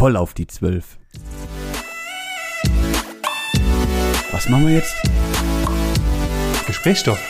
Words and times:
voll 0.00 0.16
auf 0.16 0.32
die 0.32 0.46
Zwölf. 0.46 0.98
Was 4.32 4.48
machen 4.48 4.66
wir 4.66 4.76
jetzt? 4.76 4.96
Gesprächsstoff. 6.66 7.20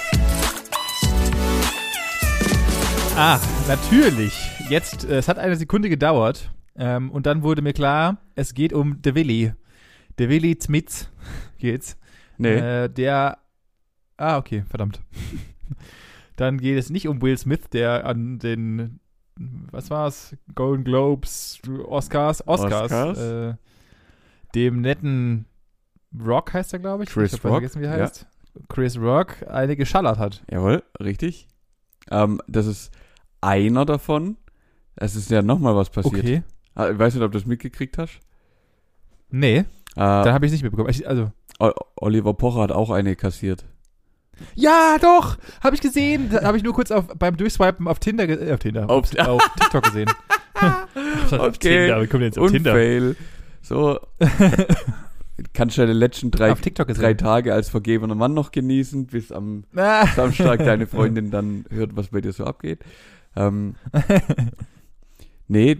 Ah, 3.16 3.40
natürlich. 3.66 4.32
Jetzt, 4.68 5.04
äh, 5.04 5.16
es 5.16 5.26
hat 5.26 5.40
eine 5.40 5.56
Sekunde 5.56 5.88
gedauert. 5.88 6.52
Ähm, 6.76 7.10
und 7.10 7.26
dann 7.26 7.42
wurde 7.42 7.60
mir 7.60 7.72
klar, 7.72 8.18
es 8.36 8.54
geht 8.54 8.72
um 8.72 9.02
De 9.02 9.16
Willi. 9.16 9.52
De 10.20 10.28
Willi 10.28 10.56
Zmitz 10.56 11.10
geht's. 11.58 11.98
Nee. 12.38 12.54
Äh, 12.54 12.88
der. 12.88 13.38
Ah, 14.16 14.36
okay, 14.36 14.62
verdammt. 14.70 15.00
dann 16.36 16.58
geht 16.58 16.78
es 16.78 16.88
nicht 16.88 17.08
um 17.08 17.20
Will 17.20 17.36
Smith, 17.36 17.68
der 17.72 18.06
an 18.06 18.38
den. 18.38 19.00
Was 19.36 19.90
war's? 19.90 20.36
Golden 20.54 20.84
Globes, 20.84 21.60
Oscars, 21.86 22.46
Oscars, 22.46 22.92
Oscars. 22.92 23.18
Äh, 23.18 23.54
dem 24.54 24.80
netten 24.80 25.46
Rock 26.18 26.52
heißt 26.54 26.72
er, 26.72 26.78
glaube 26.80 27.04
ich. 27.04 27.10
Chris 27.10 27.32
ich 27.32 27.44
Rock, 27.44 27.52
vergessen, 27.52 27.80
wie 27.80 27.86
er 27.86 27.96
ja. 27.98 28.04
heißt. 28.04 28.26
Chris 28.68 28.98
Rock 28.98 29.36
eine 29.48 29.76
geschallert 29.76 30.18
hat. 30.18 30.42
Jawohl, 30.50 30.82
richtig. 31.00 31.46
Ähm, 32.10 32.40
das 32.48 32.66
ist 32.66 32.90
einer 33.40 33.84
davon. 33.86 34.36
Es 34.96 35.14
ist 35.16 35.30
ja 35.30 35.40
nochmal 35.40 35.76
was 35.76 35.88
passiert. 35.90 36.14
Okay. 36.24 36.42
Ah, 36.74 36.90
Ich 36.90 36.98
weiß 36.98 37.14
nicht, 37.14 37.22
ob 37.22 37.32
du 37.32 37.38
das 37.38 37.46
mitgekriegt 37.46 37.96
hast. 37.96 38.20
Nee, 39.30 39.58
Äh, 39.58 39.64
dann 39.94 40.32
habe 40.34 40.44
ich 40.46 40.50
es 40.50 40.52
nicht 40.54 40.62
mitbekommen. 40.64 40.90
Ich, 40.90 41.06
also. 41.08 41.30
Oliver 41.96 42.34
Pocher 42.34 42.62
hat 42.62 42.72
auch 42.72 42.90
eine 42.90 43.16
kassiert. 43.16 43.64
Ja, 44.54 44.96
doch, 45.00 45.38
habe 45.62 45.74
ich 45.76 45.80
gesehen. 45.82 46.32
Habe 46.32 46.56
ich 46.56 46.62
nur 46.62 46.74
kurz 46.74 46.90
auf, 46.90 47.06
beim 47.18 47.36
Durchswipen 47.36 47.86
auf 47.88 47.98
Tinder, 47.98 48.28
äh, 48.28 48.52
auf 48.52 48.60
Tinder, 48.60 48.88
auf, 48.90 49.10
Auf- 49.18 49.50
TikTok 49.58 49.84
gesehen. 49.84 50.10
auf 50.54 51.30
Okay. 51.32 51.86
Tinder, 51.86 52.02
wie 52.02 52.06
kommt 52.06 52.22
ihr 52.22 52.26
jetzt 52.26 52.38
auf 52.38 52.50
Tinder? 52.50 52.72
Fail. 52.72 53.16
So. 53.62 54.00
Kannst 55.54 55.78
du 55.78 55.80
deine 55.82 55.94
letzten 55.94 56.30
drei, 56.30 56.52
drei 56.52 57.14
Tage 57.14 57.54
als 57.54 57.70
vergebener 57.70 58.14
Mann 58.14 58.34
noch 58.34 58.50
genießen, 58.52 59.06
bis 59.06 59.32
am. 59.32 59.64
Samstag 60.16 60.58
deine 60.58 60.86
Freundin 60.86 61.30
dann 61.30 61.64
hört, 61.70 61.96
was 61.96 62.08
bei 62.08 62.20
dir 62.20 62.32
so 62.32 62.44
abgeht. 62.44 62.80
Ähm, 63.36 63.74
nee, 65.48 65.78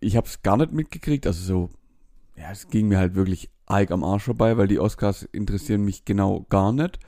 ich 0.00 0.16
habe 0.16 0.26
es 0.26 0.42
gar 0.42 0.56
nicht 0.56 0.72
mitgekriegt. 0.72 1.26
Also 1.26 1.42
so, 1.44 1.70
ja, 2.36 2.50
es 2.50 2.68
ging 2.68 2.88
mir 2.88 2.98
halt 2.98 3.14
wirklich 3.14 3.50
arg 3.66 3.90
am 3.90 4.04
Arsch 4.04 4.24
vorbei, 4.24 4.56
weil 4.56 4.68
die 4.68 4.78
Oscars 4.80 5.22
interessieren 5.32 5.84
mich 5.84 6.04
genau 6.04 6.46
gar 6.48 6.72
nicht. 6.72 6.98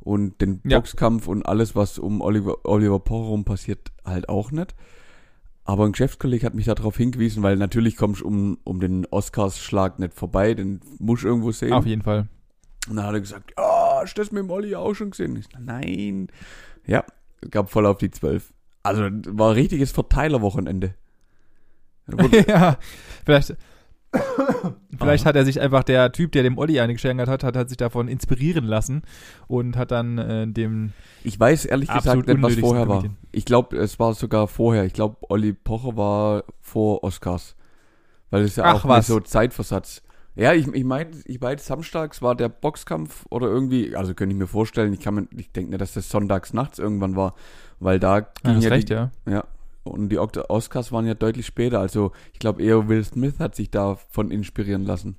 Und 0.00 0.40
den 0.40 0.60
Ja. 0.64 0.78
Boxkampf 0.78 1.26
und 1.26 1.44
alles, 1.44 1.74
was 1.74 1.98
um 1.98 2.20
Oliver, 2.20 2.58
Oliver 2.64 3.00
Pocher 3.00 3.28
rum 3.28 3.44
passiert, 3.44 3.90
halt 4.04 4.28
auch 4.28 4.52
nicht. 4.52 4.74
Aber 5.64 5.84
ein 5.84 5.92
Geschäftskollege 5.92 6.46
hat 6.46 6.54
mich 6.54 6.66
darauf 6.66 6.96
hingewiesen, 6.96 7.42
weil 7.42 7.56
natürlich 7.56 7.96
kommst 7.96 8.20
du 8.20 8.26
um, 8.28 8.58
um 8.62 8.78
den 8.78 9.04
Oscars-Schlag 9.06 9.98
nicht 9.98 10.14
vorbei, 10.14 10.54
den 10.54 10.80
musst 11.00 11.24
du 11.24 11.28
irgendwo 11.28 11.50
sehen. 11.50 11.72
Auf 11.72 11.86
jeden 11.86 12.02
Fall. 12.02 12.28
Und 12.88 12.96
dann 12.96 13.06
hat 13.06 13.14
er 13.14 13.20
gesagt, 13.20 13.52
ja, 13.58 13.98
hast 14.00 14.14
du 14.14 14.22
das 14.22 14.30
mit 14.30 14.44
dem 14.44 14.50
Olli 14.50 14.76
auch 14.76 14.94
schon 14.94 15.10
gesehen? 15.10 15.34
Ich, 15.34 15.46
nein. 15.58 16.28
Ja, 16.86 17.04
gab 17.50 17.68
voll 17.68 17.84
auf 17.86 17.98
die 17.98 18.12
zwölf. 18.12 18.52
Also 18.84 19.02
war 19.02 19.48
ein 19.50 19.54
richtiges 19.54 19.90
Verteilerwochenende. 19.90 20.94
Ja, 22.46 22.78
vielleicht. 23.24 23.56
Vielleicht 24.98 25.24
Aha. 25.24 25.30
hat 25.30 25.36
er 25.36 25.44
sich 25.44 25.60
einfach, 25.60 25.84
der 25.84 26.12
Typ, 26.12 26.32
der 26.32 26.42
dem 26.42 26.58
Olli 26.58 26.80
eine 26.80 26.92
geschenkt 26.94 27.26
hat, 27.28 27.42
hat, 27.42 27.56
hat 27.56 27.68
sich 27.68 27.76
davon 27.78 28.08
inspirieren 28.08 28.64
lassen 28.64 29.02
und 29.48 29.76
hat 29.76 29.90
dann 29.90 30.18
äh, 30.18 30.46
dem 30.46 30.92
ich 31.24 31.38
weiß 31.38 31.64
ehrlich 31.64 31.88
gesagt 31.88 32.26
nicht, 32.28 32.42
was 32.42 32.54
vorher 32.54 32.88
war. 32.88 33.04
Ich 33.32 33.44
glaube, 33.44 33.76
es 33.76 33.98
war 33.98 34.14
sogar 34.14 34.46
vorher. 34.48 34.84
Ich 34.84 34.92
glaube, 34.92 35.16
Olli 35.28 35.52
Pocher 35.52 35.96
war 35.96 36.44
vor 36.60 37.02
Oscars. 37.02 37.56
Weil 38.30 38.42
es 38.42 38.56
ja 38.56 38.64
Ach, 38.64 38.84
auch 38.84 38.88
was. 38.88 39.06
so 39.06 39.20
Zeitversatz. 39.20 40.02
Ja, 40.34 40.52
ich, 40.52 40.66
ich 40.68 40.84
meine, 40.84 41.10
ich 41.24 41.40
meine, 41.40 41.58
samstags 41.58 42.20
war 42.20 42.34
der 42.34 42.48
Boxkampf 42.50 43.24
oder 43.30 43.46
irgendwie, 43.46 43.96
also 43.96 44.14
könnte 44.14 44.34
ich 44.34 44.38
mir 44.38 44.46
vorstellen, 44.46 44.92
ich 44.92 45.00
kann 45.00 45.14
mir, 45.14 45.28
ich 45.36 45.50
denke 45.50 45.70
nicht, 45.70 45.80
dass 45.80 45.94
das 45.94 46.10
sonntags 46.10 46.52
nachts 46.52 46.78
irgendwann 46.78 47.16
war, 47.16 47.34
weil 47.80 47.98
da 47.98 48.18
Ja, 48.18 48.24
ging 48.42 48.56
hast 48.56 48.64
ja 48.64 48.68
recht, 48.70 48.90
die, 48.90 48.92
ja. 48.92 49.10
Ja. 49.26 49.44
Und 49.86 50.08
die 50.08 50.18
Oscars 50.18 50.92
waren 50.92 51.06
ja 51.06 51.14
deutlich 51.14 51.46
später. 51.46 51.80
Also 51.80 52.12
ich 52.32 52.38
glaube 52.38 52.62
eher 52.62 52.88
Will 52.88 53.04
Smith 53.04 53.38
hat 53.38 53.54
sich 53.54 53.70
davon 53.70 54.30
inspirieren 54.30 54.84
lassen. 54.84 55.16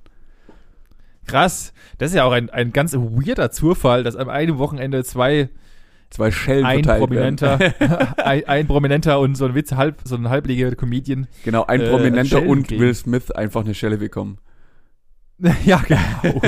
Krass. 1.26 1.72
Das 1.98 2.10
ist 2.10 2.16
ja 2.16 2.24
auch 2.24 2.32
ein, 2.32 2.50
ein 2.50 2.72
ganz 2.72 2.94
weirder 2.94 3.50
Zufall, 3.50 4.02
dass 4.02 4.16
am 4.16 4.28
einen 4.28 4.58
Wochenende 4.58 5.04
zwei, 5.04 5.50
Zwei 6.10 6.30
Schellen 6.30 6.64
ein 6.64 6.82
Prominenter, 6.82 7.58
ein, 8.24 8.44
ein 8.44 8.66
Prominenter 8.66 9.20
und 9.20 9.34
so 9.34 9.44
ein 9.44 9.54
Witz, 9.54 9.72
halb, 9.72 10.00
so 10.04 10.16
ein 10.16 10.30
halbliger 10.30 10.74
Comedian. 10.74 11.28
genau, 11.44 11.64
ein 11.66 11.82
äh, 11.82 11.90
Prominenter 11.90 12.42
und 12.42 12.66
kriegen. 12.66 12.80
Will 12.80 12.94
Smith 12.94 13.30
einfach 13.30 13.62
eine 13.62 13.74
Schelle 13.74 13.98
bekommen. 13.98 14.38
ja, 15.66 15.82
genau. 15.86 16.40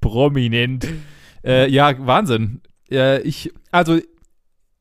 Prominent. 0.00 0.88
Äh, 1.44 1.70
ja, 1.70 1.94
Wahnsinn. 2.04 2.60
Äh, 2.90 3.22
ich, 3.22 3.52
also 3.70 4.00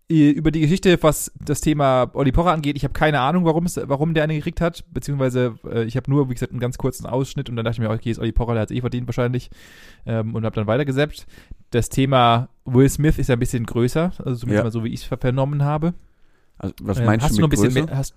über 0.10 0.50
die 0.50 0.62
Geschichte, 0.62 0.98
was 1.04 1.32
das 1.40 1.62
Thema 1.62 2.10
Olli 2.14 2.32
Pocher 2.32 2.52
angeht, 2.52 2.76
ich 2.76 2.84
habe 2.84 2.94
keine 2.94 3.20
Ahnung, 3.20 3.46
warum 3.46 3.66
es, 3.68 3.80
warum 3.84 4.16
der 4.16 4.24
eine 4.24 4.36
gekriegt 4.36 4.60
hat, 4.60 4.84
beziehungsweise 4.92 5.56
äh, 5.72 5.84
ich 5.84 5.96
habe 5.96 6.10
nur, 6.10 6.30
wie 6.30 6.34
gesagt, 6.34 6.52
einen 6.52 6.60
ganz 6.60 6.80
kurzen 6.80 7.06
Ausschnitt 7.06 7.48
und 7.50 7.56
dann 7.56 7.64
dachte 7.66 7.76
ich 7.76 7.88
mir, 7.88 7.94
okay, 7.94 8.10
ist 8.10 8.20
Olli 8.20 8.32
Pocher, 8.32 8.54
der 8.54 8.62
hat 8.64 8.72
es 8.72 8.76
eh 8.78 8.82
verdient 8.82 9.08
wahrscheinlich 9.08 9.52
ähm, 10.08 10.34
und 10.34 10.46
habe 10.46 10.56
dann 10.56 10.66
weitergesappt. 10.68 11.28
Das 11.70 11.90
Thema 11.90 12.50
Will 12.66 12.90
Smith 12.90 13.20
ist 13.20 13.28
ja 13.30 13.36
ein 13.36 13.40
bisschen 13.40 13.66
größer, 13.68 14.12
also 14.18 14.36
zumindest 14.36 14.48
Ja. 14.50 14.64
mal 14.64 14.72
so, 14.72 14.84
wie 14.84 14.90
ich 14.94 15.02
es 15.02 15.04
vernommen 15.20 15.64
habe. 15.64 15.94
Also, 16.58 16.74
was 16.82 16.98
Ähm, 16.98 17.06
meinst 17.06 17.26
hast 17.26 17.38
du 17.38 17.42
noch 17.42 17.50
mit 17.50 17.60
ein 17.60 17.62
bisschen 17.62 17.74
größer? 17.76 17.86
mehr, 17.88 17.98
hast, 17.98 18.16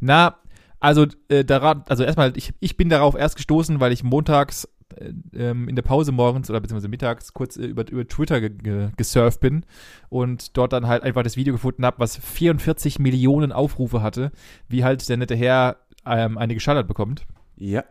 Na, 0.00 0.36
also 0.78 1.06
äh, 1.28 1.44
daran, 1.44 1.84
also 1.88 2.04
erstmal, 2.04 2.32
ich, 2.36 2.54
ich 2.60 2.76
bin 2.76 2.88
darauf 2.88 3.14
erst 3.16 3.36
gestoßen, 3.36 3.80
weil 3.80 3.92
ich 3.92 4.02
montags 4.04 4.66
ähm, 4.66 4.79
in 4.98 5.76
der 5.76 5.82
Pause 5.82 6.12
morgens 6.12 6.50
oder 6.50 6.60
beziehungsweise 6.60 6.88
mittags 6.88 7.32
kurz 7.32 7.56
äh, 7.56 7.66
über, 7.66 7.88
über 7.90 8.06
Twitter 8.06 8.40
ge 8.40 8.50
ge 8.50 8.88
gesurft 8.96 9.40
bin 9.40 9.64
und 10.08 10.56
dort 10.56 10.72
dann 10.72 10.86
halt 10.86 11.02
einfach 11.02 11.22
das 11.22 11.36
Video 11.36 11.54
gefunden 11.54 11.84
habe, 11.84 11.98
was 11.98 12.16
44 12.16 12.98
Millionen 12.98 13.52
Aufrufe 13.52 14.02
hatte, 14.02 14.32
wie 14.68 14.84
halt 14.84 15.08
der 15.08 15.16
nette 15.16 15.36
Herr 15.36 15.76
ähm, 16.06 16.38
eine 16.38 16.54
geschallert 16.54 16.88
bekommt. 16.88 17.26
Ja. 17.56 17.84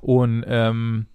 Und 0.00 0.44
ähm, 0.46 1.06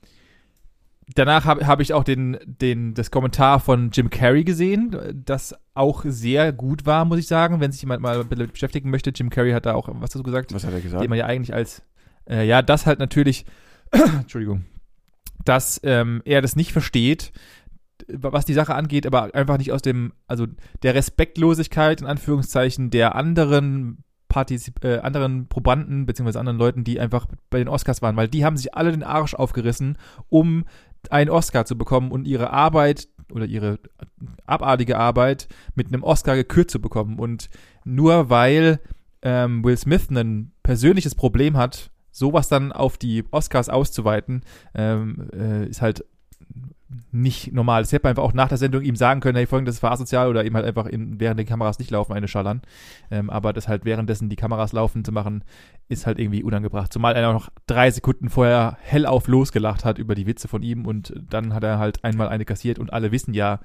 danach 1.13 1.45
habe 1.45 1.67
hab 1.67 1.79
ich 1.81 1.93
auch 1.93 2.03
den, 2.03 2.37
den, 2.45 2.93
das 2.93 3.11
Kommentar 3.11 3.59
von 3.59 3.91
Jim 3.91 4.09
Carrey 4.09 4.43
gesehen, 4.43 5.23
das 5.25 5.55
auch 5.73 6.03
sehr 6.05 6.51
gut 6.53 6.85
war, 6.85 7.05
muss 7.05 7.19
ich 7.19 7.27
sagen. 7.27 7.59
Wenn 7.59 7.71
sich 7.71 7.81
jemand 7.81 8.01
mal 8.01 8.23
beschäftigen 8.23 8.89
möchte, 8.89 9.11
Jim 9.11 9.29
Carrey 9.29 9.51
hat 9.51 9.65
da 9.65 9.73
auch 9.73 9.89
was 9.93 10.11
dazu 10.11 10.23
gesagt, 10.23 10.53
Was 10.53 10.65
hat 10.65 10.73
er 10.73 10.81
gesagt? 10.81 11.03
den 11.03 11.09
man 11.09 11.19
ja 11.19 11.25
eigentlich 11.25 11.53
als, 11.53 11.83
äh, 12.29 12.45
ja, 12.45 12.61
das 12.61 12.85
halt 12.85 12.99
natürlich, 12.99 13.45
Entschuldigung, 13.91 14.65
dass 15.45 15.79
ähm, 15.83 16.21
er 16.25 16.41
das 16.41 16.55
nicht 16.55 16.73
versteht, 16.73 17.31
was 18.07 18.45
die 18.45 18.53
Sache 18.53 18.75
angeht, 18.75 19.07
aber 19.07 19.33
einfach 19.33 19.57
nicht 19.57 19.71
aus 19.71 19.81
dem, 19.81 20.13
also 20.27 20.47
der 20.83 20.95
Respektlosigkeit 20.95 22.01
in 22.01 22.07
Anführungszeichen 22.07 22.89
der 22.89 23.15
anderen 23.15 24.03
Partizip 24.27 24.83
äh, 24.83 24.97
anderen 24.97 25.47
Probanden 25.47 26.05
beziehungsweise 26.05 26.39
anderen 26.39 26.57
Leuten, 26.57 26.83
die 26.83 26.99
einfach 26.99 27.27
bei 27.49 27.57
den 27.57 27.69
Oscars 27.69 28.01
waren, 28.01 28.17
weil 28.17 28.27
die 28.27 28.43
haben 28.43 28.57
sich 28.57 28.75
alle 28.75 28.91
den 28.91 29.03
Arsch 29.03 29.33
aufgerissen, 29.33 29.97
um 30.29 30.65
einen 31.09 31.29
Oscar 31.29 31.65
zu 31.65 31.77
bekommen 31.77 32.11
und 32.11 32.27
ihre 32.27 32.49
Arbeit 32.51 33.07
oder 33.31 33.45
ihre 33.45 33.79
abartige 34.45 34.97
Arbeit 34.97 35.47
mit 35.75 35.87
einem 35.87 36.03
Oscar 36.03 36.35
gekürt 36.35 36.69
zu 36.69 36.81
bekommen. 36.81 37.19
Und 37.19 37.49
nur 37.83 38.29
weil 38.29 38.79
ähm, 39.21 39.63
Will 39.63 39.77
Smith 39.77 40.09
ein 40.09 40.51
persönliches 40.63 41.15
Problem 41.15 41.57
hat, 41.57 41.91
sowas 42.15 42.47
dann 42.47 42.71
auf 42.71 42.97
die 42.97 43.25
Oscars 43.31 43.67
auszuweiten, 43.67 44.41
ähm, 44.73 45.27
äh, 45.33 45.65
ist 45.67 45.81
halt 45.81 46.05
nicht 47.11 47.51
normal. 47.51 47.81
Das 47.81 47.91
hätte 47.91 48.03
man 48.03 48.11
einfach 48.11 48.23
auch 48.23 48.33
nach 48.33 48.47
der 48.47 48.57
Sendung 48.57 48.83
ihm 48.83 48.95
sagen 48.95 49.19
können, 49.19 49.35
hey, 49.35 49.47
folgendes 49.47 49.83
war 49.83 49.91
asozial 49.91 50.29
oder 50.29 50.45
eben 50.45 50.55
halt 50.55 50.65
einfach 50.65 50.85
in, 50.85 51.19
während 51.19 51.39
die 51.39 51.45
Kameras 51.45 51.77
nicht 51.77 51.91
laufen, 51.91 52.13
eine 52.13 52.27
schallern. 52.27 52.61
Ähm, 53.11 53.29
aber 53.29 53.51
das 53.51 53.67
halt 53.67 53.83
währenddessen 53.83 54.29
die 54.29 54.35
Kameras 54.37 54.71
laufen 54.71 55.03
zu 55.03 55.11
machen, 55.11 55.43
ist 55.89 56.05
halt 56.05 56.19
irgendwie 56.19 56.43
unangebracht. 56.43 56.93
Zumal 56.93 57.15
er 57.15 57.33
noch 57.33 57.49
drei 57.67 57.91
Sekunden 57.91 58.29
vorher 58.29 58.77
hellauf 58.81 59.27
losgelacht 59.27 59.83
hat 59.83 59.97
über 59.97 60.15
die 60.15 60.27
Witze 60.27 60.47
von 60.47 60.61
ihm 60.61 60.85
und 60.85 61.13
dann 61.29 61.53
hat 61.53 61.63
er 61.63 61.79
halt 61.79 62.03
einmal 62.03 62.29
eine 62.29 62.45
kassiert 62.45 62.79
und 62.79 62.93
alle 62.93 63.11
wissen 63.11 63.33
ja, 63.33 63.59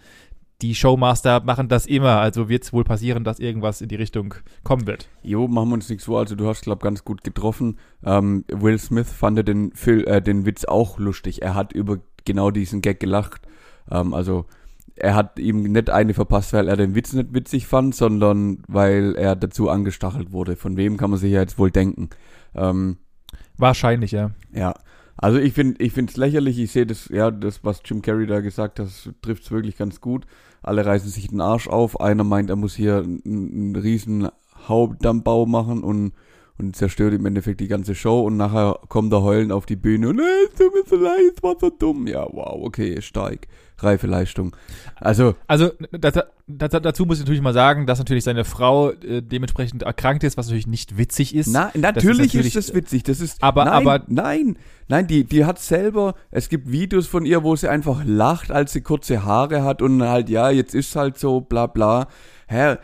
die 0.63 0.75
Showmaster 0.75 1.41
machen 1.41 1.69
das 1.69 1.87
immer, 1.87 2.21
also 2.21 2.49
wird 2.49 2.65
es 2.65 2.73
wohl 2.73 2.85
passieren, 2.85 3.25
dass 3.25 3.41
irgendwas 3.41 3.81
in 3.81 3.89
die 3.89 3.97
Richtung 3.97 4.35
kommen 4.63 4.87
wird. 4.87 5.09
Jo, 5.23 5.49
machen 5.49 5.71
wir 5.71 5.75
uns 5.75 5.89
nichts 5.89 6.05
vor. 6.05 6.19
Also 6.19 6.35
du 6.35 6.47
hast, 6.47 6.63
glaube 6.63 6.83
ganz 6.83 7.05
gut 7.05 7.25
getroffen. 7.25 7.79
Ähm, 8.05 8.45
Will 8.49 8.79
Smith 8.79 9.11
fand 9.11 9.47
den, 9.47 9.73
Phil, 9.75 10.07
äh, 10.07 10.21
den 10.21 10.47
Witz 10.47 10.65
auch 10.65 10.99
lustig. 10.99 11.43
Er 11.43 11.55
hat 11.55 11.73
über 11.73 11.99
genau 12.25 12.51
diesen 12.51 12.83
Gag 12.83 13.01
gelacht. 13.01 13.43
Ähm, 13.91 14.15
also 14.15 14.47
er 14.97 15.15
hat 15.15 15.39
ihm 15.39 15.63
nicht 15.63 15.89
eine 15.91 16.15
verpasst, 16.15 16.53
weil 16.53 16.69
er 16.69 16.77
den 16.77 16.95
Witz 16.95 17.13
nicht 17.13 17.33
witzig 17.33 17.67
fand, 17.67 17.95
sondern 17.95 18.63
weil 18.69 19.15
er 19.17 19.37
dazu 19.37 19.71
angestachelt 19.71 20.33
wurde. 20.33 20.57
Von 20.57 20.77
wem 20.77 20.97
kann 20.97 21.11
man 21.11 21.19
sich 21.19 21.33
ja 21.33 21.41
jetzt 21.41 21.59
wohl 21.59 21.71
denken? 21.71 22.11
Ähm, 22.55 22.99
Wahrscheinlich, 23.57 24.13
ja. 24.13 24.33
ja. 24.53 24.75
Also 25.17 25.39
ich 25.39 25.53
finde 25.53 25.83
ich 25.83 25.93
finde 25.93 26.11
es 26.11 26.17
lächerlich. 26.17 26.59
Ich 26.59 26.73
sehe 26.73 26.87
das, 26.87 27.09
ja, 27.09 27.31
das, 27.31 27.63
was 27.63 27.83
Jim 27.85 28.01
Carrey 28.01 28.27
da 28.27 28.41
gesagt 28.41 28.79
hat, 28.79 28.89
trifft 29.21 29.45
es 29.45 29.51
wirklich 29.51 29.77
ganz 29.77 30.01
gut. 30.01 30.27
Alle 30.63 30.85
reißen 30.85 31.09
sich 31.09 31.29
den 31.29 31.41
Arsch 31.41 31.69
auf. 31.69 32.01
Einer 32.01 32.25
meint, 32.25 32.51
er 32.51 32.57
muss 32.57 32.75
hier 32.75 32.99
einen, 32.99 33.77
riesen 33.77 34.29
Hauptdammբau 34.67 35.47
machen 35.47 35.83
und, 35.83 36.13
und 36.61 36.77
zerstört 36.77 37.13
im 37.15 37.27
Endeffekt 37.27 37.61
die 37.61 37.69
ganze 37.69 37.95
Show 37.95 38.21
und 38.21 38.37
nachher 38.37 38.79
kommt 38.89 39.13
er 39.13 39.23
heulend 39.23 39.51
auf 39.53 39.67
die 39.67 39.77
Bühne 39.77 40.09
und 40.11 40.19
äh, 40.21 40.23
es 40.49 40.59
tut 40.59 40.73
mir 40.73 40.83
so 40.87 40.97
leid, 40.97 41.33
es 41.37 41.43
war 41.43 41.57
so 41.61 41.71
dumm. 41.71 42.07
Ja, 42.07 42.27
wow, 42.31 42.59
okay, 42.63 43.01
stark. 43.03 43.49
Reife 43.83 44.07
Leistung. 44.07 44.55
Also, 44.97 45.37
Also 45.47 45.71
das, 45.91 46.13
das, 46.47 46.71
dazu 46.83 47.07
muss 47.07 47.17
ich 47.17 47.23
natürlich 47.25 47.41
mal 47.41 47.55
sagen, 47.55 47.87
dass 47.87 47.99
natürlich 47.99 48.25
seine 48.25 48.45
Frau 48.45 48.91
äh, 48.91 49.23
dementsprechend 49.23 49.85
erkrankt 49.85 50.23
ist, 50.23 50.37
was 50.37 50.49
natürlich 50.49 50.67
nicht 50.67 50.99
witzig 50.99 51.35
ist. 51.35 51.47
na, 51.51 51.71
natürlich 51.75 52.27
ist, 52.27 52.35
natürlich- 52.35 52.53
das 52.53 52.75
witzig. 52.75 53.05
Das 53.05 53.21
ist, 53.21 53.43
Aber- 53.43 53.65
nein, 53.65 53.73
aber- 53.87 54.05
nein, 54.09 54.59
nein, 54.89 55.07
die, 55.07 55.25
die 55.25 55.47
hat 55.47 55.59
selber, 55.59 56.15
es 56.31 56.51
gibt 56.51 56.71
Videos 56.71 57.07
von 57.07 57.25
ihr, 57.25 57.43
wo 57.43 57.57
sie 57.57 57.69
einfach 57.71 58.03
lacht, 58.05 58.51
als 58.51 58.75
sie 58.75 58.83
kurze 58.83 59.25
Haare 59.25 59.65
hat 59.65 59.81
und 59.81 60.03
halt, 60.03 60.29
ja, 60.29 60.51
jetzt 60.51 60.75
ist 60.75 60.95
halt 60.95 61.17
so, 61.17 61.41
bla, 61.41 61.67
bla. 61.67 62.07
Hä? 62.49 62.77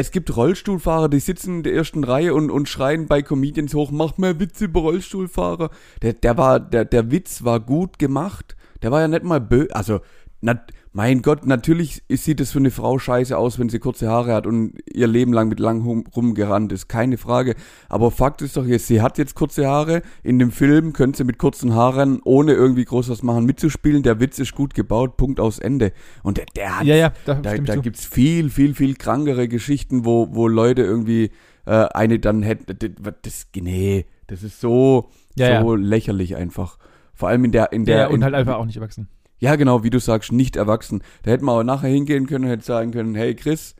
Es 0.00 0.12
gibt 0.12 0.34
Rollstuhlfahrer, 0.34 1.10
die 1.10 1.20
sitzen 1.20 1.56
in 1.56 1.62
der 1.62 1.74
ersten 1.74 2.04
Reihe 2.04 2.32
und, 2.32 2.50
und 2.50 2.70
schreien 2.70 3.06
bei 3.06 3.20
Comedians 3.20 3.74
hoch, 3.74 3.90
mach 3.90 4.16
mehr 4.16 4.40
Witze 4.40 4.64
über 4.64 4.80
Rollstuhlfahrer. 4.80 5.68
Der, 6.00 6.14
der 6.14 6.38
war, 6.38 6.58
der, 6.58 6.86
der 6.86 7.10
Witz 7.10 7.44
war 7.44 7.60
gut 7.60 7.98
gemacht. 7.98 8.56
Der 8.80 8.92
war 8.92 9.02
ja 9.02 9.08
nicht 9.08 9.24
mal 9.24 9.42
bö, 9.42 9.66
also, 9.72 10.00
na, 10.40 10.60
mein 10.92 11.22
Gott, 11.22 11.46
natürlich 11.46 12.02
sieht 12.08 12.40
es 12.40 12.50
für 12.50 12.58
eine 12.58 12.72
Frau 12.72 12.98
scheiße 12.98 13.36
aus, 13.36 13.58
wenn 13.58 13.68
sie 13.68 13.78
kurze 13.78 14.08
Haare 14.08 14.32
hat 14.34 14.46
und 14.46 14.74
ihr 14.92 15.06
Leben 15.06 15.32
lang 15.32 15.48
mit 15.48 15.60
lang 15.60 15.82
rumgerannt 15.82 16.72
ist, 16.72 16.88
keine 16.88 17.16
Frage. 17.16 17.54
Aber 17.88 18.10
Fakt 18.10 18.42
ist 18.42 18.56
doch 18.56 18.66
jetzt, 18.66 18.88
sie 18.88 19.00
hat 19.00 19.16
jetzt 19.16 19.36
kurze 19.36 19.68
Haare. 19.68 20.02
In 20.24 20.40
dem 20.40 20.50
Film 20.50 20.92
könnte 20.92 21.18
sie 21.18 21.24
mit 21.24 21.38
kurzen 21.38 21.74
Haaren, 21.74 22.20
ohne 22.24 22.54
irgendwie 22.54 22.84
groß 22.84 23.08
was 23.08 23.22
machen, 23.22 23.44
mitzuspielen. 23.44 24.02
Der 24.02 24.18
Witz 24.18 24.40
ist 24.40 24.54
gut 24.54 24.74
gebaut, 24.74 25.16
Punkt 25.16 25.38
aus 25.38 25.60
Ende. 25.60 25.92
Und 26.24 26.38
der, 26.38 26.46
der 26.56 26.80
hat 26.80 26.86
ja, 26.86 26.96
ja, 26.96 27.12
da, 27.24 27.34
da, 27.34 27.56
da 27.56 27.76
gibt's 27.76 28.04
viel, 28.04 28.50
viel, 28.50 28.74
viel 28.74 28.96
krankere 28.96 29.46
Geschichten, 29.46 30.04
wo, 30.04 30.28
wo 30.32 30.48
Leute 30.48 30.82
irgendwie 30.82 31.30
äh, 31.66 31.86
eine 31.94 32.18
dann 32.18 32.42
hätten. 32.42 32.66
Das, 32.66 33.14
das, 33.22 33.46
nee, 33.54 34.06
das 34.26 34.42
ist 34.42 34.60
so, 34.60 35.10
Ja, 35.36 35.62
so 35.62 35.76
lächerlich 35.76 36.34
einfach. 36.34 36.78
Vor 37.14 37.28
allem 37.28 37.44
in 37.44 37.52
der, 37.52 37.70
in 37.72 37.84
der, 37.84 37.96
ja, 37.98 38.06
und 38.08 38.16
in, 38.16 38.24
halt 38.24 38.34
einfach 38.34 38.56
auch 38.56 38.64
nicht 38.64 38.76
erwachsen. 38.76 39.08
Ja 39.40 39.56
genau, 39.56 39.82
wie 39.82 39.90
du 39.90 39.98
sagst, 39.98 40.32
nicht 40.32 40.56
erwachsen. 40.56 41.02
Da 41.22 41.32
hätten 41.32 41.44
wir 41.44 41.52
aber 41.52 41.64
nachher 41.64 41.88
hingehen 41.88 42.26
können 42.26 42.44
und 42.44 42.50
hätte 42.50 42.64
sagen 42.64 42.92
können, 42.92 43.14
hey 43.14 43.34
Chris, 43.34 43.74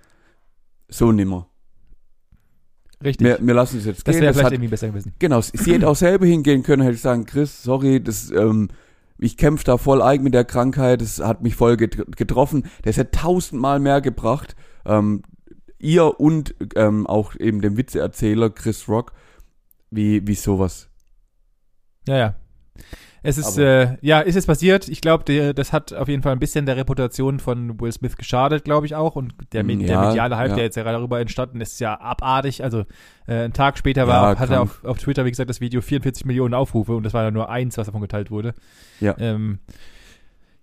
so 0.88 1.12
nimmer. 1.12 1.48
Richtig. 3.02 3.26
Wir, 3.26 3.38
wir 3.40 3.54
lassen 3.54 3.78
es 3.78 3.84
jetzt 3.86 4.06
das 4.06 4.14
gehen. 4.14 4.22
wäre 4.22 4.32
Das 4.32 4.36
vielleicht 4.36 4.46
hat, 4.46 4.52
irgendwie 4.52 4.68
besser 4.70 4.88
gewesen. 4.88 5.14
genau, 5.18 5.40
sie 5.40 5.72
hätte 5.72 5.88
auch 5.88 5.96
selber 5.96 6.26
hingehen 6.26 6.62
können, 6.62 6.82
hätte 6.82 6.98
sagen, 6.98 7.24
Chris, 7.24 7.62
sorry, 7.62 8.02
das, 8.02 8.30
ähm, 8.30 8.68
ich 9.18 9.36
kämpfe 9.36 9.64
da 9.64 9.78
voll 9.78 10.02
eigen 10.02 10.24
mit 10.24 10.34
der 10.34 10.44
Krankheit, 10.44 11.00
das 11.00 11.18
hat 11.20 11.42
mich 11.42 11.54
voll 11.54 11.76
get 11.76 12.16
getroffen. 12.16 12.64
Das 12.82 12.96
hätte 12.96 13.10
tausendmal 13.12 13.78
mehr 13.78 14.00
gebracht. 14.00 14.56
Ähm, 14.84 15.22
ihr 15.78 16.20
und 16.20 16.54
ähm, 16.74 17.06
auch 17.06 17.34
eben 17.36 17.60
dem 17.60 17.76
Witzeerzähler 17.76 18.50
Chris 18.50 18.88
Rock, 18.88 19.12
wie, 19.90 20.26
wie 20.26 20.34
sowas. 20.34 20.88
Ja, 22.06 22.16
ja. 22.16 22.34
Es 23.22 23.36
ist, 23.36 23.58
äh, 23.58 23.98
ja, 24.00 24.20
ist 24.20 24.36
es 24.36 24.46
passiert. 24.46 24.88
Ich 24.88 25.00
glaube, 25.00 25.52
das 25.52 25.72
hat 25.72 25.92
auf 25.92 26.08
jeden 26.08 26.22
Fall 26.22 26.32
ein 26.32 26.38
bisschen 26.38 26.64
der 26.64 26.76
Reputation 26.76 27.38
von 27.38 27.78
Will 27.80 27.92
Smith 27.92 28.16
geschadet, 28.16 28.64
glaube 28.64 28.86
ich 28.86 28.94
auch. 28.94 29.14
Und 29.16 29.34
der, 29.52 29.62
Mm, 29.62 29.80
der 29.80 29.88
ja, 29.88 30.06
mediale 30.08 30.36
Hype, 30.36 30.50
ja. 30.50 30.54
der 30.56 30.64
jetzt 30.64 30.76
ja 30.76 30.84
darüber 30.84 31.20
entstanden 31.20 31.60
ist, 31.60 31.72
ist 31.72 31.80
ja 31.80 32.00
abartig. 32.00 32.64
Also 32.64 32.80
äh, 33.26 33.34
einen 33.34 33.52
Tag 33.52 33.76
später 33.76 34.02
Ja, 34.02 34.06
war, 34.08 34.38
hat 34.38 34.50
er 34.50 34.62
auf, 34.62 34.84
auf 34.84 34.98
Twitter, 34.98 35.24
wie 35.24 35.30
gesagt, 35.30 35.50
das 35.50 35.60
Video 35.60 35.80
44 35.82 36.24
Millionen 36.24 36.54
Aufrufe 36.54 36.94
und 36.94 37.02
das 37.02 37.12
war 37.12 37.24
ja 37.24 37.30
nur 37.30 37.50
eins, 37.50 37.76
was 37.76 37.86
davon 37.86 38.00
geteilt 38.00 38.30
wurde. 38.30 38.54
Ja. 39.00 39.14
Ähm, 39.18 39.58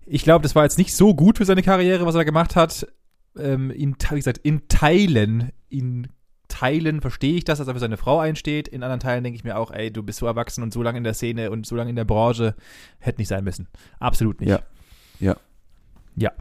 ich 0.06 0.24
glaube, 0.24 0.44
das 0.44 0.56
war 0.56 0.63
jetzt 0.63 0.77
nicht 0.77 0.95
so 0.95 1.13
gut 1.13 1.38
für 1.38 1.45
seine 1.45 1.62
Karriere, 1.62 2.06
was 2.06 2.15
er 2.15 2.25
gemacht 2.25 2.56
hat. 2.56 2.88
Ähm, 3.38 3.69
in, 3.69 3.95
wie 4.09 4.15
gesagt, 4.15 4.39
in 4.39 4.68
Teilen, 4.68 5.51
in 5.69 6.07
Teilen 6.47 7.01
verstehe 7.01 7.35
ich 7.35 7.44
das, 7.44 7.57
dass 7.59 7.67
er 7.67 7.73
für 7.73 7.79
seine 7.79 7.97
Frau 7.97 8.19
einsteht. 8.19 8.67
In 8.67 8.83
anderen 8.83 8.99
Teilen 8.99 9.23
denke 9.23 9.35
ich 9.38 9.44
mir 9.44 9.57
auch, 9.57 9.71
ey, 9.71 9.91
du 9.91 10.01
bist 10.03 10.19
so 10.19 10.25
erwachsen 10.25 10.63
und 10.63 10.71
so 10.73 10.81
lange 10.81 10.97
in 10.97 11.03
der 11.03 11.13
Szene 11.13 11.51
und 11.51 11.65
so 11.65 11.75
lange 11.75 11.89
in 11.89 11.95
der 11.95 12.05
Branche, 12.05 12.55
hätte 12.99 13.19
nicht 13.19 13.27
sein 13.27 13.44
müssen. 13.44 13.67
Absolut 13.99 14.39
nicht. 14.39 14.49
Ja. 14.49 14.59
Ja. 15.19 15.35
Ja. 16.15 16.31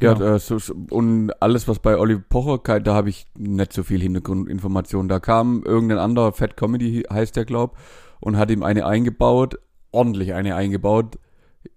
Ja, 0.00 0.14
Genau. 0.14 0.34
äh, 0.36 0.38
so, 0.38 0.58
und 0.90 1.30
alles, 1.42 1.68
was 1.68 1.78
bei 1.78 1.98
Olli 1.98 2.16
Pocher, 2.18 2.80
da 2.80 2.94
habe 2.94 3.10
ich 3.10 3.26
nicht 3.36 3.72
so 3.74 3.82
viel 3.82 4.00
Hintergrundinformationen. 4.00 5.08
Da 5.10 5.20
kam 5.20 5.62
irgendein 5.64 5.98
anderer 5.98 6.32
Fat 6.32 6.56
Comedy, 6.56 7.04
heißt 7.12 7.36
der, 7.36 7.44
glaub, 7.44 7.76
und 8.20 8.38
hat 8.38 8.50
ihm 8.50 8.62
eine 8.62 8.86
eingebaut, 8.86 9.58
ordentlich 9.90 10.32
eine 10.32 10.54
eingebaut. 10.54 11.18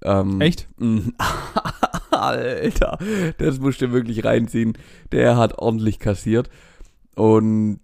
Ähm, 0.04 0.40
Echt? 0.40 0.70
Alter, 2.22 2.98
das 3.38 3.60
musst 3.60 3.82
du 3.82 3.92
wirklich 3.92 4.24
reinziehen. 4.24 4.74
Der 5.12 5.38
hat 5.38 5.58
ordentlich 5.58 6.00
kassiert. 6.00 6.50
Und 7.16 7.80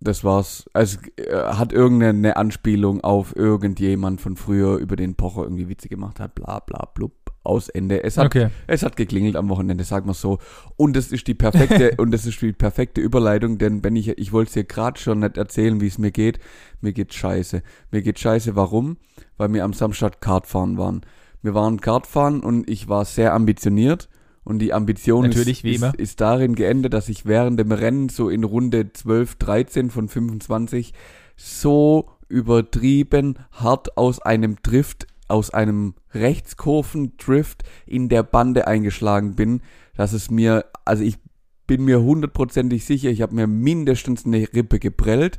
das 0.00 0.24
war's. 0.24 0.68
Also 0.72 0.98
er 1.16 1.58
hat 1.58 1.72
irgendeine 1.72 2.36
Anspielung 2.36 3.02
auf 3.02 3.34
irgendjemand 3.34 4.20
von 4.20 4.36
früher, 4.36 4.76
über 4.76 4.96
den 4.96 5.14
Pocher 5.14 5.42
irgendwie 5.42 5.68
Witze 5.68 5.88
gemacht 5.88 6.20
hat, 6.20 6.34
bla 6.34 6.60
bla 6.60 6.88
blub, 6.94 7.12
aus 7.42 7.68
Ende. 7.68 8.04
Es 8.04 8.18
hat 8.18 8.26
Okay. 8.26 8.48
es 8.66 8.82
hat 8.82 8.96
geklingelt 8.96 9.36
am 9.36 9.48
Wochenende, 9.48 9.84
sagen 9.84 10.06
wir 10.06 10.14
so. 10.14 10.38
Und 10.76 10.96
das 10.96 11.12
ist 11.12 11.26
die 11.26 11.34
perfekte 11.34 11.94
und 11.98 12.10
das 12.10 12.26
ist 12.26 12.40
die 12.42 12.52
perfekte 12.52 13.00
Überleitung, 13.00 13.58
denn 13.58 13.82
wenn 13.84 13.96
ich 13.96 14.08
ich 14.08 14.32
wollte 14.32 14.48
es 14.48 14.54
dir 14.54 14.64
gerade 14.64 15.00
schon 15.00 15.20
nicht 15.20 15.38
erzählen, 15.38 15.80
wie 15.80 15.86
es 15.86 15.98
mir 15.98 16.10
geht. 16.10 16.38
Mir 16.80 16.92
geht 16.92 17.14
scheiße. 17.14 17.62
Mir 17.90 18.02
geht 18.02 18.18
scheiße. 18.18 18.54
Warum? 18.54 18.98
Weil 19.38 19.52
wir 19.54 19.64
am 19.64 19.72
Samstag 19.72 20.20
Kartfahren 20.20 20.76
waren. 20.76 21.00
Wir 21.42 21.54
waren 21.54 21.80
Kartfahren 21.80 22.40
und 22.40 22.68
ich 22.68 22.88
war 22.88 23.04
sehr 23.04 23.34
ambitioniert 23.34 24.08
und 24.44 24.60
die 24.60 24.72
Ambition 24.72 25.26
Natürlich, 25.26 25.64
ist, 25.64 25.82
ist, 25.82 25.94
ist 25.96 26.20
darin 26.20 26.54
geendet, 26.54 26.94
dass 26.94 27.08
ich 27.08 27.26
während 27.26 27.58
dem 27.58 27.72
Rennen 27.72 28.08
so 28.08 28.28
in 28.28 28.44
Runde 28.44 28.92
12, 28.92 29.34
13 29.36 29.90
von 29.90 30.08
25 30.08 30.92
so 31.36 32.08
übertrieben 32.28 33.38
hart 33.52 33.96
aus 33.96 34.20
einem 34.20 34.56
Drift, 34.62 35.06
aus 35.28 35.50
einem 35.50 35.94
Rechtskurven-Drift 36.14 37.64
in 37.86 38.08
der 38.08 38.22
Bande 38.22 38.66
eingeschlagen 38.66 39.34
bin, 39.34 39.62
dass 39.96 40.12
es 40.12 40.30
mir, 40.30 40.64
also 40.84 41.02
ich 41.02 41.18
bin 41.66 41.84
mir 41.84 42.02
hundertprozentig 42.02 42.84
sicher, 42.84 43.10
ich 43.10 43.22
habe 43.22 43.34
mir 43.34 43.46
mindestens 43.46 44.24
eine 44.24 44.46
Rippe 44.54 44.78
geprellt. 44.78 45.38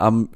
Am 0.00 0.30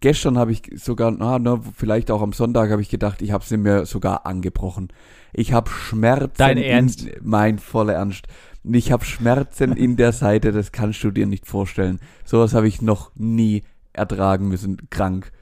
gestern 0.00 0.38
habe 0.38 0.52
ich 0.52 0.62
sogar, 0.76 1.10
na, 1.10 1.38
na, 1.38 1.60
vielleicht 1.76 2.10
auch 2.10 2.22
am 2.22 2.32
Sonntag 2.32 2.70
habe 2.70 2.82
ich 2.82 2.88
gedacht, 2.88 3.20
ich 3.22 3.32
habe 3.32 3.44
sie 3.44 3.56
mir 3.56 3.84
sogar 3.84 4.26
angebrochen. 4.26 4.88
Ich 5.32 5.52
habe 5.52 5.70
Schmerzen. 5.70 6.34
Dein 6.36 6.58
Ernst? 6.58 7.06
In, 7.06 7.14
mein 7.22 7.58
voller 7.58 7.94
Ernst. 7.94 8.26
Ich 8.64 8.92
habe 8.92 9.04
Schmerzen 9.04 9.72
in 9.72 9.96
der 9.96 10.12
Seite, 10.12 10.52
das 10.52 10.70
kannst 10.70 11.02
du 11.02 11.10
dir 11.10 11.26
nicht 11.26 11.46
vorstellen. 11.46 11.98
Sowas 12.24 12.54
habe 12.54 12.68
ich 12.68 12.80
noch 12.80 13.10
nie 13.16 13.64
ertragen 13.92 14.48
müssen. 14.48 14.88
Krank. 14.88 15.32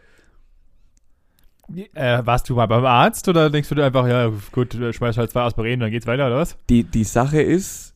Äh, 1.94 2.24
warst 2.24 2.48
du 2.48 2.54
mal 2.54 2.66
beim 2.66 2.84
Arzt 2.84 3.28
oder 3.28 3.50
denkst 3.50 3.68
du 3.68 3.74
dir 3.74 3.84
einfach, 3.84 4.06
ja, 4.08 4.32
gut, 4.52 4.74
äh, 4.74 4.92
schmeiß 4.92 5.18
halt 5.18 5.30
zwei 5.30 5.42
Aspirin, 5.42 5.80
dann 5.80 5.90
geht's 5.90 6.06
weiter, 6.06 6.26
oder 6.26 6.38
was? 6.38 6.56
Die, 6.68 6.82
die 6.82 7.04
Sache 7.04 7.40
ist, 7.40 7.94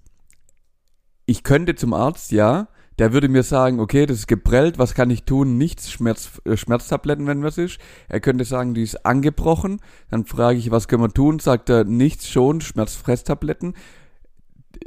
ich 1.27 1.43
könnte 1.43 1.75
zum 1.75 1.93
Arzt, 1.93 2.31
ja. 2.31 2.69
Der 2.99 3.13
würde 3.13 3.29
mir 3.29 3.43
sagen, 3.43 3.81
okay, 3.81 4.07
das 4.07 4.19
ist 4.19 4.29
geprellt, 4.29 4.79
was 4.79 4.95
kann 4.95 5.11
ich 5.11 5.25
tun? 5.25 5.59
Nichts, 5.59 5.91
Schmerz, 5.91 6.41
äh, 6.45 6.57
Schmerztabletten, 6.57 7.27
wenn 7.27 7.43
was 7.43 7.59
ist. 7.59 7.79
Er 8.09 8.21
könnte 8.21 8.45
sagen, 8.45 8.75
die 8.75 8.83
ist 8.83 9.05
angebrochen. 9.05 9.81
Dann 10.11 10.25
frage 10.25 10.59
ich, 10.59 10.71
was 10.71 10.87
können 10.87 11.03
wir 11.03 11.13
tun? 11.13 11.41
Sagt 11.41 11.71
er, 11.71 11.85
nichts 11.85 12.29
schon, 12.29 12.61
Schmerzfresstabletten. 12.61 13.75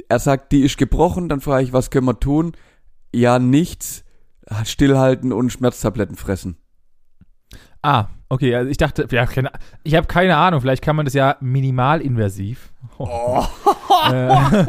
Er 0.08 0.18
sagt, 0.18 0.52
die 0.52 0.62
ist 0.62 0.78
gebrochen. 0.78 1.28
Dann 1.28 1.40
frage 1.40 1.64
ich, 1.64 1.72
was 1.72 1.90
können 1.90 2.06
wir 2.06 2.18
tun? 2.18 2.52
Ja, 3.14 3.38
nichts. 3.38 4.04
Stillhalten 4.64 5.32
und 5.32 5.50
Schmerztabletten 5.50 6.16
fressen. 6.16 6.56
Ah, 7.82 8.06
okay, 8.28 8.54
also 8.54 8.70
ich 8.70 8.76
dachte, 8.76 9.06
ja, 9.10 9.26
keine, 9.26 9.52
ich 9.84 9.94
habe 9.94 10.06
keine 10.06 10.36
Ahnung, 10.36 10.60
vielleicht 10.60 10.82
kann 10.82 10.96
man 10.96 11.04
das 11.04 11.14
ja 11.14 11.36
minimalinvasiv. 11.40 12.72
Oh. 12.98 13.44
Äh, 14.12 14.28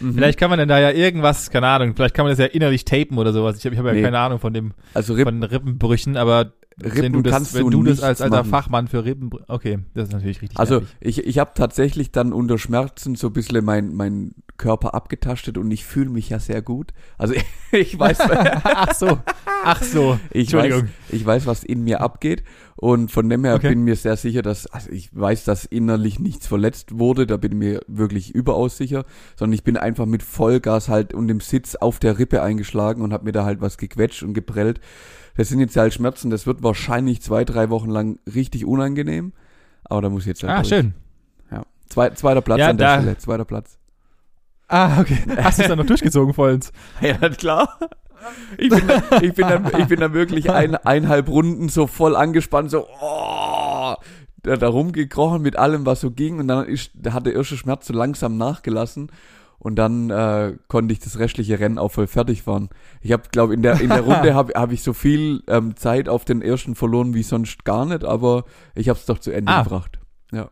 Mhm. 0.00 0.14
vielleicht 0.14 0.38
kann 0.38 0.50
man 0.50 0.58
denn 0.58 0.68
da 0.68 0.78
ja 0.80 0.90
irgendwas, 0.90 1.50
keine 1.50 1.66
Ahnung, 1.68 1.94
vielleicht 1.94 2.14
kann 2.14 2.24
man 2.24 2.30
das 2.32 2.38
ja 2.38 2.46
innerlich 2.46 2.84
tapen 2.84 3.18
oder 3.18 3.32
sowas. 3.32 3.58
Ich 3.58 3.64
habe 3.64 3.74
ich 3.74 3.78
hab 3.78 3.86
ja 3.86 3.92
Nee. 3.92 4.02
keine 4.02 4.18
Ahnung 4.18 4.38
von 4.38 4.52
dem 4.52 4.72
Also 4.94 5.14
Ripp, 5.14 5.24
von 5.26 5.42
Rippenbrüchen, 5.42 6.16
aber 6.16 6.52
wenn 6.76 6.90
Rippen 6.92 7.12
du 7.12 7.22
das, 7.22 7.32
kannst 7.32 7.54
wenn 7.54 7.64
du 7.70 7.70
du 7.70 7.82
das 7.84 8.02
als 8.02 8.20
alter 8.20 8.38
machen. 8.38 8.50
Fachmann 8.50 8.88
für 8.88 9.04
Rippenbrüche, 9.04 9.44
okay, 9.48 9.78
das 9.94 10.08
ist 10.08 10.12
natürlich 10.12 10.42
richtig. 10.42 10.58
Also 10.58 10.80
nervig. 10.80 10.96
ich, 11.00 11.26
ich 11.26 11.38
habe 11.38 11.52
tatsächlich 11.54 12.10
dann 12.10 12.32
unter 12.32 12.58
Schmerzen 12.58 13.14
so 13.14 13.28
ein 13.28 13.32
bisschen 13.32 13.64
mein, 13.64 13.94
mein 13.94 14.32
Körper 14.56 14.94
abgetastet 14.94 15.58
und 15.58 15.70
ich 15.70 15.84
fühle 15.84 16.10
mich 16.10 16.30
ja 16.30 16.38
sehr 16.38 16.62
gut. 16.62 16.92
Also 17.18 17.34
ich 17.72 17.98
weiß, 17.98 18.20
ach 18.64 18.94
so, 18.94 19.18
ach 19.64 19.82
so, 19.82 20.18
ich 20.30 20.52
weiß, 20.52 20.84
ich 21.10 21.26
weiß, 21.26 21.46
was 21.46 21.64
in 21.64 21.82
mir 21.84 22.00
abgeht 22.00 22.44
und 22.76 23.10
von 23.10 23.28
dem 23.28 23.44
her 23.44 23.54
Okay. 23.56 23.70
bin 23.70 23.82
mir 23.82 23.96
sehr 23.96 24.16
sicher, 24.16 24.42
dass, 24.42 24.66
also 24.68 24.90
ich 24.90 25.10
weiß, 25.14 25.44
dass 25.44 25.64
innerlich 25.64 26.18
nichts 26.20 26.46
verletzt 26.46 26.98
wurde, 26.98 27.26
da 27.26 27.36
bin 27.36 27.52
ich 27.52 27.58
mir 27.58 27.80
wirklich 27.88 28.34
überaus 28.34 28.76
sicher, 28.76 29.04
sondern 29.36 29.54
ich 29.54 29.64
bin 29.64 29.76
einfach 29.76 30.06
mit 30.06 30.22
Vollgas 30.22 30.88
halt 30.88 31.14
und 31.14 31.28
dem 31.28 31.40
Sitz 31.40 31.74
auf 31.74 31.98
der 31.98 32.18
Rippe 32.18 32.42
eingeschlagen 32.42 33.02
und 33.02 33.12
habe 33.12 33.24
mir 33.24 33.32
da 33.32 33.44
halt 33.44 33.60
was 33.60 33.76
gequetscht 33.78 34.22
und 34.22 34.34
geprellt. 34.34 34.80
Das 35.36 35.48
sind 35.48 35.58
jetzt 35.58 35.76
halt 35.76 35.92
Schmerzen, 35.92 36.30
das 36.30 36.46
wird 36.46 36.62
wahrscheinlich 36.62 37.20
zwei, 37.22 37.44
drei 37.44 37.68
Wochen 37.70 37.90
lang 37.90 38.20
richtig 38.32 38.64
unangenehm, 38.66 39.32
aber 39.84 40.02
da 40.02 40.08
muss 40.10 40.22
ich 40.22 40.28
jetzt 40.28 40.42
halt 40.44 40.52
Ah, 40.52 40.56
durch. 40.62 40.68
schön. 40.68 40.94
Ja. 41.50 41.64
Zwei, 41.88 42.10
zweiter 42.10 42.40
Platz 42.40 42.60
Ja, 42.60 42.68
an 42.70 42.78
der 42.78 43.00
Stelle, 43.00 43.18
zweiter 43.18 43.44
Platz. 43.44 43.78
Ah, 44.68 45.00
okay. 45.00 45.18
Hast 45.42 45.58
du 45.58 45.62
es 45.62 45.68
dann 45.68 45.78
noch 45.78 45.86
durchgezogen 45.94 46.34
vollends? 46.34 46.72
Ja, 47.00 47.16
klar. 47.30 47.78
Ich 48.56 48.70
bin, 48.70 48.86
dann, 48.86 49.02
ich 49.22 49.34
bin 49.34 49.46
dann, 49.48 49.70
ich 49.78 49.86
bin 49.86 50.00
dann 50.00 50.14
wirklich 50.14 50.50
ein, 50.50 50.74
eineinhalb 50.76 51.28
Runden 51.28 51.68
so 51.68 51.86
voll 51.86 52.16
angespannt, 52.16 52.70
so, 52.70 52.86
oh, 53.02 53.94
da, 54.42 54.56
da 54.56 54.68
rumgekrochen 54.68 55.42
mit 55.42 55.56
allem, 55.56 55.84
was 55.84 56.00
so 56.00 56.10
ging. 56.10 56.38
Und 56.38 56.48
dann 56.48 56.64
ist, 56.66 56.90
da 56.94 57.12
hat 57.12 57.26
der 57.26 57.34
erste 57.34 57.56
Schmerz 57.58 57.86
so 57.86 57.92
langsam 57.92 58.38
nachgelassen. 58.38 59.10
Und 59.58 59.76
dann 59.76 60.10
äh, 60.10 60.56
konnte 60.68 60.92
ich 60.92 61.00
das 61.00 61.18
restliche 61.18 61.58
Rennen 61.58 61.78
auch 61.78 61.90
voll 61.92 62.06
fertig 62.06 62.42
fahren. 62.42 62.68
Ich 63.00 63.12
habe, 63.12 63.22
glaube 63.30 63.54
in 63.54 63.62
der 63.62 63.80
in 63.80 63.88
der 63.88 64.02
Runde 64.02 64.34
habe 64.34 64.52
hab 64.54 64.72
ich 64.72 64.82
so 64.82 64.92
viel 64.92 65.42
ähm, 65.48 65.74
Zeit 65.76 66.08
auf 66.08 66.24
den 66.26 66.42
ersten 66.42 66.74
verloren 66.74 67.14
wie 67.14 67.22
sonst 67.22 67.64
gar 67.64 67.86
nicht, 67.86 68.04
aber 68.04 68.44
ich 68.74 68.88
habe 68.90 68.98
es 68.98 69.06
doch 69.06 69.18
zu 69.18 69.30
Ende 69.30 69.52
Ah. 69.52 69.62
gebracht. 69.62 69.98
Ja. 70.32 70.50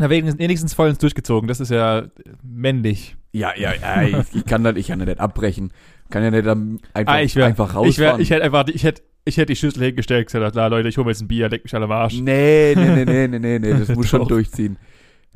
Na, 0.00 0.08
wenigstens, 0.10 0.38
wenigstens 0.40 0.74
vollends 0.74 0.98
durchgezogen. 0.98 1.46
Das 1.46 1.60
ist 1.60 1.70
ja 1.70 2.04
männlich. 2.42 3.16
Ja, 3.32 3.52
ja, 3.56 3.72
ja, 3.74 4.02
ich, 4.02 4.34
ich 4.34 4.44
kann 4.46 4.64
das, 4.64 4.76
ich 4.76 4.88
kann 4.88 4.98
das 4.98 5.06
nicht 5.06 5.20
abbrechen. 5.20 5.72
Kann 6.08 6.24
ja 6.24 6.30
nicht 6.30 6.46
einfach, 6.48 7.12
Ah, 7.14 7.20
ich 7.20 7.36
wär, 7.36 7.46
einfach 7.46 7.68
ich, 7.68 7.98
wär, 7.98 8.08
rausfahren. 8.08 8.20
ich 8.22 8.30
hätte 8.30 8.42
einfach, 8.44 8.64
die- 8.64 8.72
ich 8.72 8.82
hätte, 8.84 9.02
ich 9.24 9.36
hätte 9.36 9.46
die 9.52 9.56
Schüssel 9.56 9.84
hingestellt 9.84 10.26
und 10.26 10.32
gesagt, 10.32 10.56
na 10.56 10.66
Leute, 10.66 10.88
ich 10.88 10.96
hole 10.96 11.04
mir 11.04 11.10
jetzt 11.12 11.20
ein 11.20 11.28
Bier, 11.28 11.48
leck 11.48 11.62
mich 11.62 11.74
alle 11.74 11.84
am 11.84 11.92
Arsch. 11.92 12.14
nee, 12.20 12.72
nee, 12.74 12.88
nee, 12.94 13.04
nee, 13.04 13.28
nee, 13.28 13.38
nee, 13.38 13.58
nee, 13.58 13.74
das 13.78 13.88
muss 13.94 14.08
schon 14.08 14.26
durchziehen. 14.26 14.78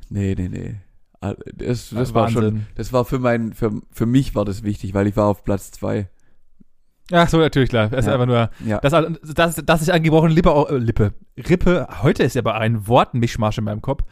Nee, 0.08 0.34
nee, 0.36 0.48
nee. 0.48 0.76
Ah, 1.20 1.34
Das, 1.54 1.90
das 1.90 2.14
war 2.14 2.30
schon, 2.30 2.42
Wahnsinn. 2.42 2.66
das 2.74 2.92
war 2.92 3.04
für 3.04 3.18
mein, 3.18 3.52
für, 3.52 3.70
für 3.92 4.06
mich 4.06 4.34
war 4.34 4.44
das 4.44 4.62
wichtig, 4.64 4.94
weil 4.94 5.06
ich 5.06 5.16
war 5.16 5.26
auf 5.26 5.44
Platz 5.44 5.70
zwei. 5.70 6.08
Ach 7.12 7.28
so, 7.28 7.36
natürlich, 7.38 7.68
klar. 7.68 7.88
Das 7.90 8.00
ist 8.00 8.06
Ja. 8.06 8.14
einfach 8.14 8.26
nur, 8.26 8.50
Ja. 8.66 8.78
das, 8.80 8.92
das, 9.34 9.56
dass 9.56 9.82
ich 9.82 9.92
angebrochene 9.92 10.32
Lippe, 10.32 10.50
äh, 10.70 10.76
Lippe, 10.78 11.12
Rippe, 11.48 11.86
heute 12.02 12.22
ist 12.22 12.34
ja 12.34 12.40
aber 12.42 12.54
ein 12.56 12.88
Wortmischmasch 12.88 13.58
in 13.58 13.64
meinem 13.64 13.82
Kopf, 13.82 14.02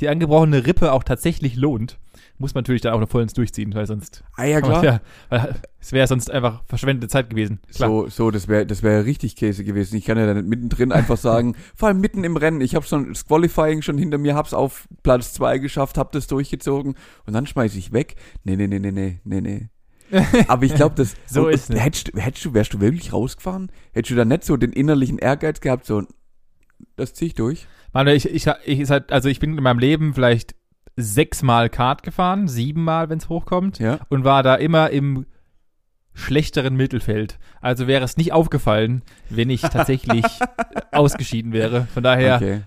die 0.00 0.08
angebrochene 0.08 0.66
Rippe 0.66 0.92
auch 0.92 1.02
tatsächlich 1.04 1.56
lohnt, 1.56 1.98
muss 2.38 2.52
man 2.54 2.62
natürlich 2.62 2.82
dann 2.82 2.92
auch 2.92 3.00
noch 3.00 3.08
vollends 3.08 3.32
durchziehen, 3.32 3.74
weil 3.74 3.86
sonst, 3.86 4.22
Ah 4.36 4.44
ja, 4.44 4.60
klar. 4.60 4.84
Ja, 4.84 5.00
weil 5.30 5.54
es 5.80 5.92
wäre 5.92 6.06
sonst 6.06 6.30
einfach 6.30 6.62
verschwendete 6.66 7.08
Zeit 7.10 7.30
gewesen. 7.30 7.60
Klar. 7.74 7.88
So, 7.88 8.08
so, 8.08 8.30
das 8.30 8.46
wäre 8.46 8.66
das 8.66 8.82
wäre 8.82 9.06
richtig 9.06 9.36
Käse 9.36 9.64
gewesen. 9.64 9.96
Ich 9.96 10.04
kann 10.04 10.18
ja 10.18 10.26
da 10.26 10.34
nicht 10.34 10.46
mittendrin 10.46 10.92
einfach 10.92 11.16
sagen, 11.16 11.56
vor 11.74 11.88
allem 11.88 12.00
mitten 12.00 12.24
im 12.24 12.36
Rennen, 12.36 12.60
ich 12.60 12.74
habe 12.74 12.84
schon 12.84 13.08
das 13.08 13.26
Qualifying 13.26 13.80
schon 13.80 13.96
hinter 13.96 14.18
mir, 14.18 14.34
hab's 14.34 14.52
auf 14.52 14.86
Platz 15.02 15.32
zwei 15.32 15.56
geschafft, 15.58 15.96
hab 15.96 16.12
das 16.12 16.26
durchgezogen 16.26 16.94
und 17.24 17.32
dann 17.32 17.46
schmeiß 17.46 17.74
ich 17.76 17.92
weg. 17.92 18.16
Nee, 18.44 18.56
nee, 18.56 18.66
nee, 18.66 18.80
nee, 18.80 18.92
nee, 18.92 19.20
nee, 19.24 19.40
nee. 19.40 19.68
Aber 20.48 20.64
ich 20.64 20.74
glaube, 20.74 20.94
das 20.94 21.14
So 21.26 21.46
und- 21.46 21.54
ist 21.54 21.70
es. 21.70 21.80
hättest, 21.82 22.08
du- 22.14 22.20
hättest 22.20 22.44
du 22.44 22.52
wärst 22.54 22.74
du 22.74 22.80
wirklich 22.80 23.12
rausgefahren? 23.14 23.72
Hättest 23.92 24.10
du 24.12 24.14
da 24.16 24.24
nicht 24.26 24.44
so 24.44 24.56
den 24.58 24.72
innerlichen 24.72 25.18
Ehrgeiz 25.18 25.60
gehabt, 25.60 25.86
so 25.86 26.02
das 26.96 27.14
zieh 27.14 27.26
ich 27.26 27.34
durch? 27.34 27.66
Mann, 27.92 28.06
ich, 28.08 28.28
ich, 28.28 28.46
ich, 28.64 28.90
halt, 28.90 29.12
also 29.12 29.28
ich 29.28 29.40
bin 29.40 29.56
in 29.56 29.62
meinem 29.62 29.78
Leben 29.78 30.14
vielleicht 30.14 30.54
sechsmal 30.96 31.68
Kart 31.68 32.02
gefahren, 32.02 32.48
siebenmal, 32.48 33.08
wenn 33.10 33.18
es 33.18 33.28
hochkommt, 33.28 33.78
Ja. 33.78 33.98
und 34.08 34.24
war 34.24 34.42
da 34.42 34.54
immer 34.54 34.90
im 34.90 35.26
schlechteren 36.14 36.76
Mittelfeld. 36.76 37.38
Also 37.60 37.86
wäre 37.86 38.04
es 38.04 38.16
nicht 38.16 38.32
aufgefallen, 38.32 39.02
wenn 39.28 39.50
ich 39.50 39.60
tatsächlich 39.60 40.24
ausgeschieden 40.92 41.52
wäre. 41.52 41.86
Von 41.92 42.02
daher 42.02 42.36
Okay. 42.36 42.62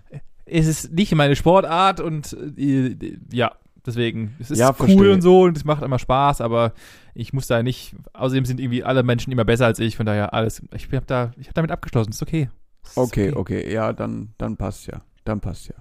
ist 0.45 0.67
es 0.67 0.91
nicht 0.91 1.13
meine 1.15 1.35
Sportart 1.35 1.99
und 1.99 2.38
äh, 2.57 2.95
ja, 3.31 3.51
deswegen, 3.85 4.35
es 4.39 4.51
ist 4.51 4.59
Ja, 4.59 4.69
cool 4.69 4.75
verstehe. 4.75 5.13
und 5.13 5.21
so 5.21 5.41
und 5.43 5.57
es 5.57 5.65
macht 5.65 5.81
immer 5.81 5.97
Spaß, 5.97 6.41
aber 6.41 6.73
ich 7.15 7.33
muss 7.33 7.47
da 7.47 7.63
nicht, 7.63 7.95
außerdem 8.13 8.45
sind 8.45 8.59
irgendwie 8.59 8.83
alle 8.83 9.01
Menschen 9.01 9.31
immer 9.31 9.45
besser 9.45 9.65
als 9.65 9.79
ich, 9.79 9.97
von 9.97 10.05
daher 10.05 10.33
alles, 10.35 10.61
ich 10.75 10.85
habe 10.93 11.05
da, 11.07 11.31
ich 11.38 11.47
habe 11.47 11.55
damit 11.55 11.71
abgeschlossen, 11.71 12.11
ist 12.11 12.21
okay. 12.21 12.49
Ist 12.83 12.97
Okay, 12.97 13.33
okay, 13.33 13.73
ja, 13.73 13.93
dann, 13.93 14.33
dann 14.38 14.57
passt 14.57 14.85
ja. 14.85 15.01
Dann 15.29 15.41
passt 15.41 15.67
ja. 15.67 15.75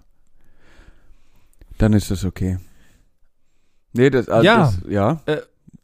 Dann 1.78 1.94
ist 1.94 2.10
das 2.10 2.22
okay. 2.26 2.58
Nee, 3.94 4.10
das, 4.10 4.28
also 4.28 4.44
Ja. 4.44 4.56
das 4.58 4.80
ja. 4.86 5.22
Äh, 5.24 5.38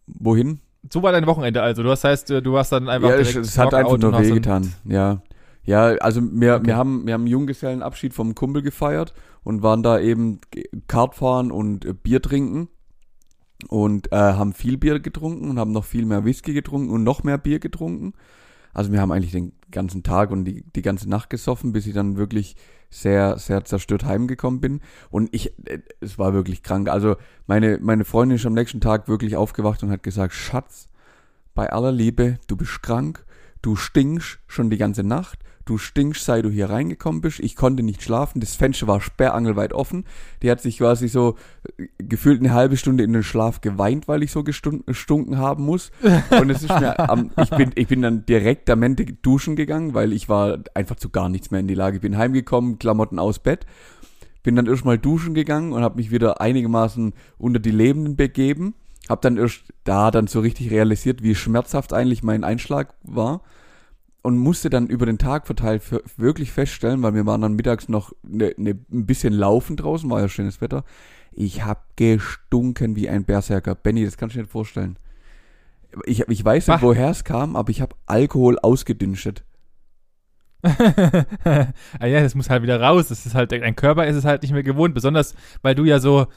Wohin? 0.06 0.60
So 0.92 1.02
war 1.02 1.12
dein 1.12 1.26
Wochenende 1.26 1.62
also. 1.62 1.82
Du 1.82 1.90
hast 1.90 2.04
heißt, 2.04 2.30
äh, 2.30 2.42
du 2.42 2.52
warst 2.52 2.72
dann 2.72 2.90
einfach 2.90 3.08
ja, 3.08 3.16
es, 3.16 3.34
es 3.34 3.56
hat 3.56 3.72
einfach 3.72 3.96
nur 3.96 4.18
wehgetan. 4.20 4.74
Ja. 4.84 5.22
Ja, 5.64 5.84
also 5.94 6.20
wir, 6.20 6.56
Okay. 6.56 6.66
wir 6.66 6.76
haben, 6.76 7.06
wir 7.06 7.14
haben 7.14 7.26
Junggesellenabschied 7.26 8.12
vom 8.12 8.34
Kumpel 8.34 8.60
gefeiert 8.60 9.14
und 9.44 9.62
waren 9.62 9.82
da 9.82 9.98
eben 9.98 10.40
Kart 10.88 11.14
fahren 11.14 11.50
und 11.50 11.86
äh, 11.86 11.94
Bier 11.94 12.20
trinken 12.20 12.68
und 13.68 14.12
äh, 14.12 14.16
haben 14.16 14.52
viel 14.52 14.76
Bier 14.76 15.00
getrunken 15.00 15.48
und 15.48 15.58
haben 15.58 15.72
noch 15.72 15.86
viel 15.86 16.04
mehr 16.04 16.26
Whisky 16.26 16.52
getrunken 16.52 16.90
und 16.90 17.02
noch 17.02 17.22
mehr 17.22 17.38
Bier 17.38 17.60
getrunken. 17.60 18.12
Also 18.74 18.92
wir 18.92 19.00
haben 19.00 19.12
eigentlich 19.12 19.32
den 19.32 19.52
ganzen 19.70 20.02
Tag 20.02 20.30
und 20.30 20.44
die, 20.44 20.62
die 20.74 20.82
ganze 20.82 21.08
Nacht 21.08 21.30
gesoffen, 21.30 21.72
bis 21.72 21.86
ich 21.86 21.94
dann 21.94 22.16
wirklich 22.16 22.56
sehr, 22.90 23.38
sehr 23.38 23.64
zerstört 23.64 24.04
heimgekommen 24.04 24.60
bin. 24.60 24.80
Und 25.10 25.34
ich, 25.34 25.52
äh, 25.66 25.80
es 26.00 26.18
war 26.18 26.34
wirklich 26.34 26.62
krank. 26.62 26.88
Also 26.88 27.16
meine, 27.46 27.78
meine 27.80 28.04
Freundin 28.04 28.36
ist 28.36 28.46
am 28.46 28.54
nächsten 28.54 28.80
Tag 28.80 29.08
wirklich 29.08 29.36
aufgewacht 29.36 29.82
und 29.82 29.90
hat 29.90 30.02
gesagt, 30.02 30.34
Schatz, 30.34 30.88
bei 31.54 31.72
aller 31.72 31.92
Liebe, 31.92 32.38
du 32.46 32.56
bist 32.56 32.82
krank, 32.82 33.24
du 33.62 33.76
stinkst 33.76 34.38
schon 34.46 34.70
die 34.70 34.76
ganze 34.76 35.04
Nacht, 35.04 35.38
du 35.64 35.78
stinkst, 35.78 36.24
seit 36.24 36.44
du 36.44 36.50
hier 36.50 36.70
reingekommen 36.70 37.20
bist, 37.20 37.40
ich 37.40 37.56
konnte 37.56 37.82
nicht 37.82 38.02
schlafen, 38.02 38.40
das 38.40 38.54
Fenster 38.54 38.86
war 38.86 39.00
sperrangelweit 39.00 39.72
offen, 39.72 40.04
die 40.42 40.50
hat 40.50 40.60
sich 40.60 40.78
quasi 40.78 41.08
so 41.08 41.36
äh, 41.78 41.86
gefühlt 41.98 42.40
eine 42.40 42.52
halbe 42.52 42.76
Stunde 42.76 43.04
in 43.04 43.12
den 43.12 43.22
Schlaf 43.22 43.60
geweint, 43.60 44.06
weil 44.08 44.22
ich 44.22 44.32
so 44.32 44.40
gestun- 44.40 44.84
gestunken 44.84 45.38
haben 45.38 45.64
muss. 45.64 45.90
Und 46.30 46.50
es 46.50 46.62
ist 46.62 46.68
mir 46.68 46.98
am, 47.08 47.30
ich 47.40 47.50
bin, 47.50 47.72
ich 47.74 47.88
bin 47.88 48.02
dann 48.02 48.26
direkt 48.26 48.68
am 48.70 48.82
Ende 48.82 49.04
duschen 49.04 49.56
gegangen, 49.56 49.94
weil 49.94 50.12
ich 50.12 50.28
war 50.28 50.58
einfach 50.74 50.96
zu 50.96 51.08
gar 51.08 51.28
nichts 51.28 51.50
mehr 51.50 51.60
in 51.60 51.68
die 51.68 51.74
Lage. 51.74 51.96
Ich 51.96 52.02
bin 52.02 52.16
heimgekommen, 52.18 52.78
Klamotten 52.78 53.18
aus 53.18 53.38
Bett, 53.38 53.66
bin 54.42 54.56
dann 54.56 54.66
erstmal 54.66 54.98
duschen 54.98 55.34
gegangen 55.34 55.72
und 55.72 55.82
habe 55.82 55.96
mich 55.96 56.10
wieder 56.10 56.40
einigermaßen 56.40 57.14
unter 57.38 57.60
die 57.60 57.70
Lebenden 57.70 58.16
begeben. 58.16 58.74
Hab 59.08 59.22
dann 59.22 59.36
erst 59.36 59.64
da 59.84 60.10
dann 60.10 60.26
so 60.26 60.40
richtig 60.40 60.70
realisiert, 60.70 61.22
wie 61.22 61.34
schmerzhaft 61.34 61.92
eigentlich 61.92 62.22
mein 62.22 62.44
Einschlag 62.44 62.94
war 63.02 63.42
und 64.24 64.38
musste 64.38 64.70
dann 64.70 64.86
über 64.86 65.04
den 65.04 65.18
Tag 65.18 65.46
verteilt 65.46 65.82
für, 65.82 66.02
wirklich 66.16 66.50
feststellen, 66.50 67.02
weil 67.02 67.14
wir 67.14 67.26
waren 67.26 67.42
dann 67.42 67.52
mittags 67.52 67.90
noch 67.90 68.14
ne, 68.22 68.54
ne, 68.56 68.70
ein 68.90 69.04
bisschen 69.04 69.34
laufen 69.34 69.76
draußen, 69.76 70.08
war 70.08 70.22
ja 70.22 70.28
schönes 70.30 70.62
Wetter. 70.62 70.82
Ich 71.30 71.62
hab 71.62 71.94
gestunken 71.96 72.96
wie 72.96 73.10
ein 73.10 73.24
Berserker. 73.24 73.74
Benny, 73.74 74.02
das 74.02 74.16
kannst 74.16 74.34
du 74.34 74.38
dir 74.38 74.44
nicht 74.44 74.50
vorstellen. 74.50 74.98
Ich, 76.06 76.26
ich 76.26 76.42
weiß 76.42 76.68
nicht, 76.68 76.80
woher 76.80 77.10
es 77.10 77.24
kam, 77.24 77.54
aber 77.54 77.68
ich 77.68 77.82
habe 77.82 77.96
Alkohol 78.06 78.58
ausgedünstet. 78.58 79.44
ah 80.62 82.06
ja, 82.06 82.22
das 82.22 82.34
muss 82.34 82.48
halt 82.48 82.62
wieder 82.62 82.80
raus. 82.80 83.08
Das 83.08 83.26
ist 83.26 83.34
halt, 83.34 83.52
dein 83.52 83.76
Körper 83.76 84.06
ist 84.06 84.16
es 84.16 84.24
halt 84.24 84.40
nicht 84.40 84.52
mehr 84.52 84.62
gewohnt, 84.62 84.94
besonders 84.94 85.34
weil 85.60 85.74
du 85.74 85.84
ja 85.84 85.98
so 85.98 86.28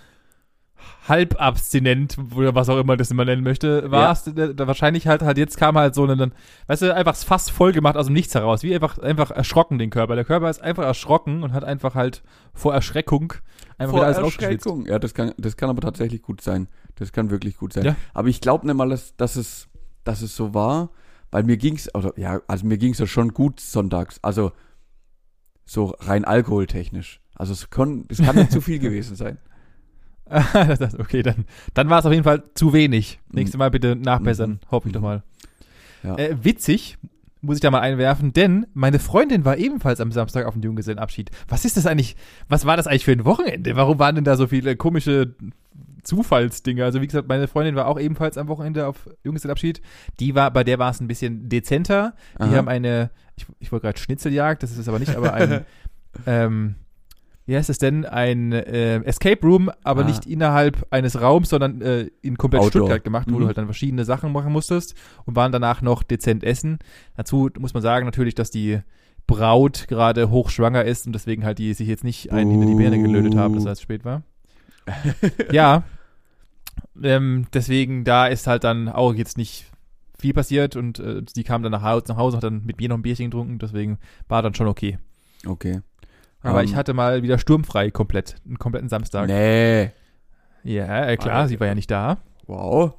halb 1.08 1.40
abstinent 1.40 2.18
oder 2.36 2.54
was 2.56 2.70
auch 2.70 2.78
immer 2.78 2.98
das 2.98 3.12
immer 3.12 3.26
nennen 3.26 3.44
möchte, 3.44 3.90
warst. 3.92 4.32
Da, 4.36 4.48
da 4.48 4.68
wahrscheinlich 4.68 5.08
halt 5.08 5.22
halt 5.22 5.38
jetzt 5.38 5.58
kam 5.58 5.78
halt 5.78 5.96
so 5.96 6.04
eine, 6.04 6.18
dann, 6.18 6.34
weißt 6.68 6.82
du, 6.82 6.96
einfach 6.96 7.16
fast 7.16 7.52
voll 7.52 7.72
gemacht 7.72 7.96
aus 7.96 8.08
dem 8.08 8.14
Nichts 8.14 8.36
heraus. 8.36 8.64
Wie 8.64 8.74
einfach, 8.74 8.98
einfach 9.00 9.32
erschrocken 9.32 9.78
den 9.78 9.90
Körper. 9.90 10.16
Der 10.16 10.26
Körper 10.26 10.50
ist 10.50 10.62
einfach 10.62 10.84
erschrocken 10.84 11.44
und 11.44 11.54
hat 11.54 11.64
einfach 11.64 11.96
halt 11.96 12.24
vor 12.54 12.74
Erschreckung 12.74 13.34
einfach 13.78 13.98
Vor 13.98 14.06
alles. 14.06 14.18
Erschreckung. 14.18 14.86
Ja, 14.86 15.00
das 15.00 15.14
kann, 15.14 15.34
das 15.38 15.58
kann 15.58 15.70
aber 15.70 15.82
tatsächlich 15.82 16.22
gut 16.22 16.42
sein. 16.42 16.68
Das 16.96 17.12
kann 17.12 17.30
wirklich 17.30 17.58
gut 17.58 17.74
sein. 17.74 17.86
Ja. 17.86 17.96
Aber 18.14 18.28
ich 18.28 18.42
glaube 18.42 18.66
nicht 18.66 18.76
mal, 18.76 18.90
dass, 18.90 19.16
dass, 19.16 19.36
es, 19.36 19.68
dass 20.04 20.22
es 20.22 20.36
so 20.36 20.54
war, 20.54 20.90
weil 21.32 21.44
mir 21.44 21.58
ging's, 21.58 21.94
oder 21.94 22.14
ja, 22.18 22.42
also 22.48 22.66
mir 22.66 22.78
ging's 22.78 23.00
ja 23.00 23.08
schon 23.08 23.34
gut 23.34 23.60
sonntags. 23.60 24.20
Also 24.24 24.52
so 25.66 25.96
rein 26.00 26.26
alkoholtechnisch. 26.26 27.22
Also 27.36 27.54
es 27.54 27.70
kann, 27.70 28.06
es 28.10 28.18
kann 28.18 28.36
nicht 28.36 28.52
zu 28.52 28.62
viel 28.62 28.80
gewesen 28.80 29.16
sein. 29.16 29.38
Okay, 31.00 31.24
dann, 31.24 31.46
dann 31.74 31.90
war 31.90 32.00
es 32.00 32.06
auf 32.06 32.12
jeden 32.12 32.24
Fall 32.24 32.44
zu 32.54 32.74
wenig. 32.74 33.20
Nächstes 33.32 33.58
Mal 33.58 33.72
bitte 33.72 33.96
nachbessern, 33.96 34.50
Mhm. 34.52 34.60
hoffe 34.72 34.88
ich 34.90 34.94
doch 34.94 35.02
mal. 35.02 35.24
Ja. 36.04 36.16
Äh, 36.18 36.44
witzig, 36.44 36.98
muss 37.42 37.58
ich 37.58 37.62
da 37.62 37.72
mal 37.72 37.80
einwerfen, 37.82 38.34
denn 38.34 38.66
meine 38.74 39.00
Freundin 39.00 39.46
war 39.46 39.58
ebenfalls 39.58 40.00
am 40.02 40.12
Samstag 40.12 40.46
auf 40.46 40.54
dem 40.54 40.64
Junggesellenabschied. 40.64 41.30
Was 41.48 41.66
ist 41.66 41.78
das 41.78 41.86
eigentlich, 41.86 42.16
was 42.50 42.66
war 42.66 42.78
das 42.78 42.88
eigentlich 42.88 43.06
für 43.06 43.12
ein 43.12 43.26
Wochenende? 43.26 43.76
Warum 43.76 44.00
waren 44.00 44.16
denn 44.16 44.24
da 44.24 44.36
so 44.36 44.48
viele 44.48 44.76
komische 44.76 45.36
Zufallsdinge? 46.04 46.84
Also 46.84 47.02
wie 47.02 47.08
gesagt, 47.08 47.28
meine 47.28 47.48
Freundin 47.48 47.76
war 47.76 47.88
auch 47.88 48.00
ebenfalls 48.00 48.38
am 48.38 48.48
Wochenende 48.48 48.88
auf 48.88 49.10
Junggesellenabschied. 49.24 49.82
Die 50.20 50.36
war, 50.36 50.52
bei 50.52 50.64
der 50.64 50.80
war 50.80 50.92
es 50.92 51.00
ein 51.00 51.08
bisschen 51.08 51.50
dezenter. 51.50 52.14
Die 52.40 52.44
Aha. 52.44 52.56
haben 52.56 52.68
eine, 52.70 53.12
ich, 53.36 53.46
ich 53.60 53.72
wollte 53.72 53.86
gerade 53.88 54.00
Schnitzeljagd, 54.00 54.64
das 54.64 54.72
ist 54.72 54.78
es 54.80 54.88
aber 54.88 55.00
nicht, 55.00 55.16
aber 55.16 55.34
ein, 55.34 55.66
ähm, 56.26 56.76
wie 57.48 57.56
heißt 57.56 57.70
es 57.72 57.80
denn? 57.80 58.06
Ein 58.06 58.52
äh, 58.52 58.98
Escape 59.04 59.42
Room, 59.46 59.72
aber 59.84 60.04
Ah. 60.04 60.06
nicht 60.08 60.26
innerhalb 60.28 60.86
eines 60.92 61.20
Raums, 61.20 61.50
sondern 61.50 61.82
äh, 61.82 62.10
in 62.22 62.38
komplett 62.38 62.62
Outdoor. 62.62 62.82
Stuttgart 62.84 63.04
gemacht, 63.04 63.28
wo 63.32 63.36
Mhm. 63.38 63.40
du 63.42 63.48
halt 63.48 63.58
dann 63.58 63.66
verschiedene 63.66 64.06
Sachen 64.06 64.32
machen 64.32 64.52
musstest 64.54 64.94
und 65.26 65.36
waren 65.36 65.52
danach 65.52 65.82
noch 65.82 66.04
dezent 66.04 66.44
essen. 66.44 66.78
Dazu 67.16 67.50
muss 67.58 67.74
man 67.74 67.82
sagen 67.82 68.06
natürlich, 68.06 68.36
dass 68.36 68.52
die 68.52 68.80
Braut 69.26 69.88
gerade 69.88 70.30
hochschwanger 70.30 70.86
ist 70.86 71.06
und 71.08 71.14
deswegen 71.14 71.44
halt 71.44 71.58
die 71.58 71.74
sich 71.74 71.88
jetzt 71.88 72.04
nicht 72.04 72.32
einen 72.32 72.52
hinter 72.52 72.68
die 72.68 72.76
Birne 72.76 73.02
gelötet 73.02 73.36
haben, 73.36 73.56
dass 73.56 73.66
es 73.66 73.82
spät 73.82 74.06
war. 74.06 74.22
ja. 75.52 75.84
Ähm, 77.02 77.46
deswegen, 77.54 78.04
da 78.04 78.28
ist 78.28 78.48
halt 78.48 78.64
dann 78.64 78.90
auch 78.90 79.14
jetzt 79.14 79.38
nicht 79.38 79.66
viel 80.20 80.34
passiert 80.34 80.76
und 80.76 81.00
äh, 81.00 81.22
die 81.24 81.44
kam 81.44 81.62
dann 81.64 81.72
nach 81.72 81.84
Hause, 81.84 82.06
nach 82.10 82.18
Hause 82.18 82.38
und 82.38 82.44
hat 82.44 82.52
dann 82.52 82.66
mit 82.66 82.80
mir 82.80 82.90
noch 82.90 82.98
ein 82.98 83.02
Bierchen 83.04 83.30
getrunken, 83.30 83.60
deswegen 83.60 84.00
war 84.28 84.42
dann 84.42 84.54
schon 84.56 84.68
okay. 84.68 84.98
Okay. 85.46 85.82
Aber 86.48 86.60
Ähm, 86.62 86.66
ich 86.66 86.76
hatte 86.76 86.94
mal 86.94 87.24
wieder 87.24 87.38
sturmfrei 87.38 87.92
komplett, 87.92 88.36
einen 88.46 88.58
kompletten 88.60 88.90
Samstag. 88.90 89.28
Nee. 89.28 89.92
Ja, 90.64 91.06
äh, 91.06 91.18
klar, 91.18 91.36
Alter. 91.36 91.48
sie 91.50 91.60
war 91.60 91.68
ja 91.68 91.76
nicht 91.76 91.90
da. 91.92 92.18
Wow. 92.46 92.94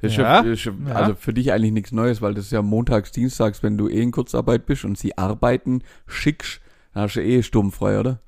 Das 0.00 0.12
ist 0.12 0.16
Ja, 0.18 0.42
das 0.42 0.46
ist 0.52 0.64
ja, 0.66 0.72
ja. 0.86 0.94
also 0.94 1.14
für 1.16 1.34
dich 1.34 1.52
eigentlich 1.52 1.72
nichts 1.72 1.90
Neues, 1.92 2.22
weil 2.22 2.34
das 2.34 2.44
ist 2.46 2.52
ja 2.52 2.62
montags, 2.62 3.10
dienstags, 3.10 3.62
wenn 3.64 3.76
du 3.76 3.88
eh 3.88 4.00
in 4.00 4.12
Kurzarbeit 4.12 4.64
bist 4.66 4.84
und 4.84 4.96
sie 4.96 5.18
arbeiten, 5.18 5.82
schickst, 6.06 6.60
dann 6.92 7.02
hast 7.04 7.16
du 7.16 7.20
eh 7.22 7.42
sturmfrei, 7.42 7.98
oder? 7.98 8.20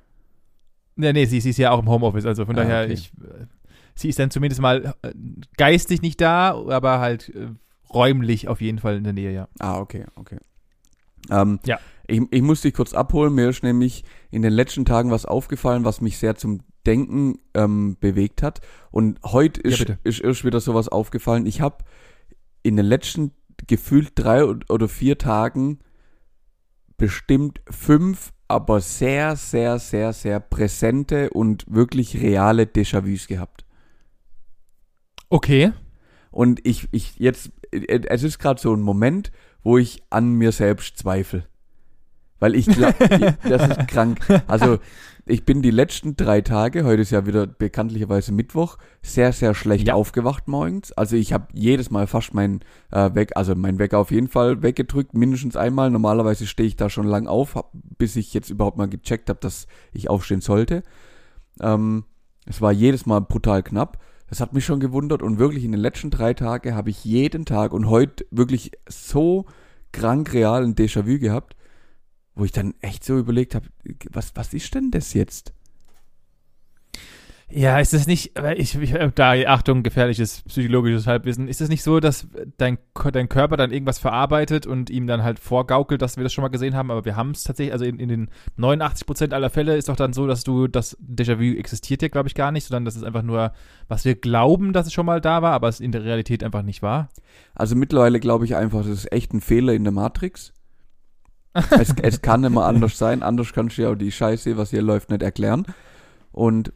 Nee, 0.97 1.13
nee, 1.13 1.25
sie, 1.25 1.39
sie 1.39 1.51
ist 1.51 1.57
ja 1.59 1.71
auch 1.71 1.79
im 1.79 1.87
Homeoffice, 1.89 2.25
also 2.25 2.45
von 2.45 2.57
Ah, 2.57 2.63
daher, 2.63 2.83
okay. 2.83 2.93
ich, 2.93 3.11
sie 3.95 4.09
ist 4.09 4.19
dann 4.19 4.31
zumindest 4.31 4.59
mal 4.61 4.95
äh, 5.01 5.11
geistig 5.57 6.01
nicht 6.01 6.19
da, 6.19 6.49
aber 6.51 6.99
halt 6.99 7.29
äh, 7.29 7.47
räumlich 7.93 8.47
auf 8.49 8.59
jeden 8.59 8.79
Fall 8.79 8.97
in 8.97 9.03
der 9.05 9.13
Nähe, 9.13 9.31
ja. 9.31 9.47
Ah, 9.59 9.77
okay, 9.79 10.05
okay. 10.15 10.39
Ähm, 11.29 11.59
Ja. 11.65 11.79
Ich, 12.07 12.21
ich 12.31 12.41
muss 12.41 12.61
dich 12.61 12.73
kurz 12.73 12.93
abholen. 12.93 13.35
Mir 13.35 13.49
ist 13.49 13.63
nämlich 13.63 14.03
in 14.31 14.41
den 14.41 14.53
letzten 14.53 14.85
Tagen 14.85 15.11
was 15.11 15.25
aufgefallen, 15.25 15.85
was 15.85 16.01
mich 16.01 16.17
sehr 16.17 16.35
zum 16.35 16.61
Denken 16.85 17.39
ähm, 17.53 17.97
bewegt 17.99 18.41
hat. 18.41 18.61
Und 18.91 19.19
heute 19.23 19.61
Ja, 19.63 19.71
ist, 19.71 19.79
bitte. 19.79 19.99
ist 20.03 20.21
erst 20.21 20.45
wieder 20.45 20.61
sowas 20.61 20.87
aufgefallen. 20.87 21.45
Ich 21.45 21.59
habe 21.61 21.83
in 22.63 22.77
den 22.77 22.85
letzten 22.85 23.31
gefühlt 23.67 24.11
drei 24.15 24.45
oder 24.45 24.87
vier 24.87 25.17
Tagen 25.17 25.79
bestimmt 26.95 27.61
fünf, 27.69 28.31
aber 28.47 28.79
sehr, 28.79 29.35
sehr, 29.35 29.79
sehr, 29.79 30.13
sehr 30.13 30.39
präsente 30.39 31.29
und 31.31 31.65
wirklich 31.67 32.21
reale 32.21 32.63
Déjà-vus 32.63 33.27
gehabt. 33.27 33.65
Okay. 35.29 35.73
Und 36.31 36.65
ich, 36.65 36.87
ich 36.91 37.17
jetzt, 37.17 37.51
äh, 37.71 38.01
es 38.07 38.23
ist 38.23 38.39
gerade 38.39 38.61
so 38.61 38.73
ein 38.73 38.81
Moment, 38.81 39.31
wo 39.63 39.77
ich 39.77 40.01
an 40.09 40.33
mir 40.33 40.51
selbst 40.51 40.97
zweifle. 40.97 41.47
Weil 42.39 42.55
ich 42.55 42.67
glaube, 42.67 42.95
das 43.43 43.69
ist 43.69 43.87
krank. 43.87 44.19
Also, 44.47 44.79
ich 45.29 45.43
bin 45.43 45.61
die 45.61 45.71
letzten 45.71 46.15
drei 46.15 46.39
Tage, 46.41 46.85
heute 46.85 47.01
ist 47.01 47.11
ja 47.11 47.25
wieder 47.25 47.47
bekanntlicherweise 47.47 48.31
Mittwoch, 48.31 48.77
sehr, 49.01 49.33
sehr 49.33 49.53
schlecht 49.53 49.87
Ja. 49.87 49.95
aufgewacht 49.95 50.47
morgens. 50.47 50.93
Also 50.93 51.17
ich 51.17 51.33
habe 51.33 51.47
jedes 51.53 51.89
Mal 51.91 52.07
fast 52.07 52.33
mein 52.33 52.61
äh, 52.91 53.09
Weck, 53.13 53.31
also 53.35 53.53
mein 53.53 53.77
Wecker 53.77 53.99
auf 53.99 54.11
jeden 54.11 54.29
Fall 54.29 54.63
weggedrückt, 54.63 55.13
mindestens 55.13 55.57
einmal. 55.57 55.89
Normalerweise 55.91 56.47
stehe 56.47 56.67
ich 56.67 56.77
da 56.77 56.89
schon 56.89 57.07
lang 57.07 57.27
auf, 57.27 57.55
hab, 57.55 57.71
bis 57.97 58.15
ich 58.15 58.33
jetzt 58.33 58.49
überhaupt 58.49 58.77
mal 58.77 58.87
gecheckt 58.87 59.29
habe, 59.29 59.39
dass 59.41 59.67
ich 59.91 60.09
aufstehen 60.09 60.39
sollte. 60.39 60.81
Ähm, 61.59 62.05
es 62.45 62.61
war 62.61 62.71
jedes 62.71 63.05
Mal 63.05 63.19
brutal 63.19 63.63
knapp. 63.63 63.99
Das 64.29 64.39
hat 64.39 64.53
mich 64.53 64.65
schon 64.65 64.79
gewundert 64.79 65.21
und 65.21 65.39
wirklich 65.39 65.65
in 65.65 65.71
den 65.73 65.81
letzten 65.81 66.09
drei 66.09 66.33
Tagen 66.33 66.73
habe 66.75 66.89
ich 66.89 67.03
jeden 67.03 67.43
Tag 67.43 67.73
und 67.73 67.89
heute 67.89 68.25
wirklich 68.31 68.71
so 68.87 69.45
krank 69.91 70.33
real 70.33 70.63
ein 70.63 70.75
Déjà-vu 70.75 71.19
gehabt, 71.19 71.55
wo 72.37 72.45
ich 72.45 72.51
dann 72.51 72.73
echt 72.81 73.03
so 73.03 73.17
überlegt 73.17 73.55
habe, 73.55 73.67
was, 74.11 74.35
was 74.35 74.53
ist 74.53 74.73
denn 74.75 74.91
das 74.91 75.13
jetzt? 75.13 75.53
Ja, 77.49 77.79
ist 77.79 77.93
es 77.93 78.07
nicht, 78.07 78.37
ich, 78.57 78.75
ich 78.75 78.93
da, 79.15 79.31
Achtung, 79.47 79.81
gefährliches 79.81 80.41
psychologisches 80.49 81.07
Halbwissen, 81.07 81.47
ist 81.47 81.61
es 81.61 81.69
nicht 81.69 81.81
so, 81.81 82.01
dass 82.01 82.27
dein, 82.57 82.77
dein 83.13 83.29
Körper 83.29 83.55
dann 83.55 83.71
irgendwas 83.71 83.99
verarbeitet 83.99 84.67
und 84.67 84.89
ihm 84.89 85.07
dann 85.07 85.23
halt 85.23 85.39
vorgaukelt, 85.39 86.01
dass 86.01 86.17
wir 86.17 86.25
das 86.25 86.33
schon 86.33 86.41
mal 86.41 86.49
gesehen 86.49 86.75
haben, 86.75 86.91
aber 86.91 87.05
wir 87.05 87.15
haben 87.15 87.31
es 87.31 87.43
tatsächlich, 87.43 87.71
also 87.71 87.85
in, 87.85 87.99
in 87.99 88.09
den 88.09 88.29
89% 88.59 89.31
aller 89.31 89.49
Fälle 89.49 89.77
ist 89.77 89.87
doch 89.87 89.95
dann 89.95 90.11
so, 90.11 90.27
dass 90.27 90.43
du, 90.43 90.67
das 90.67 90.97
Déjà-vu 90.97 91.57
existiert 91.57 92.01
ja, 92.01 92.09
glaube 92.09 92.27
ich, 92.27 92.35
gar 92.35 92.51
nicht, 92.51 92.67
sondern 92.67 92.83
das 92.83 92.97
ist 92.97 93.03
einfach 93.03 93.23
nur, 93.23 93.53
was 93.87 94.03
wir 94.03 94.15
glauben, 94.15 94.73
dass 94.73 94.87
es 94.87 94.93
schon 94.93 95.05
mal 95.05 95.21
da 95.21 95.41
war, 95.41 95.53
aber 95.53 95.69
es 95.69 95.79
in 95.79 95.93
der 95.93 96.03
Realität 96.03 96.43
einfach 96.43 96.63
nicht 96.63 96.81
war. 96.81 97.07
Also 97.55 97.77
mittlerweile 97.77 98.19
glaube 98.19 98.43
ich 98.43 98.57
einfach, 98.57 98.79
das 98.79 98.89
ist 98.89 99.11
echt 99.13 99.33
ein 99.33 99.39
Fehler 99.39 99.73
in 99.73 99.85
der 99.85 99.93
Matrix. 99.93 100.51
Es, 101.71 101.93
es 102.01 102.21
kann 102.21 102.43
immer 102.43 102.65
anders 102.65 102.97
sein, 102.97 103.23
anders 103.23 103.53
kannst 103.53 103.77
du 103.77 103.83
ja 103.83 103.91
auch 103.91 103.95
die 103.95 104.11
Scheiße, 104.11 104.57
was 104.57 104.69
hier 104.69 104.81
läuft, 104.81 105.09
nicht 105.09 105.23
erklären. 105.23 105.65
Und 106.31 106.71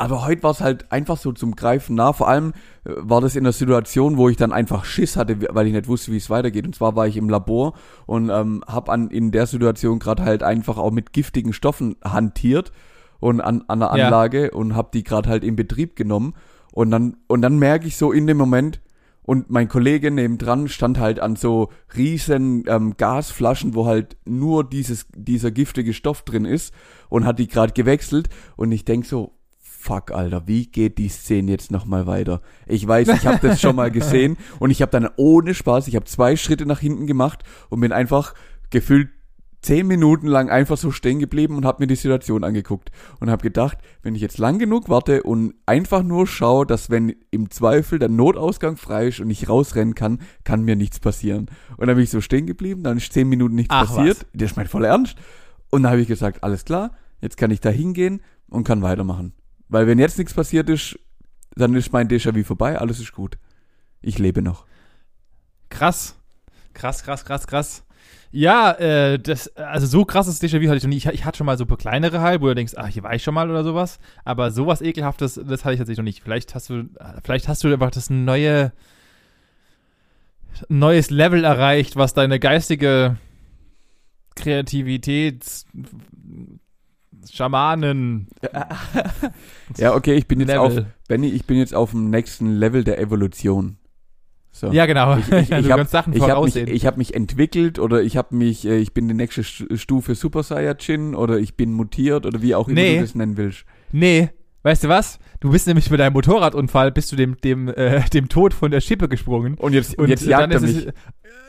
aber 0.00 0.24
heute 0.24 0.44
war 0.44 0.52
es 0.52 0.60
halt 0.60 0.92
einfach 0.92 1.16
so 1.16 1.32
zum 1.32 1.56
Greifen 1.56 1.96
nah. 1.96 2.12
Vor 2.12 2.28
allem 2.28 2.52
äh, 2.84 2.92
war 2.98 3.20
das 3.20 3.34
in 3.34 3.44
einer 3.44 3.52
Situation, 3.52 4.16
wo 4.16 4.28
ich 4.28 4.36
dann 4.36 4.52
einfach 4.52 4.84
Schiss 4.84 5.16
hatte, 5.16 5.36
weil 5.52 5.66
ich 5.66 5.72
nicht 5.72 5.88
wusste, 5.88 6.12
wie 6.12 6.18
es 6.18 6.30
weitergeht. 6.30 6.64
Und 6.66 6.74
zwar 6.76 6.94
war 6.94 7.08
ich 7.08 7.16
im 7.16 7.28
Labor 7.28 7.74
und 8.06 8.30
ähm, 8.30 8.62
habe 8.68 8.92
an 8.92 9.10
in 9.10 9.32
der 9.32 9.48
Situation 9.48 9.98
gerade 9.98 10.22
halt 10.24 10.44
einfach 10.44 10.78
auch 10.78 10.92
mit 10.92 11.12
giftigen 11.12 11.52
Stoffen 11.52 11.96
hantiert 12.04 12.70
und 13.18 13.40
an, 13.40 13.64
an 13.66 13.80
der 13.80 13.96
Ja. 13.96 14.04
Anlage 14.04 14.52
und 14.52 14.76
habe 14.76 14.90
die 14.94 15.02
gerade 15.02 15.28
halt 15.28 15.42
in 15.42 15.56
Betrieb 15.56 15.96
genommen. 15.96 16.34
Und 16.72 16.92
dann 16.92 17.16
und 17.26 17.42
dann 17.42 17.58
merke 17.58 17.88
ich 17.88 17.96
so 17.96 18.12
in 18.12 18.28
dem 18.28 18.36
Moment 18.36 18.80
und 19.28 19.50
mein 19.50 19.68
Kollege 19.68 20.10
nebendran 20.10 20.68
stand 20.68 20.98
halt 20.98 21.20
an 21.20 21.36
so 21.36 21.68
riesen 21.94 22.64
ähm, 22.66 22.96
Gasflaschen, 22.96 23.74
wo 23.74 23.84
halt 23.84 24.16
nur 24.24 24.64
dieses 24.64 25.06
dieser 25.14 25.50
giftige 25.50 25.92
Stoff 25.92 26.22
drin 26.22 26.46
ist 26.46 26.72
und 27.10 27.26
hat 27.26 27.38
die 27.38 27.46
gerade 27.46 27.74
gewechselt 27.74 28.30
und 28.56 28.72
ich 28.72 28.86
denk 28.86 29.04
so 29.04 29.34
fuck, 29.58 30.12
Alter, 30.12 30.48
wie 30.48 30.64
geht 30.64 30.96
die 30.96 31.10
Szene 31.10 31.50
jetzt 31.50 31.70
nochmal 31.70 32.06
weiter? 32.06 32.40
Ich 32.66 32.88
weiß, 32.88 33.08
ich 33.08 33.26
habe 33.26 33.46
das 33.46 33.60
schon 33.60 33.76
mal 33.76 33.90
gesehen 33.90 34.38
und 34.60 34.70
ich 34.70 34.80
habe 34.80 34.92
dann 34.92 35.10
ohne 35.16 35.52
Spaß, 35.52 35.88
ich 35.88 35.96
habe 35.96 36.06
zwei 36.06 36.34
Schritte 36.34 36.64
nach 36.64 36.80
hinten 36.80 37.06
gemacht 37.06 37.42
und 37.68 37.80
bin 37.80 37.92
einfach 37.92 38.32
gefühlt 38.70 39.10
zehn 39.60 39.86
Minuten 39.86 40.26
lang 40.26 40.50
einfach 40.50 40.76
so 40.76 40.90
stehen 40.90 41.18
geblieben 41.18 41.56
und 41.56 41.64
habe 41.64 41.82
mir 41.82 41.86
die 41.86 41.96
Situation 41.96 42.44
angeguckt 42.44 42.90
und 43.20 43.30
habe 43.30 43.42
gedacht, 43.42 43.78
wenn 44.02 44.14
ich 44.14 44.20
jetzt 44.20 44.38
lang 44.38 44.58
genug 44.58 44.88
warte 44.88 45.22
und 45.22 45.54
einfach 45.66 46.02
nur 46.02 46.26
schaue, 46.26 46.64
dass 46.64 46.90
wenn 46.90 47.16
im 47.30 47.50
Zweifel 47.50 47.98
der 47.98 48.08
Notausgang 48.08 48.76
frei 48.76 49.08
ist 49.08 49.20
und 49.20 49.30
ich 49.30 49.48
rausrennen 49.48 49.94
kann, 49.94 50.20
kann 50.44 50.62
mir 50.62 50.76
nichts 50.76 51.00
passieren. 51.00 51.46
Und 51.76 51.88
dann 51.88 51.96
bin 51.96 52.04
ich 52.04 52.10
so 52.10 52.20
stehen 52.20 52.46
geblieben, 52.46 52.82
dann 52.82 52.96
ist 52.98 53.12
zehn 53.12 53.28
Minuten 53.28 53.56
nichts 53.56 53.74
Ach, 53.74 53.86
passiert. 53.86 54.18
was. 54.18 54.26
Das 54.32 54.50
ist 54.52 54.56
mein 54.56 54.68
voller 54.68 54.88
Ernst. 54.88 55.16
Und 55.70 55.82
dann 55.82 55.92
habe 55.92 56.00
ich 56.00 56.08
gesagt, 56.08 56.44
alles 56.44 56.64
klar, 56.64 56.92
jetzt 57.20 57.36
kann 57.36 57.50
ich 57.50 57.60
da 57.60 57.70
hingehen 57.70 58.20
und 58.48 58.64
kann 58.64 58.82
weitermachen. 58.82 59.32
Weil 59.68 59.86
wenn 59.86 59.98
jetzt 59.98 60.18
nichts 60.18 60.34
passiert 60.34 60.68
ist, 60.70 60.98
dann 61.54 61.74
ist 61.74 61.92
mein 61.92 62.08
Déjà-vu 62.08 62.44
vorbei, 62.44 62.78
alles 62.78 63.00
ist 63.00 63.12
gut. 63.12 63.38
Ich 64.00 64.18
lebe 64.18 64.40
noch. 64.42 64.66
Krass. 65.68 66.14
Krass, 66.72 67.02
krass, 67.02 67.24
krass, 67.24 67.46
krass. 67.46 67.84
Ja, 68.30 68.72
äh, 68.72 69.18
das, 69.18 69.48
also 69.56 69.86
so 69.86 70.04
krasses 70.04 70.40
Déjà-vu 70.40 70.68
hatte 70.68 70.76
ich 70.76 70.82
noch 70.82 70.90
nie. 70.90 70.96
Ich, 70.96 71.06
ich 71.06 71.24
hatte 71.24 71.38
schon 71.38 71.46
mal 71.46 71.56
so 71.56 71.64
kleinere 71.64 72.20
halt, 72.20 72.42
wo 72.42 72.46
du 72.46 72.54
denkst, 72.54 72.74
ach, 72.76 72.88
hier 72.88 73.02
war 73.02 73.14
ich 73.14 73.22
schon 73.22 73.34
mal 73.34 73.50
oder 73.50 73.64
sowas. 73.64 73.98
Aber 74.24 74.50
sowas 74.50 74.82
ekelhaftes, 74.82 75.34
das 75.34 75.64
hatte 75.64 75.74
ich 75.74 75.78
tatsächlich 75.78 75.98
noch 75.98 76.04
nicht. 76.04 76.22
Vielleicht 76.22 76.54
hast 76.54 76.68
du, 76.68 76.84
vielleicht 77.24 77.48
hast 77.48 77.64
du 77.64 77.72
einfach 77.72 77.90
das 77.90 78.10
neue, 78.10 78.72
neues 80.68 81.10
Level 81.10 81.44
erreicht, 81.44 81.96
was 81.96 82.12
deine 82.12 82.38
geistige 82.38 83.16
Kreativität, 84.36 85.44
Schamanen, 87.30 88.28
Ja, 89.76 89.94
okay, 89.94 90.14
ich 90.14 90.26
bin 90.26 90.40
jetzt 90.40 90.56
auf, 90.56 90.74
Level. 90.74 90.86
Benny, 91.08 91.28
ich 91.28 91.44
bin 91.44 91.56
jetzt 91.58 91.74
auf 91.74 91.90
dem 91.90 92.10
nächsten 92.10 92.56
Level 92.56 92.84
der 92.84 92.98
Evolution. 93.00 93.77
So. 94.50 94.72
Ja, 94.72 94.86
genau. 94.86 95.16
Ich, 95.18 95.30
ich, 95.30 95.52
Also 95.52 95.68
ich 95.68 95.72
habe 95.72 95.84
hab 95.84 96.44
mich, 96.44 96.56
ich 96.56 96.86
hab 96.86 96.96
mich 96.96 97.14
entwickelt 97.14 97.78
oder 97.78 98.02
ich 98.02 98.16
habe 98.16 98.34
mich, 98.34 98.66
äh, 98.66 98.78
ich 98.78 98.92
bin 98.92 99.06
die 99.08 99.14
nächste 99.14 99.44
Stu- 99.44 99.76
Stufe 99.76 100.14
Super 100.14 100.42
Saiyajin 100.42 101.14
oder 101.14 101.38
ich 101.38 101.56
bin 101.56 101.72
mutiert 101.72 102.26
oder 102.26 102.42
wie 102.42 102.54
auch 102.54 102.66
immer 102.68 102.80
Nee. 102.80 102.96
du 102.96 103.00
das 103.02 103.14
nennen 103.14 103.36
willst. 103.36 103.64
Nee, 103.92 104.30
weißt 104.62 104.84
du 104.84 104.88
was? 104.88 105.18
Du 105.40 105.50
bist 105.50 105.66
nämlich 105.68 105.88
mit 105.90 106.00
deinem 106.00 106.14
Motorradunfall 106.14 106.90
bist 106.90 107.12
du 107.12 107.16
dem, 107.16 107.36
dem, 107.40 107.68
äh, 107.68 108.00
dem 108.12 108.28
Tod 108.28 108.52
von 108.54 108.70
der 108.72 108.80
Schippe 108.80 109.08
gesprungen. 109.08 109.54
Und 109.54 109.72
jetzt, 109.74 109.96
Und 109.98 110.08
jetzt 110.08 110.24
jagt 110.26 110.52
er 110.52 110.56
ist 110.62 110.62
mich. 110.76 110.86
es. 110.86 110.92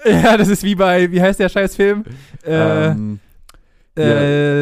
Ja, 0.24 0.38
das 0.38 0.48
ist 0.48 0.64
wie 0.64 0.76
bei, 0.76 1.12
wie 1.12 1.22
heißt 1.22 1.40
der 1.42 1.50
Scheißfilm? 1.50 2.06
Äh, 2.46 2.86
ähm, 2.92 3.20
äh, 3.98 4.62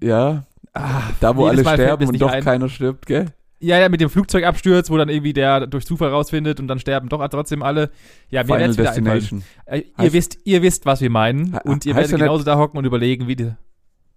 ja, 0.00 0.44
ah, 0.74 1.00
da 1.20 1.34
wo 1.36 1.46
alle 1.46 1.62
sterben 1.64 2.06
und 2.08 2.20
doch 2.22 2.30
ein. 2.30 2.44
keiner 2.44 2.68
stirbt, 2.68 3.06
gell? 3.06 3.26
Ja, 3.64 3.78
ja, 3.78 3.88
mit 3.88 4.00
dem 4.00 4.10
Flugzeugabsturz, 4.10 4.90
wo 4.90 4.96
dann 4.98 5.08
irgendwie 5.08 5.32
der 5.32 5.66
durch 5.66 5.86
Zufall 5.86 6.10
rausfindet 6.10 6.60
und 6.60 6.68
dann 6.68 6.78
sterben 6.78 7.08
doch 7.08 7.26
trotzdem 7.28 7.62
alle. 7.62 7.90
Ja, 8.30 8.42
mir 8.42 8.54
Final. 8.54 8.74
Destination. 8.74 9.42
Äh, 9.66 9.78
ihr, 9.78 9.84
Heißt- 9.96 10.12
wisst, 10.12 10.38
ihr 10.44 10.62
wisst, 10.62 10.86
was 10.86 11.00
wir 11.00 11.10
meinen. 11.10 11.54
Und 11.64 11.86
ihr 11.86 11.94
werdet 11.96 12.10
genauso 12.10 12.44
da 12.44 12.56
hocken 12.58 12.76
und 12.78 12.84
überlegen, 12.84 13.26
wie 13.26 13.36
die 13.36 13.52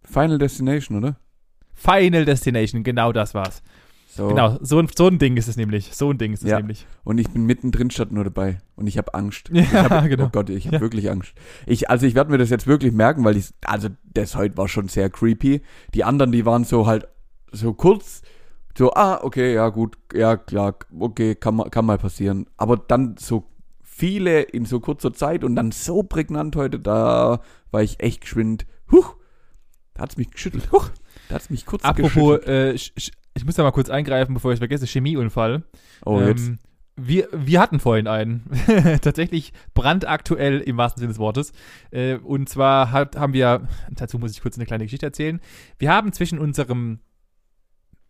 Final 0.04 0.38
Destination, 0.38 0.98
oder? 0.98 1.18
Final 1.74 2.26
Destination, 2.26 2.84
genau 2.84 3.12
das 3.14 3.34
war's. 3.34 3.62
So. 4.10 4.30
Genau, 4.30 4.58
so 4.62 4.80
ein, 4.80 4.88
so 4.98 5.08
ein 5.08 5.20
Ding 5.20 5.38
ist 5.38 5.48
es 5.48 5.58
nämlich. 5.58 5.94
So 5.94 6.10
ein 6.10 6.18
Ding 6.18 6.34
ist 6.34 6.44
es 6.44 6.50
Ja. 6.50 6.58
nämlich. 6.58 6.88
Und 7.04 7.20
ich 7.20 7.30
bin 7.30 7.46
mittendrin 7.46 7.92
statt 7.92 8.12
nur 8.12 8.24
dabei. 8.24 8.58
Und 8.76 8.88
ich 8.88 8.98
habe 8.98 9.14
Angst. 9.14 9.50
Ja, 9.54 9.62
ich 9.62 9.74
hab, 9.74 10.10
genau. 10.10 10.26
Oh 10.26 10.30
Gott, 10.32 10.50
ich 10.50 10.66
habe 10.66 10.78
Ja. 10.78 10.82
wirklich 10.82 11.12
Angst. 11.12 11.34
Ich, 11.68 11.90
also 11.90 12.08
ich 12.08 12.16
werde 12.16 12.32
mir 12.32 12.40
das 12.40 12.50
jetzt 12.50 12.66
wirklich 12.66 12.94
merken, 12.94 13.24
weil 13.24 13.38
ich, 13.38 13.50
also 13.64 13.90
das 14.14 14.36
heute 14.36 14.58
war 14.58 14.68
schon 14.68 14.88
sehr 14.88 15.10
creepy. 15.12 15.62
Die 15.94 16.04
anderen, 16.04 16.32
die 16.32 16.46
waren 16.46 16.64
so 16.64 16.88
halt 16.88 17.08
so 17.52 17.74
kurz, 17.74 18.24
so, 18.78 18.94
ah, 18.94 19.20
okay, 19.24 19.54
ja 19.54 19.70
gut, 19.70 19.98
ja 20.13 20.38
klar, 20.38 20.76
okay, 21.00 21.36
kann, 21.36 21.56
mal- 21.56 21.70
kann 21.70 21.86
mal 21.86 21.98
passieren. 21.98 22.46
Aber 22.58 22.78
dann 22.78 23.16
so 23.18 23.46
viele 23.82 24.42
in 24.42 24.66
so 24.66 24.80
kurzer 24.80 25.13
Zeit 25.13 25.44
und 25.44 25.56
dann 25.56 25.72
so 25.72 26.04
prägnant 26.04 26.56
heute, 26.56 26.80
da 26.80 27.42
war 27.72 27.82
ich 27.82 28.00
echt 28.02 28.22
geschwind, 28.22 28.66
huch, 28.92 29.16
da 29.96 30.04
hat's 30.04 30.18
mich 30.18 30.30
geschüttelt, 30.32 30.72
huch, 30.72 30.90
da 31.30 31.36
hat's 31.36 31.50
mich 31.50 31.66
kurz 31.66 31.84
Apropos, 31.84 32.12
geschüttelt. 32.40 32.48
äh, 32.48 32.78
sch- 32.78 32.94
sch- 32.98 33.12
ich 33.34 33.46
muss 33.46 33.56
da 33.56 33.63
mal 33.63 33.72
kurz 33.72 33.90
eingreifen, 33.90 34.34
bevor 34.34 34.52
ich 34.52 34.56
es 34.56 34.60
vergesse, 34.60 34.86
Chemieunfall. 34.88 35.63
Oh, 36.06 36.20
jetzt. 36.22 36.48
Ähm, 36.48 36.60
wir, 37.00 37.28
wir 37.32 37.60
hatten 37.62 37.80
vorhin 37.80 38.08
einen. 38.08 38.50
Tatsächlich 39.02 39.54
brandaktuell 39.76 40.60
im 40.62 40.78
wahrsten 40.78 41.00
Sinne 41.02 41.10
des 41.13 41.20
Wortes. 41.20 41.52
Äh, 41.92 42.16
und 42.18 42.50
zwar 42.50 42.92
hat, 42.92 43.16
haben 43.16 43.34
wir, 43.34 43.68
dazu 43.92 44.18
muss 44.18 44.32
ich 44.32 44.42
kurz 44.42 44.56
eine 44.58 44.66
kleine 44.66 44.86
Geschichte 44.86 45.06
erzählen. 45.06 45.40
Wir 45.78 45.92
haben 45.94 46.12
zwischen 46.13 46.40
unserem 46.40 47.00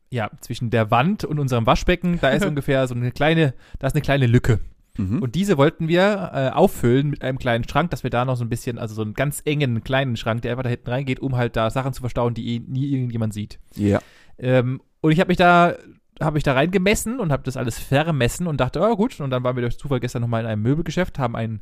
ja, 0.10 0.30
zwischen 0.41 0.70
der 0.70 0.91
Wand 0.91 1.24
und 1.24 1.39
unserem 1.39 1.65
Waschbecken, 1.65 2.20
da 2.22 2.30
ist 2.30 2.46
ungefähr 2.48 2.88
so 2.88 2.96
eine 2.96 3.12
kleine, 3.12 3.54
da 3.80 3.88
ist 3.88 3.93
eine 3.93 4.02
kleine 4.02 4.28
Lücke. 4.28 4.60
Mhm. 4.98 5.22
Und 5.22 5.36
diese 5.36 5.58
wollten 5.58 5.88
wir 5.88 6.32
äh, 6.34 6.50
auffüllen 6.50 7.10
mit 7.10 7.22
einem 7.22 7.38
kleinen 7.38 7.67
Schrank, 7.67 7.91
dass 7.91 8.04
wir 8.04 8.10
da 8.10 8.26
noch 8.26 8.36
so 8.36 8.43
ein 8.43 8.50
bisschen, 8.50 8.80
also 8.80 8.96
so 8.96 9.04
einen 9.04 9.13
ganz 9.13 9.41
engen 9.46 9.84
kleinen 9.84 10.17
Schrank, 10.17 10.41
der 10.41 10.52
einfach 10.52 10.63
da 10.63 10.70
hinten 10.70 10.89
reingeht, 10.89 11.20
um 11.20 11.36
halt 11.36 11.56
da 11.56 11.70
Sachen 11.70 11.93
zu 11.93 12.02
verstauen, 12.02 12.34
die 12.34 12.56
eh 12.56 12.60
nie 12.60 12.91
irgendjemand 12.91 13.34
sieht. 13.34 13.60
ja. 13.76 14.00
Ähm, 14.39 14.82
und 15.02 15.12
ich 15.12 15.20
habe 15.20 15.30
mich 15.30 15.38
da 15.38 15.76
habe 16.22 16.38
ich 16.38 16.43
da 16.43 16.54
reingemessen 16.54 17.20
und 17.20 17.32
habe 17.32 17.43
das 17.43 17.58
alles 17.58 17.80
vermessen 17.80 18.48
und 18.48 18.60
dachte, 18.60 18.82
oh 18.82 18.96
gut, 18.96 19.20
und 19.20 19.30
dann 19.30 19.43
waren 19.43 19.56
wir 19.56 19.62
durch 19.62 19.78
Zufall 19.78 20.00
gestern 20.00 20.22
nochmal 20.22 20.41
in 20.41 20.48
einem 20.48 20.63
Möbelgeschäft, 20.63 21.20
haben 21.20 21.36
einen, 21.36 21.62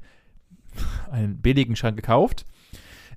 einen 1.11 1.41
billigen 1.41 1.75
Schrank 1.75 1.95
gekauft. 1.95 2.45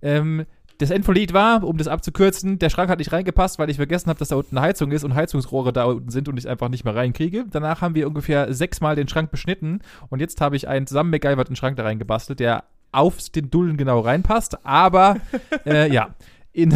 Ähm, 0.03 0.47
das 0.79 0.91
Endfolied 0.91 1.33
war, 1.33 1.64
um 1.64 1.77
das 1.77 1.88
abzukürzen, 1.88 2.59
der 2.59 2.71
Schrank 2.71 2.88
hat 2.88 3.01
nicht 3.01 3.12
reingepasst, 3.12 3.59
weil 3.59 3.69
ich 3.69 3.77
vergessen 3.77 4.09
habe, 4.09 4.19
dass 4.19 4.29
da 4.29 4.37
unten 4.37 4.57
eine 4.57 4.67
Heizung 4.67 4.93
ist 4.93 5.05
und 5.05 5.14
Heizungsrohre 5.14 5.73
da 5.73 5.85
unten 5.85 6.11
sind 6.11 6.29
und 6.29 6.37
ich 6.37 6.49
einfach 6.49 6.69
nicht 6.69 6.85
mehr 6.85 6.95
reinkriege. 6.95 7.47
Danach 7.51 7.81
haben 7.81 7.97
wir 7.97 8.07
ungefähr 8.07 8.53
sechsmal 8.55 8.95
den 8.95 9.09
Schrank 9.09 9.31
beschnitten 9.31 9.81
und 10.09 10.21
jetzt 10.21 10.41
habe 10.41 10.57
ich 10.57 10.69
einen 10.69 10.87
zusammen 10.87 11.11
MacGyverten 11.11 11.57
Schrank 11.57 11.77
da 11.77 11.83
reingebastelt, 11.83 12.38
der 12.38 12.64
auf 12.93 13.29
den 13.31 13.51
Dullen 13.51 13.77
genau 13.77 14.01
reinpasst. 14.01 14.64
Aber 14.64 15.17
äh, 15.67 15.93
ja, 15.93 16.14
in, 16.53 16.73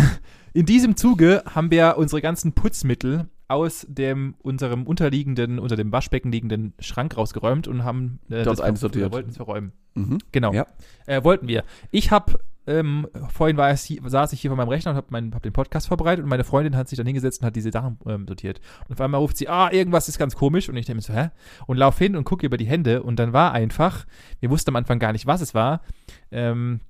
in 0.53 0.67
diesem 0.67 0.97
Zuge 0.97 1.45
haben 1.47 1.71
wir 1.71 1.97
unsere 1.97 2.21
ganzen 2.21 2.53
Putzmittel 2.53 3.29
aus 3.47 3.87
dem 3.89 4.35
unserem 4.39 4.85
unterliegenden, 4.85 5.59
unter 5.59 5.77
dem 5.77 5.93
Waschbecken 5.93 6.33
liegenden 6.33 6.73
Schrank 6.81 7.17
rausgeräumt 7.17 7.69
und 7.69 7.85
haben 7.85 8.19
äh, 8.31 8.43
Dort 8.43 8.59
das 8.59 8.61
einsortiert. 8.61 9.11
Wir 9.11 9.13
wollten 9.13 9.31
es 9.31 9.37
verräumen. 9.37 9.73
Mhm. 9.95 10.19
Genau. 10.33 10.53
Ja. 10.53 10.67
Äh, 11.07 11.23
wollten 11.23 11.47
wir. 11.49 11.63
Ich 11.91 12.11
habe 12.11 12.39
ähm, 12.67 13.09
vorhin 13.33 13.57
war 13.57 13.77
hier, 13.77 14.01
saß 14.05 14.33
ich 14.33 14.41
hier 14.41 14.51
vor 14.51 14.57
meinem 14.57 14.69
Rechner 14.69 14.93
und 14.93 14.97
habe 14.97 15.31
hab 15.35 15.43
den 15.43 15.53
Podcast 15.53 15.89
vorbereitet 15.89 16.23
und 16.23 16.29
meine 16.29 16.45
Freundin 16.45 16.77
hat 16.77 16.89
sich 16.89 16.97
dann 16.97 17.07
hingesetzt 17.07 17.41
und 17.43 17.47
hat 17.47 17.57
diese 17.57 17.71
Sachen 17.73 17.99
ähm, 18.07 18.27
sortiert. 18.27 18.61
Und 18.89 18.95
auf 18.95 19.01
einmal 19.01 19.21
ruft 19.21 19.37
sie, 19.37 19.49
ah, 19.49 19.71
irgendwas 19.73 20.09
ist 20.09 20.19
ganz 20.19 20.37
komisch. 20.37 20.69
Und 20.69 20.77
ich 20.77 20.87
denke 20.87 20.97
mir 20.97 21.03
so, 21.03 21.13
hä? 21.15 21.31
Und 21.67 21.77
lauf 21.77 21.99
hin 21.99 22.15
und 22.17 22.25
gucke 22.25 22.47
über 22.47 22.57
die 22.57 22.67
Hände 22.67 23.03
und 23.03 23.19
dann 23.19 23.33
war 23.33 23.53
einfach, 23.53 24.07
wir 24.41 24.51
wussten 24.51 24.71
am 24.71 24.77
Anfang 24.77 24.99
gar 24.99 25.13
nicht, 25.13 25.27
was 25.27 25.41
es 25.41 25.55
war, 25.55 25.81
ähm, 26.31 26.81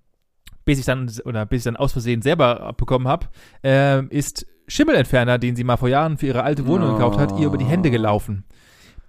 bis 0.65 0.79
ich 0.79 0.85
dann, 0.85 1.11
oder 1.25 1.47
bis 1.47 1.61
ich 1.61 1.65
dann 1.65 1.77
aus 1.77 1.93
Versehen 1.93 2.23
selber 2.23 2.61
abbekommen 2.61 3.09
habe, 3.09 3.27
ähm, 3.63 4.09
ist 4.11 4.47
Schimmelentferner, 4.69 5.39
den 5.39 5.57
sie 5.57 5.65
mal 5.65 5.77
vor 5.77 5.89
Jahren 5.89 6.19
für 6.19 6.27
ihre 6.27 6.43
alte 6.45 6.67
Wohnung 6.67 6.91
Oh. 6.91 6.93
gekauft 6.95 7.19
hat, 7.19 7.39
ihr 7.39 7.47
über 7.47 7.59
die 7.59 7.65
Hände 7.65 7.91
gelaufen. 7.91 8.45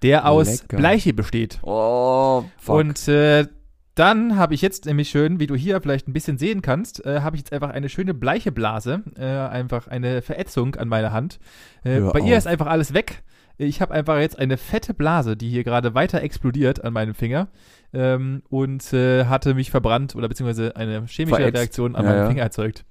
Der 0.02 0.28
aus 0.28 0.62
Lecker. 0.62 0.76
Bleiche 0.76 1.14
besteht. 1.14 1.60
Oh, 1.62 2.44
fuck. 2.58 2.74
Und 2.76 3.08
äh, 3.08 3.46
dann 3.94 4.36
habe 4.36 4.54
ich 4.54 4.62
jetzt 4.62 4.86
nämlich 4.86 5.08
schön, 5.08 5.38
wie 5.38 5.46
du 5.46 5.54
hier 5.54 5.80
vielleicht 5.80 6.08
ein 6.08 6.12
bisschen 6.12 6.36
sehen 6.38 6.62
kannst, 6.62 7.04
äh, 7.06 7.20
habe 7.20 7.36
ich 7.36 7.42
jetzt 7.42 7.52
einfach 7.52 7.70
eine 7.70 7.88
schöne 7.88 8.12
bleiche 8.14 8.50
Blase, 8.52 9.02
äh, 9.16 9.24
einfach 9.24 9.86
eine 9.86 10.20
Verätzung 10.22 10.74
an 10.76 10.88
meiner 10.88 11.12
Hand. 11.12 11.38
Äh, 11.84 12.00
bei 12.00 12.18
ihr 12.20 12.32
auf. 12.32 12.38
ist 12.38 12.46
einfach 12.46 12.66
alles 12.66 12.92
weg. 12.94 13.22
Ich 13.56 13.80
habe 13.80 13.94
einfach 13.94 14.18
jetzt 14.18 14.36
eine 14.38 14.56
fette 14.56 14.94
Blase, 14.94 15.36
die 15.36 15.48
hier 15.48 15.62
gerade 15.62 15.94
weiter 15.94 16.20
explodiert 16.22 16.82
an 16.82 16.92
meinem 16.92 17.14
Finger 17.14 17.46
ähm, 17.92 18.42
und 18.50 18.92
äh, 18.92 19.26
hatte 19.26 19.54
mich 19.54 19.70
verbrannt 19.70 20.16
oder 20.16 20.28
beziehungsweise 20.28 20.74
eine 20.74 21.06
chemische 21.06 21.36
Verätzt. 21.36 21.56
Reaktion 21.58 21.94
an 21.94 22.04
Ja, 22.04 22.10
meinem 22.10 22.18
ja. 22.22 22.28
Finger 22.30 22.42
erzeugt. 22.42 22.84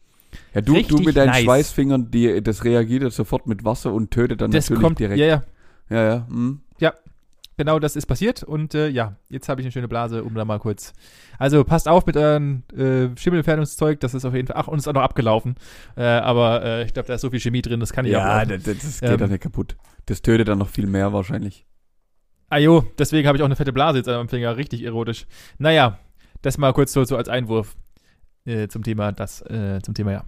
ja, 0.54 0.62
du, 0.62 0.82
du 0.82 1.00
mit 1.00 1.18
deinen 1.18 1.32
nice. 1.32 1.44
Schweißfingern, 1.44 2.12
die, 2.12 2.42
das 2.42 2.64
reagiert 2.64 3.04
jetzt 3.04 3.18
sofort 3.18 3.46
mit 3.46 3.66
Wasser 3.66 3.92
und 3.94 4.12
tötet 4.12 4.40
dann 4.40 4.52
Das 4.52 4.70
natürlich 4.70 4.82
kommt 4.82 5.00
direkt. 5.00 5.20
Ja, 5.20 5.26
ja, 5.26 5.44
ja. 5.90 6.04
ja. 6.08 6.28
Hm. 6.30 6.62
Genau 7.58 7.80
das 7.80 7.96
ist 7.96 8.06
passiert 8.06 8.44
und 8.44 8.74
äh, 8.76 8.88
ja, 8.88 9.16
jetzt 9.30 9.50
habe 9.50 9.62
ich 9.62 9.66
eine 9.66 9.72
schöne 9.72 9.88
Blase, 9.88 10.24
um 10.24 10.34
da 10.36 10.46
mal 10.46 10.60
kurz. 10.60 10.94
Also 11.40 11.64
passt 11.64 11.88
auf 11.88 12.06
mit 12.06 12.18
euren 12.18 12.64
äh, 12.76 13.10
Schimmelentfernungszeug, 13.18 14.00
das 14.00 14.14
ist 14.14 14.26
auf 14.26 14.34
jeden 14.34 14.48
Fall. 14.48 14.58
Ach, 14.60 14.68
und 14.68 14.80
ist 14.80 14.88
auch 14.88 14.94
noch 14.94 15.02
abgelaufen. 15.02 15.56
Äh, 15.96 16.04
aber 16.04 16.64
äh, 16.64 16.86
ich 16.86 16.94
glaube, 16.94 17.08
da 17.08 17.16
ist 17.16 17.22
so 17.22 17.30
viel 17.30 17.40
Chemie 17.40 17.62
drin, 17.62 17.80
das 17.80 17.94
kann 17.94 18.06
nicht 18.06 18.14
Ja, 18.14 18.40
ablaufen. 18.42 18.64
das, 18.66 18.78
das 18.82 19.02
geht 19.02 19.10
Ähm, 19.12 19.18
dann 19.18 19.30
nicht 19.30 19.42
kaputt. 19.44 19.76
Das 20.06 20.22
tötet 20.22 20.48
dann 20.48 20.58
noch 20.60 20.70
viel 20.70 20.88
mehr 20.88 21.14
wahrscheinlich. 21.14 21.66
Ah 22.50 22.58
jo, 22.58 22.86
deswegen 23.00 23.28
habe 23.28 23.38
ich 23.38 23.42
auch 23.42 23.48
eine 23.48 23.56
fette 23.56 23.74
Blase 23.74 23.98
jetzt 24.00 24.08
meinem 24.08 24.30
Finger, 24.30 24.58
richtig 24.58 24.84
erotisch. 24.84 25.26
Naja, 25.58 25.98
das 26.42 26.58
mal 26.58 26.72
kurz 26.74 26.94
so, 26.94 27.04
so 27.04 27.18
als 27.18 27.28
Einwurf 27.30 27.76
äh, 28.46 28.68
zum 28.68 28.84
Thema, 28.84 29.12
das, 29.12 29.42
äh, 29.50 29.80
zum 29.82 29.94
Thema, 29.96 30.12
ja. 30.12 30.24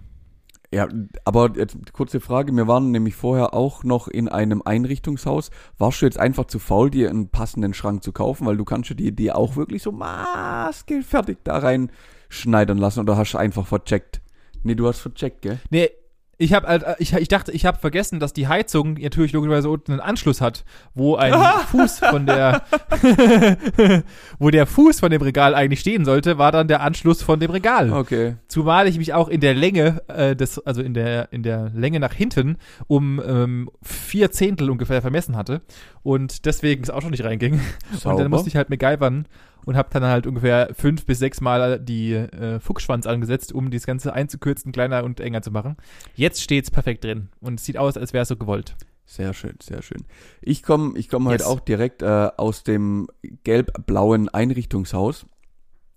Ja, 0.72 0.88
aber 1.24 1.52
jetzt 1.56 1.92
kurze 1.92 2.20
Frage. 2.20 2.52
Wir 2.52 2.66
waren 2.66 2.90
nämlich 2.90 3.14
vorher 3.14 3.54
auch 3.54 3.84
noch 3.84 4.08
in 4.08 4.28
einem 4.28 4.62
Einrichtungshaus. 4.64 5.50
Warst 5.78 6.02
du 6.02 6.06
jetzt 6.06 6.18
einfach 6.18 6.46
zu 6.46 6.58
faul, 6.58 6.90
dir 6.90 7.10
einen 7.10 7.28
passenden 7.28 7.74
Schrank 7.74 8.02
zu 8.02 8.12
kaufen? 8.12 8.46
Weil 8.46 8.56
du 8.56 8.64
kannst 8.64 8.90
dir 8.90 9.12
die 9.12 9.32
auch 9.32 9.56
wirklich 9.56 9.82
so 9.82 9.92
maßgefertigt 9.92 11.40
da 11.44 11.58
rein 11.58 11.90
schneidern 12.28 12.78
lassen 12.78 13.00
oder 13.00 13.16
hast 13.16 13.32
du 13.32 13.38
einfach 13.38 13.66
vercheckt? 13.66 14.20
Nee, 14.62 14.74
du 14.74 14.88
hast 14.88 14.98
vercheckt, 14.98 15.42
gell? 15.42 15.60
Nee, 15.70 15.90
ich 16.38 16.52
habe 16.52 16.66
halt, 16.66 16.84
ich, 16.98 17.14
ich 17.14 17.28
dachte, 17.28 17.52
ich 17.52 17.64
habe 17.64 17.78
vergessen, 17.78 18.20
dass 18.20 18.32
die 18.32 18.46
Heizung 18.46 18.94
natürlich 18.94 19.32
logischerweise 19.32 19.70
unten 19.70 19.92
einen 19.92 20.00
Anschluss 20.00 20.40
hat, 20.40 20.64
wo 20.94 21.16
ein 21.16 21.32
Fuß 21.70 22.00
von 22.00 22.26
der, 22.26 22.62
wo 24.38 24.50
der 24.50 24.66
Fuß 24.66 25.00
von 25.00 25.10
dem 25.10 25.22
Regal 25.22 25.54
eigentlich 25.54 25.80
stehen 25.80 26.04
sollte, 26.04 26.36
war 26.36 26.52
dann 26.52 26.68
der 26.68 26.82
Anschluss 26.82 27.22
von 27.22 27.40
dem 27.40 27.50
Regal. 27.50 27.90
Okay. 27.90 28.36
Zumal 28.48 28.86
ich 28.86 28.98
mich 28.98 29.14
auch 29.14 29.28
in 29.28 29.40
der 29.40 29.54
Länge, 29.54 30.02
äh, 30.08 30.36
des, 30.36 30.58
also 30.66 30.82
in 30.82 30.92
der, 30.92 31.32
in 31.32 31.42
der 31.42 31.70
Länge 31.74 32.00
nach 32.00 32.12
hinten 32.12 32.58
um 32.86 33.20
ähm, 33.26 33.70
vier 33.82 34.30
Zehntel 34.30 34.70
ungefähr 34.70 35.00
vermessen 35.00 35.36
hatte 35.36 35.62
und 36.02 36.44
deswegen 36.44 36.82
es 36.82 36.90
auch 36.90 37.00
schon 37.00 37.12
nicht 37.12 37.24
reinging. 37.24 37.60
Und 38.04 38.18
dann 38.18 38.30
musste 38.30 38.48
ich 38.48 38.56
halt 38.56 38.68
MacGyvern 38.68 39.26
und 39.66 39.76
habe 39.76 39.90
dann 39.92 40.04
halt 40.04 40.26
ungefähr 40.26 40.70
fünf 40.72 41.04
bis 41.04 41.18
sechs 41.18 41.42
Mal 41.42 41.78
die 41.78 42.14
äh, 42.14 42.58
Fuchsschwanz 42.60 43.06
angesetzt, 43.06 43.52
um 43.52 43.70
das 43.70 43.84
Ganze 43.84 44.14
einzukürzen, 44.14 44.72
kleiner 44.72 45.04
und 45.04 45.20
enger 45.20 45.42
zu 45.42 45.50
machen. 45.50 45.76
Jetzt 46.14 46.40
steht's 46.40 46.70
perfekt 46.70 47.04
drin 47.04 47.28
und 47.40 47.60
es 47.60 47.66
sieht 47.66 47.76
aus, 47.76 47.98
als 47.98 48.14
wäre 48.14 48.22
es 48.22 48.28
so 48.28 48.36
gewollt. 48.36 48.74
Sehr 49.04 49.34
schön, 49.34 49.54
sehr 49.62 49.82
schön. 49.82 50.04
Ich 50.40 50.62
komme 50.62 50.98
ich 50.98 51.08
komm 51.08 51.24
Yes. 51.24 51.32
heute 51.34 51.46
auch 51.46 51.60
direkt 51.60 52.02
äh, 52.02 52.30
aus 52.36 52.64
dem 52.64 53.08
gelb-blauen 53.44 54.28
Einrichtungshaus. 54.28 55.26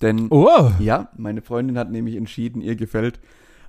Denn 0.02 0.28
Oh! 0.30 0.72
Ja, 0.80 1.10
meine 1.18 1.42
Freundin 1.42 1.78
hat 1.78 1.92
nämlich 1.92 2.16
entschieden, 2.16 2.62
ihr 2.62 2.76
gefällt. 2.76 3.20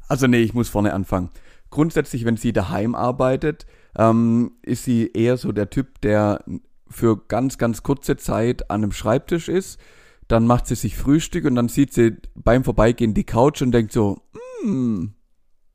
Also 0.09 0.27
nee, 0.27 0.41
ich 0.43 0.55
muss 0.55 0.69
vorne 0.69 0.93
anfangen. 0.93 1.31
Grundsätzlich, 1.71 2.25
wenn 2.25 2.37
sie 2.37 2.53
daheim 2.53 2.95
arbeitet, 2.95 3.67
ähm, 3.97 4.53
ist 4.63 4.85
sie 4.85 5.11
eher 5.13 5.37
so 5.37 5.53
der 5.53 5.71
Typ, 5.71 6.01
der 6.01 6.45
für 6.91 7.27
ganz, 7.29 7.57
ganz 7.57 7.83
kurze 7.83 8.17
Zeit 8.17 8.71
an 8.71 8.83
einem 8.83 8.93
Schreibtisch 8.93 9.49
ist. 9.49 9.81
Dann 10.29 10.47
macht 10.47 10.67
sie 10.67 10.75
sich 10.75 10.97
Frühstück 10.97 11.45
und 11.45 11.55
dann 11.55 11.69
sieht 11.69 11.93
sie 11.93 12.17
beim 12.35 12.65
Vorbeigehen 12.65 13.15
die 13.15 13.25
Couch 13.25 13.63
und 13.63 13.73
denkt 13.73 13.93
so, 13.93 14.21
hm, 14.63 15.15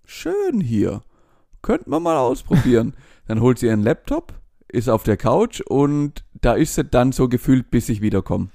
schön 0.06 0.62
hier. 0.62 1.01
Könnten 1.62 1.89
wir 1.89 1.99
mal 1.99 2.17
ausprobieren. 2.17 2.93
dann 3.28 3.41
holt 3.41 3.60
sie 3.60 3.67
ihren 3.67 3.82
Laptop, 3.82 4.34
ist 4.67 4.89
auf 4.89 5.04
der 5.04 5.17
Couch 5.17 5.62
und 5.62 6.23
da 6.34 6.54
ist 6.54 6.75
sie 6.75 6.84
dann 6.84 7.12
so 7.12 7.28
gefühlt, 7.28 7.71
bis 7.71 7.89
ich 7.89 8.01
wiederkomme. 8.01 8.49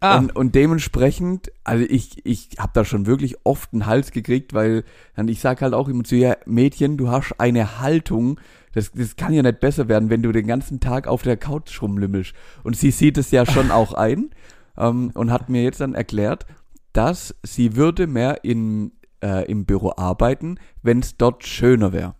Ah, 0.00 0.18
Und, 0.18 0.34
und 0.34 0.54
dementsprechend, 0.56 1.52
also 1.62 1.84
ich, 1.88 2.26
ich 2.26 2.50
habe 2.58 2.72
da 2.74 2.84
schon 2.84 3.06
wirklich 3.06 3.36
oft 3.44 3.72
einen 3.72 3.86
Hals 3.86 4.10
gekriegt, 4.10 4.52
weil 4.52 4.84
dann 5.14 5.28
ich 5.28 5.40
sag 5.40 5.62
halt 5.62 5.74
auch 5.74 5.88
immer 5.88 6.02
zu 6.02 6.16
ihr, 6.16 6.38
Mädchen, 6.44 6.96
du 6.96 7.08
hast 7.08 7.38
eine 7.38 7.78
Haltung, 7.78 8.40
das, 8.72 8.92
das 8.92 9.16
kann 9.16 9.32
ja 9.32 9.42
nicht 9.42 9.60
besser 9.60 9.88
werden, 9.88 10.10
wenn 10.10 10.22
du 10.22 10.32
den 10.32 10.46
ganzen 10.46 10.80
Tag 10.80 11.06
auf 11.06 11.22
der 11.22 11.36
Couch 11.36 11.80
rumlümmelst. 11.82 12.34
Und 12.64 12.76
sie 12.76 12.90
sieht 12.90 13.18
es 13.18 13.30
ja 13.30 13.46
schon 13.46 13.70
auch 13.72 13.94
ein 13.94 14.30
ähm, 14.76 15.10
und 15.14 15.30
hat 15.30 15.48
mir 15.48 15.62
jetzt 15.62 15.80
dann 15.80 15.94
erklärt, 15.94 16.46
dass 16.92 17.34
sie 17.42 17.76
würde 17.76 18.06
mehr 18.06 18.44
in, 18.44 18.92
äh, 19.22 19.50
im 19.50 19.64
Büro 19.64 19.92
arbeiten, 19.96 20.58
wenn 20.82 21.00
es 21.00 21.16
dort 21.16 21.46
schöner 21.46 21.92
wäre. 21.92 22.14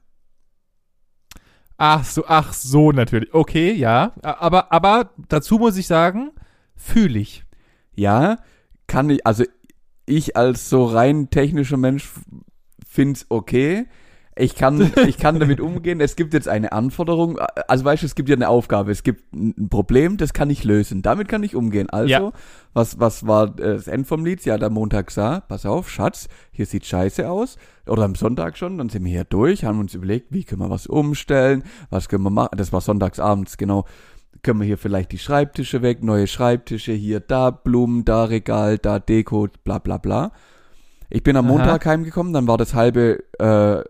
ach 1.76 2.04
so, 2.04 2.24
ach 2.26 2.52
so, 2.52 2.92
natürlich. 2.92 3.34
Okay, 3.34 3.72
ja. 3.72 4.12
Aber, 4.22 4.72
aber 4.72 5.10
dazu 5.28 5.58
muss 5.58 5.76
ich 5.76 5.86
sagen, 5.86 6.32
fühle 6.76 7.18
ich. 7.18 7.44
Ja, 7.94 8.38
kann 8.86 9.10
ich, 9.10 9.26
also 9.26 9.44
ich 10.06 10.36
als 10.36 10.68
so 10.68 10.84
rein 10.84 11.30
technischer 11.30 11.76
Mensch 11.76 12.10
find's 12.86 13.26
okay. 13.28 13.86
Ich 14.34 14.54
kann, 14.54 14.92
ich 15.06 15.18
kann 15.18 15.38
damit 15.38 15.60
umgehen. 15.60 16.00
Es 16.00 16.16
gibt 16.16 16.32
jetzt 16.34 16.48
eine 16.48 16.72
Anforderung. 16.72 17.38
Also 17.68 17.84
weißt 17.84 18.02
du, 18.02 18.06
es 18.06 18.14
gibt 18.14 18.28
ja 18.28 18.36
eine 18.36 18.48
Aufgabe. 18.48 18.90
Es 18.90 19.02
gibt 19.02 19.32
ein 19.34 19.68
Problem, 19.68 20.16
das 20.16 20.32
kann 20.32 20.48
ich 20.50 20.64
lösen. 20.64 21.02
Damit 21.02 21.28
kann 21.28 21.42
ich 21.42 21.54
umgehen. 21.54 21.90
Also, 21.90 22.08
Ja. 22.08 22.32
was, 22.72 22.98
was 22.98 23.26
war 23.26 23.58
äh, 23.58 23.74
das 23.74 23.88
End 23.88 24.06
vom 24.06 24.24
Lied? 24.24 24.44
Ja, 24.44 24.56
der 24.56 24.70
Montag 24.70 25.10
sah, 25.10 25.40
pass 25.40 25.66
auf, 25.66 25.90
Schatz, 25.90 26.28
hier 26.50 26.66
sieht 26.66 26.86
scheiße 26.86 27.28
aus. 27.28 27.56
Oder 27.86 28.04
am 28.04 28.14
Sonntag 28.14 28.56
schon, 28.56 28.78
dann 28.78 28.88
sind 28.88 29.04
wir 29.04 29.10
hier 29.12 29.24
durch, 29.24 29.64
haben 29.64 29.80
uns 29.80 29.94
überlegt, 29.94 30.28
wie 30.30 30.44
können 30.44 30.60
wir 30.60 30.70
was 30.70 30.86
umstellen, 30.86 31.64
was 31.90 32.08
können 32.08 32.22
wir 32.24 32.30
machen. 32.30 32.56
Das 32.56 32.72
war 32.72 32.80
sonntagsabends, 32.80 33.56
genau 33.56 33.84
können 34.42 34.60
wir 34.60 34.66
hier 34.66 34.78
vielleicht 34.78 35.12
die 35.12 35.18
Schreibtische 35.18 35.82
weg, 35.82 36.02
neue 36.02 36.26
Schreibtische, 36.26 36.92
hier, 36.92 37.20
da 37.20 37.50
Blumen, 37.50 38.04
da 38.04 38.24
Regal, 38.24 38.78
da 38.78 38.98
Deko, 38.98 39.48
bla 39.62 39.78
bla 39.78 39.98
bla. 39.98 40.32
Ich 41.10 41.22
bin 41.22 41.36
am 41.36 41.44
Aha. 41.46 41.52
Montag 41.52 41.86
heimgekommen, 41.86 42.32
dann 42.32 42.48
war 42.48 42.58
das 42.58 42.74
halbe 42.74 43.22
äh, 43.38 43.84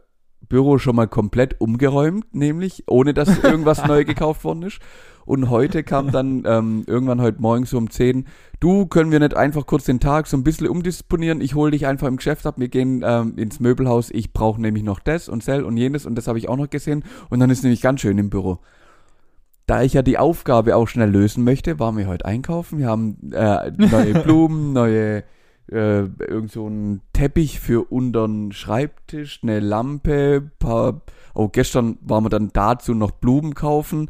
Büro 0.53 0.77
schon 0.77 0.97
mal 0.97 1.09
komplett 1.09 1.63
umgeräumt, 1.63 2.35
nämlich, 2.35 2.85
ohne 2.87 3.15
dass 3.15 3.39
irgendwas 3.43 3.87
neu 3.87 4.05
gekauft 4.05 4.45
worden 4.45 4.65
ist. 4.65 4.81
Und 5.25 5.49
heute 5.49 5.83
kam 5.83 6.13
dann 6.13 6.43
ähm, 6.47 6.85
irgendwann 6.87 7.23
heute 7.23 7.41
Morgen 7.41 7.65
so 7.65 7.79
um 7.79 7.89
10, 7.89 8.27
du, 8.61 8.85
können 8.85 9.11
wir 9.11 9.19
nicht 9.19 9.35
einfach 9.35 9.65
kurz 9.65 9.85
den 9.85 9.99
Tag 9.99 10.27
so 10.27 10.37
ein 10.37 10.45
bisschen 10.45 10.69
umdisponieren, 10.69 11.41
ich 11.41 11.55
hole 11.55 11.71
dich 11.71 11.87
einfach 11.87 12.07
im 12.07 12.19
Geschäft 12.19 12.45
ab, 12.45 12.57
wir 12.59 12.69
gehen 12.69 13.03
ähm, 13.03 13.39
ins 13.39 13.61
Möbelhaus, 13.61 14.11
ich 14.11 14.35
brauche 14.35 14.61
nämlich 14.61 14.83
noch 14.83 15.01
das 15.01 15.31
und 15.31 15.43
Cell 15.43 15.65
und 15.65 15.79
jenes 15.79 16.05
und 16.05 16.17
das 16.17 16.29
habe 16.29 16.39
ich 16.39 16.51
auch 16.51 16.57
noch 16.57 16.69
gesehen 16.69 17.03
und 17.31 17.41
dann 17.41 17.49
ist 17.49 17.63
nämlich 17.63 17.81
ganz 17.81 18.03
schön 18.03 18.19
im 18.19 18.29
Büro. 18.29 18.59
Da 19.65 19.83
ich 19.83 19.95
ja 19.95 20.03
die 20.03 20.19
Aufgabe 20.19 20.77
auch 20.77 20.87
schnell 20.87 21.09
lösen 21.09 21.45
möchte, 21.45 21.79
waren 21.79 21.97
wir 21.97 22.09
heute 22.09 22.27
einkaufen, 22.27 22.79
wir 22.79 22.89
haben 22.89 23.17
äh, 23.33 23.71
neue 23.71 24.13
Blumen, 24.23 24.75
neue 24.75 25.23
äh, 25.73 26.09
irgend 26.25 26.53
so 26.53 26.69
ein 26.69 27.01
Teppich 27.13 27.61
für 27.61 27.91
untern 27.91 28.53
Schreibtisch, 28.53 29.41
eine 29.43 29.61
Lampe, 29.61 30.51
paar, 30.59 31.03
oh, 31.35 31.49
gestern 31.49 31.99
waren 32.03 32.25
wir 32.25 32.31
dann 32.31 32.51
dazu 32.53 32.95
noch 32.95 33.11
Blumen 33.11 33.55
kaufen 33.55 34.09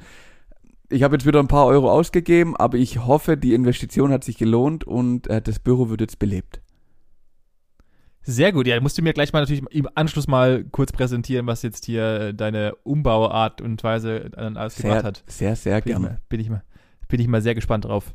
ich 0.93 1.03
habe 1.03 1.17
jetzt 1.17 1.27
wieder 1.27 1.41
ein 1.41 1.49
paar 1.49 1.67
Euro 1.67 1.91
ausgegeben, 1.91 2.57
aber 2.57 2.77
ich 2.77 3.05
hoffe, 3.05 3.37
die 3.37 3.55
Investition 3.55 4.13
hat 4.13 4.25
sich 4.25 4.37
gelohnt 4.37 4.85
und 4.85 5.27
äh, 5.29 5.41
das 5.41 5.59
Büro 5.59 5.89
wird 5.89 6.01
jetzt 6.01 6.19
belebt. 6.19 6.61
Sehr 8.25 8.53
gut, 8.53 8.69
ja, 8.69 8.81
musst 8.81 8.99
du 8.99 9.03
mir 9.03 9.13
gleich 9.13 9.33
mal 9.33 9.41
natürlich 9.41 9.65
im 9.71 9.89
Anschluss 9.97 10.29
mal 10.29 10.65
kurz 10.65 10.93
präsentieren, 10.93 11.47
was 11.49 11.63
jetzt 11.63 11.87
hier 11.87 12.33
deine 12.33 12.77
Umbauart 12.85 13.61
und 13.61 13.83
Weise 13.83 14.31
alles 14.37 14.77
sehr, 14.77 14.91
gebracht 14.91 15.05
hat. 15.05 15.25
Sehr, 15.27 15.57
sehr 15.57 15.81
Bin 15.81 15.81
ich, 15.81 15.85
gerne. 15.87 16.07
mal, 16.07 16.21
bin, 16.29 16.41
ich 16.41 16.49
mal, 16.49 16.63
bin 17.09 17.21
ich 17.21 17.27
mal 17.27 17.43
sehr 17.43 17.57
gespannt 17.57 17.87
drauf. 17.87 18.15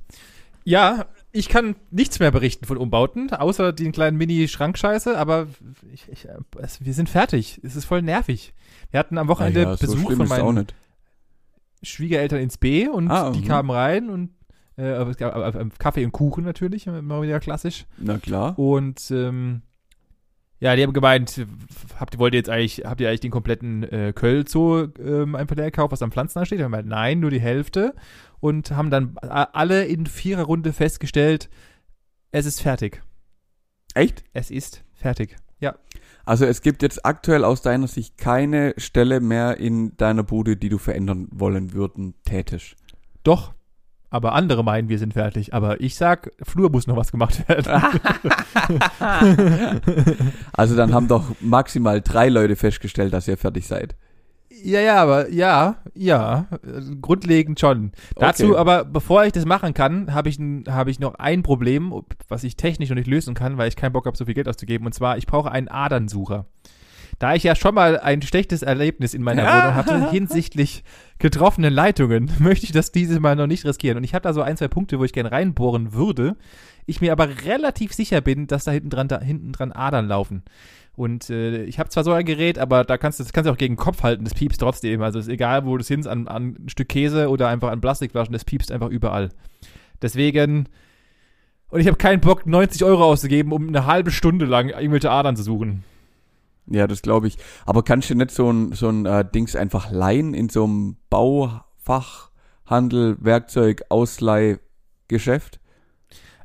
Ja, 0.67 1.05
ich 1.31 1.47
kann 1.47 1.77
nichts 1.91 2.19
mehr 2.19 2.29
berichten 2.29 2.65
von 2.65 2.75
Umbauten, 2.75 3.31
außer 3.31 3.71
den 3.71 3.93
kleinen 3.93 4.17
Mini-Schrankscheiße, 4.17 5.17
aber 5.17 5.47
ich, 5.93 6.09
ich, 6.11 6.27
es, 6.57 6.83
wir 6.83 6.93
sind 6.93 7.07
fertig. 7.07 7.61
Es 7.63 7.77
ist 7.77 7.85
voll 7.85 8.01
nervig. 8.01 8.53
Wir 8.91 8.99
hatten 8.99 9.17
am 9.17 9.29
Wochenende 9.29 9.61
ja, 9.61 9.77
so 9.77 9.87
Besuch 9.87 10.07
schlimm 10.07 10.27
von 10.27 10.27
meinen. 10.27 10.67
Schwiegereltern 11.83 12.41
ins 12.41 12.57
B 12.57 12.89
und 12.89 13.09
Ah, 13.09 13.31
die 13.31 13.39
mhm. 13.39 13.45
kamen 13.45 13.69
rein 13.69 14.09
und 14.09 14.31
äh, 14.75 15.05
Kaffee 15.79 16.03
und 16.03 16.11
Kuchen 16.11 16.43
natürlich, 16.43 16.85
immer 16.85 17.21
wieder 17.21 17.39
klassisch. 17.39 17.85
Na 17.97 18.17
klar. 18.17 18.59
Und 18.59 19.09
ähm, 19.09 19.61
ja, 20.59 20.75
die 20.75 20.83
haben 20.83 20.91
gemeint, 20.91 21.45
habt 21.97 22.15
ihr 22.15 22.19
wollt 22.19 22.33
ihr 22.33 22.39
jetzt 22.39 22.49
eigentlich, 22.49 22.83
habt 22.83 22.99
ihr 22.99 23.07
eigentlich 23.07 23.21
den 23.21 23.31
kompletten 23.31 23.83
äh, 23.83 24.11
Köln-Zoo 24.13 24.87
ähm, 24.99 25.35
einfach 25.35 25.55
leer 25.55 25.71
gekauft, 25.71 25.93
was 25.93 26.01
am 26.01 26.11
Pflanzen 26.11 26.45
steht? 26.45 26.57
Wir 26.57 26.65
haben 26.65 26.71
gemeint, 26.71 26.89
nein, 26.89 27.19
nur 27.21 27.29
die 27.29 27.39
Hälfte. 27.39 27.93
Und 28.39 28.71
haben 28.71 28.91
dann 28.91 29.17
alle 29.17 29.85
in 29.85 30.05
vierer 30.05 30.43
Runde 30.43 30.73
festgestellt, 30.73 31.49
es 32.31 32.45
ist 32.45 32.61
fertig. 32.61 33.01
Echt? 33.93 34.23
Es 34.33 34.51
ist 34.51 34.83
fertig. 34.93 35.35
Ja. 35.59 35.75
Also 36.25 36.45
es 36.45 36.61
gibt 36.61 36.83
jetzt 36.83 37.05
aktuell 37.05 37.43
aus 37.43 37.61
deiner 37.61 37.87
Sicht 37.87 38.17
keine 38.17 38.73
Stelle 38.77 39.21
mehr 39.21 39.57
in 39.57 39.95
deiner 39.97 40.23
Bude, 40.23 40.57
die 40.57 40.69
du 40.69 40.77
verändern 40.77 41.27
wollen 41.31 41.73
würden, 41.73 42.13
tätisch. 42.25 42.75
Doch. 43.23 43.53
Aber 44.09 44.33
andere 44.33 44.63
meinen, 44.63 44.87
wir 44.87 44.99
sind 44.99 45.13
fertig. 45.13 45.53
Aber 45.53 45.81
ich 45.81 45.95
sag, 45.95 46.31
Flur 46.41 46.69
muss 46.69 46.87
noch 46.87 46.95
was 46.95 47.11
gemacht 47.11 47.47
werden. 47.49 47.71
Also 50.53 50.75
dann 50.75 50.93
haben 50.93 51.07
doch 51.07 51.35
maximal 51.39 52.01
drei 52.01 52.29
Leute 52.29 52.55
festgestellt, 52.55 53.13
dass 53.13 53.27
ihr 53.27 53.37
fertig 53.37 53.67
seid. 53.67 53.95
Ja, 54.49 54.79
ja, 54.79 54.95
aber 55.01 55.29
ja, 55.29 55.75
ja, 55.93 56.47
grundlegend 57.01 57.59
schon. 57.59 57.91
Dazu, 58.15 58.49
Okay. 58.51 58.57
aber 58.57 58.85
bevor 58.85 59.25
ich 59.25 59.33
das 59.33 59.45
machen 59.45 59.73
kann, 59.73 60.13
habe 60.13 60.29
ich, 60.29 60.39
hab 60.67 60.87
ich 60.87 60.99
noch 60.99 61.15
ein 61.15 61.43
Problem, 61.43 61.93
was 62.27 62.43
ich 62.43 62.55
technisch 62.55 62.89
noch 62.89 62.95
nicht 62.95 63.07
lösen 63.07 63.33
kann, 63.33 63.57
weil 63.57 63.67
ich 63.67 63.75
keinen 63.75 63.93
Bock 63.93 64.05
habe, 64.05 64.17
so 64.17 64.25
viel 64.25 64.33
Geld 64.33 64.47
auszugeben. 64.47 64.85
Und 64.85 64.93
zwar, 64.93 65.17
ich 65.17 65.27
brauche 65.27 65.51
einen 65.51 65.67
Adernsucher. 65.67 66.45
Da 67.19 67.33
ich 67.33 67.43
ja 67.43 67.55
schon 67.55 67.73
mal 67.73 67.99
ein 67.99 68.21
schlechtes 68.21 68.61
Erlebnis 68.61 69.13
in 69.13 69.23
meiner. 69.23 69.43
Wohnung 69.43 69.75
hatte 69.75 70.09
hinsichtlich 70.11 70.83
getroffenen 71.19 71.73
Leitungen, 71.73 72.31
möchte 72.39 72.65
ich 72.65 72.71
das 72.71 72.91
dieses 72.91 73.19
Mal 73.19 73.35
noch 73.35 73.47
nicht 73.47 73.65
riskieren. 73.65 73.97
Und 73.97 74.03
ich 74.03 74.13
habe 74.13 74.23
da 74.23 74.33
so 74.33 74.41
ein, 74.41 74.55
zwei 74.55 74.67
Punkte, 74.67 74.99
wo 74.99 75.03
ich 75.03 75.13
gerne 75.13 75.31
reinbohren 75.31 75.93
würde. 75.93 76.37
Ich 76.87 77.01
mir 77.01 77.11
aber 77.11 77.27
relativ 77.45 77.93
sicher 77.93 78.21
bin, 78.21 78.47
dass 78.47 78.63
da 78.63 78.71
hinten 78.71 78.89
dran, 78.89 79.09
da 79.09 79.19
hinten 79.19 79.51
dran 79.51 79.73
Adern 79.73 80.07
laufen. 80.07 80.43
Und 80.95 81.29
äh, 81.29 81.65
ich 81.65 81.77
habe 81.77 81.89
zwar 81.89 82.03
so 82.03 82.11
ein 82.11 82.25
Gerät, 82.25 82.57
aber 82.57 82.83
da 82.83 82.97
kannst 82.97 83.19
du 83.19 83.23
das 83.23 83.31
kannst 83.31 83.47
du 83.47 83.51
auch 83.51 83.57
gegen 83.57 83.75
den 83.75 83.79
Kopf 83.79 84.01
halten, 84.01 84.23
das 84.23 84.33
piepst 84.33 84.59
trotzdem. 84.59 85.03
Also 85.03 85.19
ist 85.19 85.27
egal, 85.27 85.65
wo 85.65 85.77
du 85.77 85.81
es 85.81 85.87
hinst, 85.87 86.07
an, 86.07 86.27
an 86.27 86.55
ein 86.57 86.69
Stück 86.69 86.89
Käse 86.89 87.29
oder 87.29 87.49
einfach 87.49 87.69
an 87.69 87.81
Plastikflaschen, 87.81 88.33
das 88.33 88.45
piepst 88.45 88.71
einfach 88.71 88.89
überall. 88.89 89.29
Deswegen, 90.01 90.67
und 91.69 91.81
ich 91.81 91.87
habe 91.87 91.97
keinen 91.97 92.21
Bock, 92.21 92.47
90 92.47 92.83
Euro 92.83 93.03
auszugeben, 93.03 93.51
um 93.51 93.67
eine 93.67 93.85
halbe 93.85 94.09
Stunde 94.09 94.45
lang 94.45 94.69
irgendwelche 94.69 95.11
Adern 95.11 95.35
zu 95.35 95.43
suchen. 95.43 95.83
Ja, 96.67 96.87
das 96.87 97.01
glaube 97.01 97.27
ich. 97.27 97.37
Aber 97.65 97.83
kannst 97.83 98.09
du 98.09 98.15
nicht 98.15 98.31
so 98.31 98.49
ein, 98.49 98.71
so 98.71 98.89
ein 98.89 99.05
äh, 99.05 99.23
Dings 99.23 99.55
einfach 99.55 99.91
leihen 99.91 100.33
in 100.33 100.49
so 100.49 100.63
einem 100.63 100.97
Baufachhandel, 101.09 103.17
Werkzeug, 103.19 103.83
Ausleihgeschäft? 103.89 105.59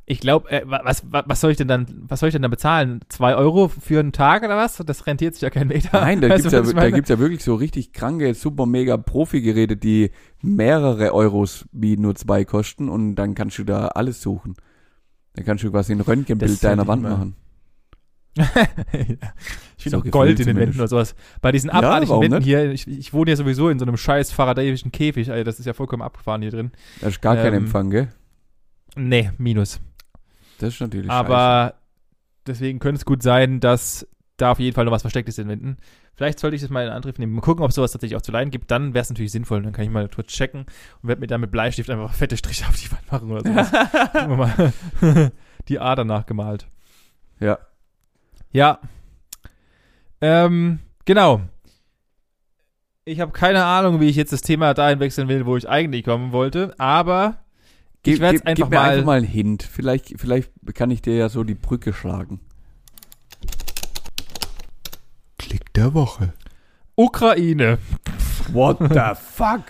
Ich 0.05 0.19
glaube, 0.19 0.49
äh, 0.51 0.63
wa- 0.65 0.81
was, 0.83 1.09
wa- 1.13 1.23
was 1.27 1.39
soll 1.39 1.51
ich 1.51 1.57
denn 1.57 1.69
dann, 1.69 1.87
was 2.09 2.19
soll 2.19 2.27
ich 2.27 2.33
denn 2.33 2.41
dann 2.41 2.51
bezahlen? 2.51 2.99
Zwei 3.07 3.35
Euro 3.35 3.69
für 3.69 4.01
einen 4.01 4.11
Tag 4.11 4.43
oder 4.43 4.57
was? 4.57 4.75
Das 4.85 5.07
rentiert 5.07 5.33
sich 5.35 5.41
ja 5.43 5.49
kein 5.49 5.69
Meter. 5.69 6.01
Nein, 6.01 6.19
da 6.19 6.27
Weißt 6.27 6.43
gibt's 6.43 6.51
du, 6.51 6.57
ja, 6.57 6.65
was 6.65 6.73
da 6.73 6.89
gibt's 6.89 7.09
ja 7.09 7.19
wirklich 7.19 7.43
so 7.43 7.55
richtig 7.55 7.93
kranke, 7.93 8.33
super 8.33 8.65
mega 8.65 8.97
Profi-Geräte, 8.97 9.77
die 9.77 10.11
mehrere 10.41 11.13
Euros 11.13 11.65
wie 11.71 11.95
nur 11.95 12.15
zwei 12.15 12.43
kosten 12.43 12.89
und 12.89 13.15
dann 13.15 13.33
kannst 13.33 13.57
du 13.59 13.63
da 13.63 13.87
alles 13.87 14.21
suchen. 14.21 14.55
Dann 15.35 15.45
kannst 15.45 15.63
du 15.63 15.71
quasi 15.71 15.93
ein 15.93 16.01
Röntgenbild 16.01 16.61
deiner 16.63 16.85
Wand 16.85 17.03
machen. 17.03 17.35
ja. 18.37 18.45
Ich 19.77 19.83
finde 19.83 19.97
So 19.97 20.07
auch 20.07 20.11
Gold 20.11 20.39
in 20.39 20.47
den. 20.47 20.55
Wänden 20.57 20.79
oder 20.79 20.87
sowas. 20.87 21.15
Bei 21.41 21.51
diesen 21.51 21.69
Ja, 21.69 21.75
abartigen 21.75 22.09
warum 22.09 22.23
Wänden 22.23 22.37
nicht? 22.39 22.45
hier, 22.45 22.71
ich, 22.71 22.87
ich 22.87 23.13
wohne 23.13 23.31
ja 23.31 23.35
sowieso 23.37 23.69
in 23.69 23.79
so 23.79 23.85
einem 23.85 23.97
scheiß 23.97 24.31
faradäischen 24.31 24.91
Käfig, 24.91 25.29
Alter, 25.31 25.43
das 25.43 25.59
ist 25.59 25.65
ja 25.65 25.73
vollkommen 25.73 26.01
abgefahren 26.01 26.41
hier 26.41 26.51
drin. 26.51 26.71
Da 27.01 27.07
ist 27.07 27.21
gar 27.21 27.35
kein 27.35 27.53
Ähm, 27.53 27.63
Empfang, 27.65 27.89
gell? 27.89 28.07
Nee, 28.95 29.31
Minus. 29.37 29.79
Das 30.59 30.73
ist 30.73 30.81
natürlich 30.81 31.07
scheiße. 31.07 31.19
Aber 31.19 31.75
deswegen 32.47 32.79
könnte 32.79 32.99
es 32.99 33.05
gut 33.05 33.23
sein, 33.23 33.59
dass 33.59 34.07
da 34.37 34.51
auf 34.51 34.59
jeden 34.59 34.75
Fall 34.75 34.85
noch 34.85 34.91
was 34.91 35.01
versteckt 35.01 35.29
ist 35.29 35.39
in 35.39 35.47
den 35.47 35.61
Wänden. 35.61 35.77
Vielleicht 36.15 36.39
sollte 36.39 36.55
ich 36.55 36.61
das 36.61 36.69
mal 36.69 36.85
in 36.85 36.91
Angriff 36.91 37.17
nehmen. 37.17 37.33
Mal 37.33 37.41
gucken, 37.41 37.63
ob 37.63 37.69
es 37.69 37.75
sowas 37.75 37.91
tatsächlich 37.91 38.17
auch 38.17 38.21
zu 38.21 38.31
leihen 38.31 38.51
gibt. 38.51 38.69
Dann 38.69 38.93
wäre 38.93 39.01
es 39.01 39.09
natürlich 39.09 39.31
sinnvoll. 39.31 39.63
Dann 39.63 39.73
kann 39.73 39.85
ich 39.85 39.89
mal 39.89 40.07
kurz 40.07 40.27
checken 40.27 40.65
und 41.01 41.09
werde 41.09 41.21
mir 41.21 41.27
dann 41.27 41.41
mit 41.41 41.51
Bleistift 41.51 41.89
einfach 41.89 42.13
fette 42.13 42.37
Striche 42.37 42.67
auf 42.67 42.79
die 42.79 42.91
Wand 42.91 43.11
machen 43.11 43.31
oder 43.31 43.41
sowas. 43.41 43.71
Gucken 44.11 44.29
wir 44.29 44.37
mal. 44.37 45.31
die 45.67 45.79
Ader 45.79 46.03
nachgemalt. 46.03 46.67
Ja. 47.39 47.57
Ja. 48.51 48.79
Ähm, 50.21 50.79
genau. 51.05 51.41
Ich 53.05 53.19
habe 53.19 53.31
keine 53.31 53.65
Ahnung, 53.65 53.99
wie 53.99 54.07
ich 54.07 54.15
jetzt 54.15 54.31
das 54.31 54.41
Thema 54.41 54.73
dahin 54.73 54.99
wechseln 54.99 55.27
will, 55.27 55.45
wo 55.45 55.57
ich 55.57 55.67
eigentlich 55.67 56.05
kommen 56.05 56.31
wollte, 56.31 56.73
aber 56.77 57.42
ich 58.05 58.13
Gib, 58.13 58.19
werde 58.19 58.45
einfach 58.45 58.55
gib 58.55 58.69
mir 58.69 58.75
mal, 58.75 58.89
einfach 58.89 59.05
mal 59.05 59.17
einen 59.17 59.27
Hint. 59.27 59.63
Vielleicht, 59.63 60.19
vielleicht 60.19 60.51
kann 60.73 60.91
ich 60.91 61.01
dir 61.01 61.15
ja 61.15 61.29
so 61.29 61.45
die 61.45 61.55
Brücke 61.55 61.93
schlagen. 61.93 62.41
Klick 65.37 65.73
der 65.73 65.93
Woche. 65.93 66.33
Ukraine. 66.95 67.77
What 68.51 68.79
the 68.79 69.13
fuck? 69.15 69.63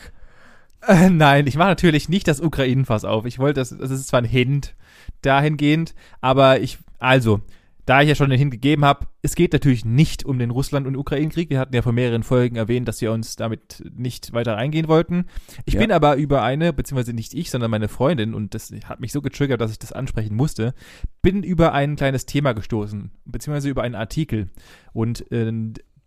Äh, 0.88 1.12
nein, 1.12 1.46
ich 1.46 1.56
mache 1.58 1.70
natürlich 1.70 2.10
nicht 2.10 2.28
das 2.28 2.42
Ukrainenfass 2.42 3.06
auf. 3.06 3.26
Ich 3.26 3.38
wollte, 3.38 3.62
das, 3.62 3.70
das 3.70 3.92
ist 3.92 4.08
zwar 4.08 4.22
ein 4.22 4.26
Hint 4.26 4.74
dahingehend, 5.22 5.94
aber 6.20 6.60
ich, 6.60 6.80
also, 6.98 7.42
da 7.86 8.02
ich 8.02 8.08
ja 8.10 8.16
schon 8.16 8.30
den 8.30 8.40
Hint 8.40 8.52
gegeben 8.52 8.86
habe, 8.86 9.08
es 9.22 9.36
geht 9.36 9.52
natürlich 9.52 9.84
nicht 9.84 10.24
um 10.24 10.40
den 10.40 10.52
Russland- 10.52 10.88
und 10.88 10.96
Ukraine-Krieg. 10.96 11.50
Wir 11.50 11.60
hatten 11.60 11.76
ja 11.76 11.82
vor 11.82 11.92
mehreren 11.92 12.24
Folgen 12.24 12.56
erwähnt, 12.56 12.88
dass 12.88 13.02
wir 13.02 13.12
uns 13.12 13.36
damit 13.36 13.84
nicht 13.94 14.32
weiter 14.32 14.56
eingehen 14.56 14.88
wollten. 14.88 15.26
Ich 15.66 15.74
Ja. 15.74 15.82
bin 15.82 15.92
aber 15.92 16.16
über 16.16 16.44
eine, 16.44 16.72
beziehungsweise 16.72 17.14
nicht 17.14 17.34
ich, 17.34 17.50
sondern 17.52 17.72
meine 17.72 17.90
Freundin, 17.90 18.34
und 18.34 18.54
das 18.54 18.72
hat 18.86 19.02
mich 19.02 19.12
so 19.12 19.22
getriggert, 19.22 19.60
dass 19.60 19.72
ich 19.72 19.80
das 19.80 19.92
ansprechen 19.92 20.36
musste, 20.36 20.74
bin 21.22 21.44
über 21.44 21.74
ein 21.74 21.96
kleines 21.98 22.26
Thema 22.26 22.54
gestoßen, 22.54 23.12
beziehungsweise 23.26 23.70
über 23.70 23.84
einen 23.84 23.96
Artikel. 23.96 24.50
Und 24.94 25.30
äh, 25.32 25.52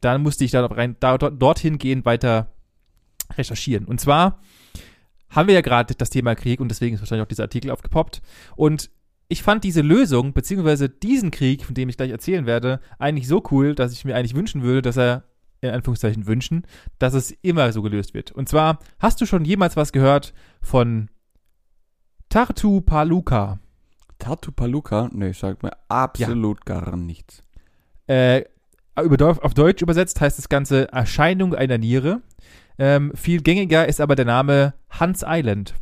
dann 0.00 0.22
musste 0.22 0.44
ich 0.44 0.52
da 0.52 0.64
rein, 0.64 0.96
da, 1.00 1.18
dort, 1.18 1.40
dorthin 1.42 1.76
gehen, 1.78 2.04
weiter 2.04 2.52
recherchieren. 3.36 3.84
Und 3.86 4.00
zwar 4.00 4.40
haben 5.28 5.48
wir 5.48 5.54
ja 5.54 5.60
gerade 5.60 5.94
das 5.94 6.10
Thema 6.10 6.34
Krieg 6.36 6.60
und 6.60 6.68
deswegen 6.68 6.94
ist 6.94 7.00
wahrscheinlich 7.00 7.24
auch 7.24 7.28
dieser 7.28 7.42
Artikel 7.42 7.70
aufgepoppt. 7.70 8.22
Und 8.54 8.90
ich 9.28 9.42
fand 9.42 9.64
diese 9.64 9.82
Lösung, 9.82 10.32
beziehungsweise 10.32 10.88
diesen 10.88 11.30
Krieg, 11.30 11.64
von 11.64 11.74
dem 11.74 11.88
ich 11.88 11.96
gleich 11.96 12.10
erzählen 12.10 12.46
werde, 12.46 12.80
eigentlich 12.98 13.26
so 13.26 13.42
cool, 13.50 13.74
dass 13.74 13.92
ich 13.92 14.04
mir 14.04 14.14
eigentlich 14.14 14.36
wünschen 14.36 14.62
würde, 14.62 14.82
dass 14.82 14.96
er, 14.96 15.24
in 15.60 15.70
Anführungszeichen 15.70 16.26
wünschen, 16.26 16.66
dass 16.98 17.14
es 17.14 17.32
immer 17.42 17.72
so 17.72 17.82
gelöst 17.82 18.14
wird. 18.14 18.30
Und 18.30 18.48
zwar, 18.48 18.78
hast 18.98 19.20
du 19.20 19.26
schon 19.26 19.44
jemals 19.44 19.76
was 19.76 19.92
gehört 19.92 20.32
von 20.60 21.08
Tartu 22.28 22.80
Paluca? 22.80 23.58
Tartu 24.18 24.52
Paluca? 24.52 25.08
Nee, 25.12 25.32
sagt 25.32 25.62
mir 25.62 25.72
absolut 25.88 26.64
gar 26.64 26.96
nichts. 26.96 27.42
Äh, 28.06 28.44
auf 28.94 29.54
Deutsch 29.54 29.82
übersetzt 29.82 30.20
heißt 30.20 30.38
das 30.38 30.48
Ganze 30.48 30.90
Erscheinung 30.92 31.54
einer 31.54 31.78
Niere. 31.78 32.22
Ähm, 32.78 33.12
viel 33.14 33.42
gängiger 33.42 33.88
ist 33.88 34.00
aber 34.00 34.14
der 34.14 34.24
Name 34.24 34.74
Hans 34.90 35.24
Island. 35.26 35.74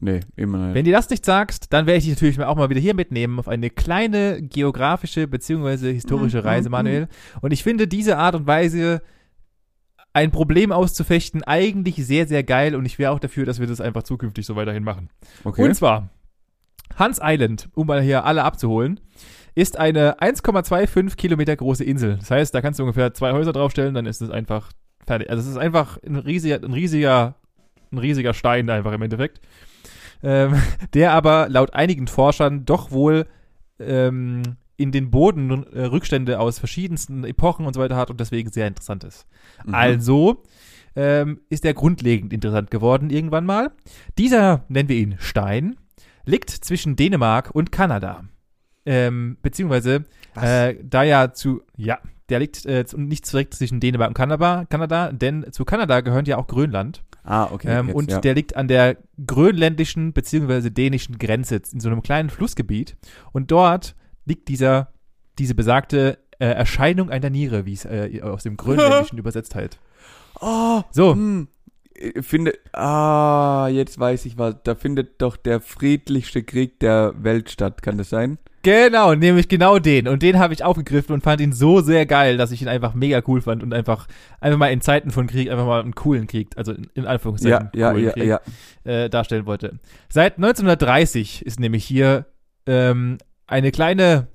Nee, 0.00 0.20
immer 0.36 0.58
nicht. 0.58 0.74
Wenn 0.74 0.84
dir 0.84 0.92
das 0.94 1.10
nicht 1.10 1.24
sagst, 1.24 1.72
dann 1.72 1.86
werde 1.86 1.98
ich 1.98 2.04
dich 2.04 2.14
natürlich 2.14 2.40
auch 2.40 2.56
mal 2.56 2.70
wieder 2.70 2.80
hier 2.80 2.94
mitnehmen 2.94 3.38
auf 3.38 3.48
eine 3.48 3.70
kleine 3.70 4.42
geografische 4.42 5.28
bzw. 5.28 5.92
historische 5.92 6.38
Mhm, 6.38 6.44
Reise, 6.44 6.68
mhm, 6.68 6.72
Manuel. 6.72 7.08
Und 7.40 7.52
ich 7.52 7.62
finde 7.62 7.86
diese 7.86 8.16
Art 8.16 8.34
und 8.34 8.46
Weise, 8.46 9.02
ein 10.14 10.30
Problem 10.30 10.72
auszufechten, 10.72 11.42
eigentlich 11.42 11.96
sehr, 11.96 12.26
sehr 12.26 12.42
geil 12.42 12.74
und 12.74 12.84
ich 12.84 12.98
wäre 12.98 13.12
auch 13.12 13.18
dafür, 13.18 13.46
dass 13.46 13.60
wir 13.60 13.66
das 13.66 13.80
einfach 13.80 14.02
zukünftig 14.02 14.44
so 14.44 14.56
weiterhin 14.56 14.84
machen. 14.84 15.08
okay. 15.44 15.62
Und 15.62 15.74
zwar, 15.74 16.10
Hans 16.96 17.18
Island, 17.22 17.68
um 17.74 17.86
mal 17.86 18.02
hier 18.02 18.24
alle 18.24 18.44
abzuholen, 18.44 19.00
ist 19.54 19.78
eine 19.78 20.18
1,25 20.18 21.16
Kilometer 21.16 21.54
große 21.56 21.84
Insel. 21.84 22.16
Das 22.18 22.30
heißt, 22.30 22.54
da 22.54 22.60
kannst 22.60 22.78
du 22.78 22.84
ungefähr 22.84 23.14
zwei 23.14 23.32
Häuser 23.32 23.52
draufstellen, 23.52 23.94
dann 23.94 24.06
ist 24.06 24.22
es 24.22 24.30
einfach 24.30 24.72
fertig. 25.06 25.30
Also 25.30 25.42
es 25.42 25.48
ist 25.48 25.56
einfach 25.56 25.98
ein 26.02 26.16
riesiger, 26.16 26.56
ein 26.56 26.72
riesiger, 26.72 27.36
ein 27.90 27.98
riesiger 27.98 28.34
Stein 28.34 28.68
einfach 28.70 28.92
im 28.92 29.02
Endeffekt. 29.02 29.40
Ähm, 30.22 30.60
der 30.94 31.12
aber 31.12 31.48
laut 31.48 31.74
einigen 31.74 32.06
Forschern 32.06 32.64
doch 32.64 32.90
wohl 32.90 33.26
ähm, 33.78 34.42
in 34.76 34.92
den 34.92 35.10
Boden 35.10 35.66
äh, 35.72 35.84
Rückstände 35.84 36.40
aus 36.40 36.58
verschiedensten 36.58 37.24
Epochen 37.24 37.66
und 37.66 37.74
so 37.74 37.80
weiter 37.80 37.96
hat 37.96 38.10
und 38.10 38.20
deswegen 38.20 38.50
sehr 38.50 38.66
interessant 38.66 39.04
ist. 39.04 39.26
Mhm. 39.64 39.74
Also 39.74 40.42
ähm, 40.96 41.40
ist 41.48 41.64
er 41.64 41.74
grundlegend 41.74 42.32
interessant 42.32 42.70
geworden 42.70 43.10
irgendwann 43.10 43.46
mal. 43.46 43.72
Dieser, 44.18 44.64
nennen 44.68 44.88
wir 44.88 44.96
ihn 44.96 45.16
Stein, 45.18 45.76
liegt 46.24 46.50
zwischen 46.50 46.96
Dänemark 46.96 47.50
und 47.54 47.72
Kanada. 47.72 48.24
Ähm, 48.84 49.38
beziehungsweise, 49.42 50.04
äh, 50.34 50.74
da 50.82 51.02
ja 51.04 51.32
zu, 51.32 51.62
ja, 51.76 51.98
der 52.28 52.40
liegt 52.40 52.66
äh, 52.66 52.84
nicht 52.96 53.30
direkt 53.30 53.54
zwischen 53.54 53.80
Dänemark 53.80 54.08
und 54.08 54.14
Kanada, 54.14 54.64
Kanada, 54.68 55.12
denn 55.12 55.46
zu 55.52 55.64
Kanada 55.64 56.00
gehört 56.00 56.28
ja 56.28 56.38
auch 56.38 56.46
Grönland. 56.46 57.04
Ah, 57.24 57.48
okay. 57.52 57.68
ähm, 57.68 57.88
jetzt, 57.88 57.96
und 57.96 58.10
ja. 58.10 58.20
der 58.20 58.34
liegt 58.34 58.56
an 58.56 58.68
der 58.68 58.96
grönländischen 59.24 60.12
beziehungsweise 60.12 60.70
dänischen 60.70 61.18
Grenze 61.18 61.62
in 61.72 61.80
so 61.80 61.88
einem 61.88 62.02
kleinen 62.02 62.30
Flussgebiet. 62.30 62.96
Und 63.32 63.50
dort 63.50 63.94
liegt 64.24 64.48
dieser, 64.48 64.92
diese 65.38 65.54
besagte 65.54 66.18
äh, 66.38 66.46
Erscheinung 66.46 67.10
einer 67.10 67.30
Niere, 67.30 67.64
wie 67.64 67.74
es 67.74 67.84
äh, 67.84 68.20
aus 68.22 68.42
dem 68.42 68.56
Grönländischen 68.58 69.18
übersetzt 69.18 69.54
halt. 69.54 69.78
Oh, 70.40 70.82
So, 70.90 71.12
hm. 71.12 71.48
Ich 71.94 72.26
finde, 72.26 72.54
ah, 72.72 73.68
jetzt 73.70 73.98
weiß 73.98 74.24
ich 74.26 74.38
was. 74.38 74.56
Da 74.64 74.74
findet 74.74 75.20
doch 75.20 75.36
der 75.36 75.60
friedlichste 75.60 76.42
Krieg 76.42 76.80
der 76.80 77.14
Welt 77.22 77.50
statt. 77.50 77.82
Kann 77.82 77.98
das 77.98 78.10
sein? 78.10 78.38
Genau, 78.62 79.14
nämlich 79.14 79.48
genau 79.48 79.78
den. 79.80 80.06
Und 80.06 80.22
den 80.22 80.38
habe 80.38 80.54
ich 80.54 80.62
aufgegriffen 80.62 81.12
und 81.12 81.22
fand 81.22 81.40
ihn 81.40 81.52
so 81.52 81.80
sehr 81.80 82.06
geil, 82.06 82.36
dass 82.36 82.52
ich 82.52 82.62
ihn 82.62 82.68
einfach 82.68 82.94
mega 82.94 83.20
cool 83.26 83.40
fand 83.40 83.62
und 83.62 83.74
einfach, 83.74 84.06
einfach 84.40 84.58
mal 84.58 84.68
in 84.68 84.80
Zeiten 84.80 85.10
von 85.10 85.26
Krieg 85.26 85.50
einfach 85.50 85.66
mal 85.66 85.80
einen 85.80 85.96
coolen 85.96 86.28
Krieg, 86.28 86.50
also 86.56 86.72
in, 86.72 86.88
in 86.94 87.06
Anführungszeichen 87.06 87.70
ja, 87.74 87.90
coolen 87.90 88.04
ja, 88.04 88.12
Krieg, 88.12 88.24
ja. 88.24 88.40
Äh, 88.84 89.10
darstellen 89.10 89.46
wollte. 89.46 89.80
Seit 90.08 90.36
1930 90.36 91.44
ist 91.44 91.58
nämlich 91.58 91.84
hier 91.84 92.26
ähm, 92.66 93.18
eine 93.48 93.72
kleine, 93.72 94.28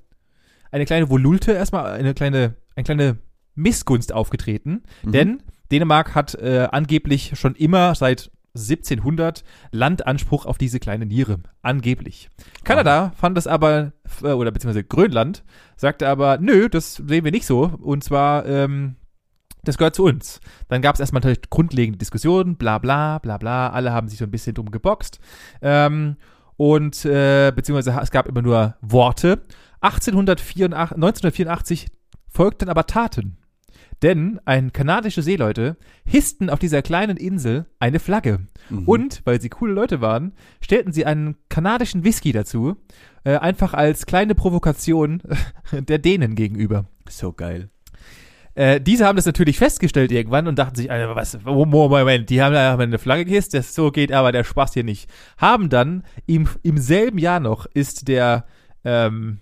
eine 0.70 0.84
kleine 0.84 1.08
Volulte 1.08 1.52
erstmal, 1.52 1.92
eine 1.92 2.12
kleine, 2.12 2.54
eine 2.76 2.84
kleine 2.84 3.16
Missgunst 3.54 4.12
aufgetreten, 4.12 4.82
Mhm. 5.04 5.12
denn 5.12 5.42
Dänemark 5.70 6.14
hat 6.14 6.34
äh, 6.34 6.68
angeblich 6.70 7.32
schon 7.38 7.54
immer 7.54 7.94
seit 7.94 8.30
1700 8.54 9.44
Landanspruch 9.70 10.46
auf 10.46 10.58
diese 10.58 10.80
kleine 10.80 11.06
Niere. 11.06 11.40
Angeblich. 11.62 12.28
Kanada 12.64 13.12
fand 13.16 13.38
es 13.38 13.46
aber, 13.46 13.92
äh, 14.22 14.28
oder 14.32 14.50
beziehungsweise 14.50 14.84
Grönland, 14.84 15.44
sagte 15.76 16.08
aber, 16.08 16.38
nö, 16.38 16.68
das 16.68 16.94
sehen 16.94 17.24
wir 17.24 17.32
nicht 17.32 17.46
so. 17.46 17.64
Und 17.80 18.02
zwar, 18.04 18.46
ähm, 18.46 18.96
das 19.64 19.78
gehört 19.78 19.94
zu 19.94 20.04
uns. 20.04 20.40
Dann 20.68 20.82
gab 20.82 20.94
es 20.94 21.00
erstmal 21.00 21.20
natürlich 21.20 21.50
grundlegende 21.50 21.98
Diskussionen, 21.98 22.56
bla 22.56 22.78
bla, 22.78 23.18
bla 23.18 23.38
bla. 23.38 23.70
Alle 23.70 23.92
haben 23.92 24.08
sich 24.08 24.18
so 24.18 24.24
ein 24.24 24.30
bisschen 24.30 24.54
drum 24.54 24.70
geboxt. 24.70 25.20
Ähm, 25.62 26.16
und 26.56 27.04
äh, 27.04 27.52
beziehungsweise 27.54 27.98
es 28.00 28.10
gab 28.10 28.26
immer 28.26 28.42
nur 28.42 28.76
Worte. 28.80 29.42
1884, 29.80 30.64
1984 30.64 31.86
folgten 32.28 32.68
aber 32.68 32.86
Taten. 32.86 33.37
Denn 34.02 34.40
ein 34.44 34.72
kanadische 34.72 35.22
Seeleute 35.22 35.76
hissten 36.04 36.50
auf 36.50 36.58
dieser 36.58 36.82
kleinen 36.82 37.16
Insel 37.16 37.66
eine 37.80 37.98
Flagge. 37.98 38.40
Mhm. 38.70 38.84
Und, 38.86 39.22
weil 39.24 39.40
sie 39.40 39.48
coole 39.48 39.72
Leute 39.72 40.00
waren, 40.00 40.32
stellten 40.60 40.92
sie 40.92 41.04
einen 41.04 41.36
kanadischen 41.48 42.04
Whisky 42.04 42.32
dazu, 42.32 42.76
äh, 43.24 43.36
einfach 43.36 43.74
als 43.74 44.06
kleine 44.06 44.34
Provokation 44.34 45.22
der 45.72 45.98
Dänen 45.98 46.36
gegenüber. 46.36 46.86
So 47.08 47.32
geil. 47.32 47.70
Äh, 48.54 48.80
diese 48.80 49.06
haben 49.06 49.14
das 49.14 49.26
natürlich 49.26 49.56
festgestellt 49.56 50.10
irgendwann 50.10 50.48
und 50.48 50.58
dachten 50.58 50.74
sich, 50.74 50.90
Alter, 50.90 51.14
was, 51.14 51.38
Moment, 51.44 52.28
die 52.28 52.42
haben 52.42 52.52
da 52.52 52.76
eine 52.76 52.98
Flagge 52.98 53.24
gehisst, 53.24 53.54
das 53.54 53.72
so 53.72 53.92
geht 53.92 54.10
aber 54.10 54.32
der 54.32 54.42
Spaß 54.42 54.74
hier 54.74 54.82
nicht. 54.82 55.08
Haben 55.36 55.68
dann 55.68 56.02
im, 56.26 56.48
im 56.64 56.78
selben 56.78 57.18
Jahr 57.18 57.38
noch 57.38 57.66
ist 57.66 58.08
der, 58.08 58.46
ähm, 58.84 59.38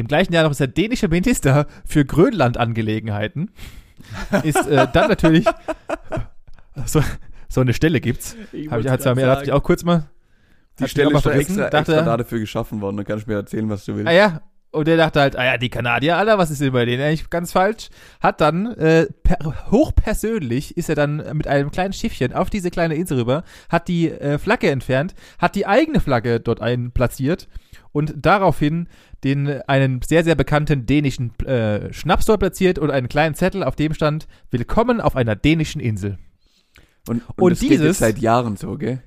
im 0.00 0.08
gleichen 0.08 0.32
Jahr 0.32 0.44
noch 0.44 0.50
ist 0.50 0.60
der 0.60 0.66
dänische 0.66 1.08
Minister 1.08 1.66
für 1.86 2.04
Grönlandangelegenheiten, 2.04 3.50
ist 4.42 4.66
äh, 4.66 4.86
dann 4.92 5.08
natürlich, 5.08 5.44
so, 6.86 7.02
so 7.48 7.60
eine 7.60 7.74
Stelle 7.74 8.00
gibt's. 8.00 8.36
Hab 8.70 8.80
ich, 8.80 8.88
hat's 8.88 9.04
ja 9.04 9.14
mir, 9.14 9.26
dachte 9.26 9.44
ich 9.44 9.52
auch 9.52 9.62
kurz 9.62 9.84
mal. 9.84 10.08
Die 10.78 10.84
Hat 10.84 10.90
Stelle 10.90 11.10
ist 11.16 11.26
extra, 11.26 11.68
dachte- 11.68 11.92
extra 11.92 12.02
da 12.02 12.16
dafür 12.16 12.40
geschaffen 12.40 12.80
worden. 12.80 12.96
Da 12.96 13.04
kannst 13.04 13.26
du 13.26 13.30
mir 13.30 13.36
erzählen, 13.36 13.68
was 13.68 13.84
du 13.84 13.96
willst. 13.96 14.08
Ah 14.08 14.12
ja, 14.12 14.40
und 14.72 14.86
der 14.86 14.96
dachte 14.96 15.20
halt, 15.20 15.36
ah 15.36 15.44
ja, 15.44 15.58
die 15.58 15.68
Kanadier, 15.68 16.16
Alter, 16.16 16.38
was 16.38 16.50
ist 16.50 16.60
denn 16.60 16.72
bei 16.72 16.84
denen 16.84 17.02
eigentlich 17.02 17.28
ganz 17.28 17.52
falsch? 17.52 17.90
Hat 18.20 18.40
dann, 18.40 18.66
äh, 18.76 19.06
per, 19.22 19.38
hochpersönlich 19.70 20.76
ist 20.76 20.88
er 20.88 20.94
dann 20.94 21.16
mit 21.36 21.48
einem 21.48 21.70
kleinen 21.70 21.92
Schiffchen 21.92 22.32
auf 22.32 22.50
diese 22.50 22.70
kleine 22.70 22.94
Insel 22.94 23.18
rüber, 23.18 23.42
hat 23.68 23.88
die 23.88 24.10
äh, 24.10 24.38
Flagge 24.38 24.70
entfernt, 24.70 25.14
hat 25.38 25.56
die 25.56 25.66
eigene 25.66 26.00
Flagge 26.00 26.38
dort 26.38 26.60
einplatziert 26.62 27.48
und 27.92 28.14
daraufhin 28.16 28.88
den 29.24 29.48
einen 29.62 30.00
sehr, 30.02 30.24
sehr 30.24 30.34
bekannten 30.34 30.86
dänischen 30.86 31.38
äh, 31.40 31.92
Schnaps 31.92 32.26
dort 32.26 32.40
platziert 32.40 32.78
und 32.78 32.90
einen 32.90 33.08
kleinen 33.08 33.34
Zettel, 33.34 33.62
auf 33.62 33.76
dem 33.76 33.94
stand, 33.94 34.26
Willkommen 34.50 35.00
auf 35.00 35.16
einer 35.16 35.36
dänischen 35.36 35.80
Insel. 35.80 36.18
Und, 37.08 37.22
und, 37.28 37.38
Und 37.42 37.50
das 37.52 37.60
geht 37.60 37.70
dieses- 37.70 37.86
jetzt 37.86 37.98
seit 37.98 38.18
Jahren 38.18 38.56
so, 38.56 38.76
gell? 38.76 39.02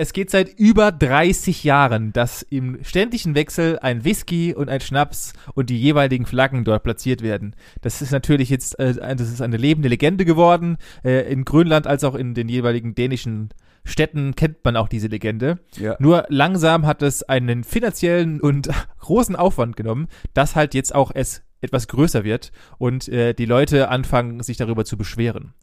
Es 0.00 0.12
geht 0.12 0.30
seit 0.30 0.56
über 0.60 0.92
30 0.92 1.64
Jahren, 1.64 2.12
dass 2.12 2.42
im 2.42 2.78
ständigen 2.84 3.34
Wechsel 3.34 3.80
ein 3.80 4.04
Whisky 4.04 4.54
und 4.54 4.68
ein 4.68 4.80
Schnaps 4.80 5.32
und 5.54 5.70
die 5.70 5.80
jeweiligen 5.80 6.24
Flaggen 6.24 6.62
dort 6.62 6.84
platziert 6.84 7.20
werden. 7.20 7.56
Das 7.80 8.00
ist 8.00 8.12
natürlich 8.12 8.48
jetzt, 8.48 8.78
äh, 8.78 8.94
das 8.94 9.28
ist 9.28 9.42
eine 9.42 9.56
lebende 9.56 9.88
Legende 9.88 10.24
geworden. 10.24 10.76
Äh, 11.02 11.32
in 11.32 11.44
Grönland 11.44 11.88
als 11.88 12.04
auch 12.04 12.14
in 12.14 12.34
den 12.34 12.48
jeweiligen 12.48 12.94
dänischen 12.94 13.48
Städten 13.88 14.36
kennt 14.36 14.64
man 14.64 14.76
auch 14.76 14.88
diese 14.88 15.08
Legende. 15.08 15.58
Ja. 15.76 15.96
Nur 15.98 16.26
langsam 16.28 16.86
hat 16.86 17.02
es 17.02 17.22
einen 17.22 17.64
finanziellen 17.64 18.40
und 18.40 18.68
großen 19.00 19.36
Aufwand 19.36 19.76
genommen, 19.76 20.08
dass 20.34 20.56
halt 20.56 20.74
jetzt 20.74 20.94
auch 20.94 21.10
es 21.14 21.42
etwas 21.60 21.88
größer 21.88 22.22
wird 22.22 22.52
und 22.78 23.08
äh, 23.08 23.34
die 23.34 23.46
Leute 23.46 23.88
anfangen, 23.88 24.42
sich 24.42 24.56
darüber 24.56 24.84
zu 24.84 24.96
beschweren. 24.96 25.54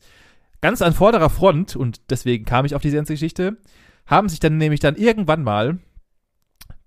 Ganz 0.62 0.82
an 0.82 0.94
vorderer 0.94 1.30
Front, 1.30 1.76
und 1.76 2.02
deswegen 2.10 2.46
kam 2.46 2.66
ich 2.66 2.76
auf 2.76 2.82
diese 2.82 2.98
ganze 2.98 3.14
Geschichte, 3.14 3.58
haben 4.06 4.30
sich 4.30 4.40
dann 4.40 4.58
nämlich 4.58 4.80
dann 4.80 4.96
irgendwann 4.96 5.44
mal 5.44 5.80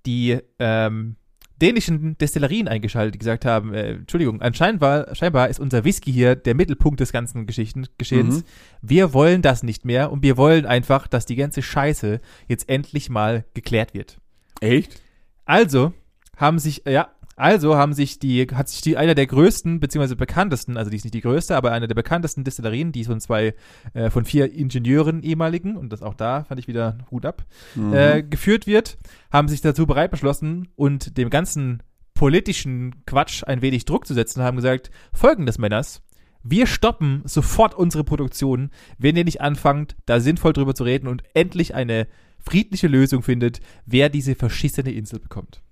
die 0.05 0.39
ähm, 0.59 1.17
dänischen 1.61 2.17
Destillerien 2.19 2.69
eingeschaltet, 2.69 3.15
die 3.15 3.19
gesagt 3.19 3.45
haben, 3.45 3.75
äh, 3.75 3.93
Entschuldigung, 3.93 4.41
anscheinend 4.41 4.81
war, 4.81 5.15
scheinbar 5.15 5.49
ist 5.49 5.61
unser 5.61 5.85
Whisky 5.85 6.13
hier 6.13 6.37
der 6.37 6.55
Mittelpunkt 6.55 7.01
des 7.01 7.13
ganzen 7.13 7.47
Geschichten, 7.47 7.87
Geschehens. 7.99 8.39
Mhm. 8.39 8.45
Wir 8.83 9.13
wollen 9.13 9.43
das 9.43 9.63
nicht 9.63 9.85
mehr 9.85 10.13
und 10.13 10.23
wir 10.23 10.37
wollen 10.37 10.67
einfach, 10.67 11.09
dass 11.09 11.27
die 11.27 11.37
ganze 11.37 11.63
Scheiße 11.63 12.21
jetzt 12.47 12.69
endlich 12.69 13.11
mal 13.11 13.45
geklärt 13.55 13.95
wird. 13.95 14.19
Echt? 14.61 15.01
Also 15.45 15.93
haben 16.37 16.59
sich, 16.59 16.83
ja, 16.87 17.09
also 17.39 17.77
haben 17.77 17.93
sich 17.93 18.19
die, 18.19 18.47
hat 18.53 18.69
sich 18.69 18.81
die, 18.81 18.97
einer 18.97 19.15
der 19.15 19.27
größten, 19.27 19.81
beziehungsweise 19.81 20.17
bekanntesten, 20.17 20.77
also 20.77 20.91
die 20.91 20.97
ist 20.97 21.05
nicht 21.05 21.15
die 21.15 21.21
größte, 21.21 21.57
aber 21.57 21.73
eine 21.73 21.87
der 21.89 21.95
bekanntesten 21.95 22.45
Destillerien, 22.45 22.93
die 22.93 23.05
von 23.05 23.21
zwei, 23.21 23.55
äh, 23.95 24.11
von 24.11 24.25
vier 24.25 24.53
Ingenieuren 24.53 25.23
ehemaligen, 25.23 25.77
und 25.77 25.93
das 25.93 26.03
auch 26.03 26.15
da 26.15 26.45
fand 26.45 26.61
ich 26.61 26.69
wieder 26.69 26.99
Hut 27.11 27.25
ab, 27.25 27.45
Mhm. 27.75 27.93
äh, 27.95 28.23
geführt 28.23 28.67
wird, 28.67 28.99
haben 29.31 29.49
sich 29.49 29.61
dazu 29.61 29.87
bereit 29.87 30.11
beschlossen 30.11 30.69
und 30.77 31.17
dem 31.17 31.31
ganzen 31.31 31.83
politischen 32.15 33.05
Quatsch 33.07 33.45
ein 33.45 33.63
wenig 33.63 33.85
Druck 33.85 34.07
zu 34.07 34.15
setzen, 34.15 34.43
haben 34.43 34.57
gesagt, 34.57 34.91
folgendes 35.13 35.59
Männers, 35.59 36.03
wir 36.43 36.67
stoppen 36.67 37.23
sofort 37.25 37.75
unsere 37.75 38.05
Produktion, 38.05 38.71
wenn 38.99 39.17
ihr 39.17 39.25
nicht 39.25 39.41
anfangt, 39.41 39.97
da 40.07 40.19
sinnvoll 40.21 40.53
drüber 40.53 40.75
zu 40.75 40.85
reden 40.85 41.07
und 41.09 41.23
endlich 41.35 41.75
eine 41.75 42.09
friedliche 42.39 42.89
Lösung 42.89 43.23
findet, 43.23 43.61
wer 43.87 44.09
diese 44.09 44.35
verschissene 44.35 44.93
Insel 44.93 45.21
bekommt. 45.21 45.63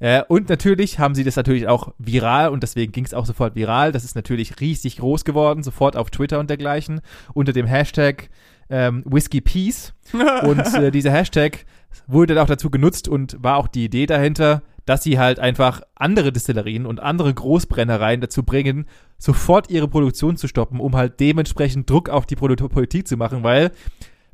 Äh, 0.00 0.22
und 0.28 0.48
natürlich 0.48 0.98
haben 0.98 1.14
sie 1.14 1.24
das 1.24 1.36
natürlich 1.36 1.68
auch 1.68 1.92
viral 1.98 2.48
und 2.48 2.62
deswegen 2.62 2.90
ging 2.90 3.04
es 3.04 3.14
auch 3.14 3.26
sofort 3.26 3.54
viral. 3.54 3.92
Das 3.92 4.02
ist 4.02 4.16
natürlich 4.16 4.58
riesig 4.60 4.96
groß 4.96 5.24
geworden, 5.24 5.62
sofort 5.62 5.94
auf 5.94 6.10
Twitter 6.10 6.40
und 6.40 6.50
dergleichen, 6.50 7.00
unter 7.34 7.52
dem 7.52 7.66
Hashtag 7.66 8.30
ähm, 8.70 9.02
Whiskey 9.04 9.40
Peace. 9.40 9.92
Und 10.42 10.74
äh, 10.74 10.90
dieser 10.90 11.10
Hashtag 11.10 11.66
wurde 12.06 12.34
dann 12.34 12.44
auch 12.44 12.48
dazu 12.48 12.70
genutzt 12.70 13.08
und 13.08 13.36
war 13.40 13.56
auch 13.56 13.66
die 13.66 13.84
Idee 13.84 14.06
dahinter, 14.06 14.62
dass 14.86 15.02
sie 15.02 15.18
halt 15.18 15.38
einfach 15.38 15.82
andere 15.94 16.32
Destillerien 16.32 16.86
und 16.86 17.00
andere 17.00 17.32
Großbrennereien 17.34 18.20
dazu 18.20 18.42
bringen, 18.42 18.86
sofort 19.18 19.70
ihre 19.70 19.88
Produktion 19.88 20.36
zu 20.36 20.48
stoppen, 20.48 20.80
um 20.80 20.96
halt 20.96 21.20
dementsprechend 21.20 21.90
Druck 21.90 22.08
auf 22.08 22.26
die 22.26 22.36
Politik 22.36 23.06
zu 23.06 23.16
machen, 23.16 23.42
weil 23.42 23.72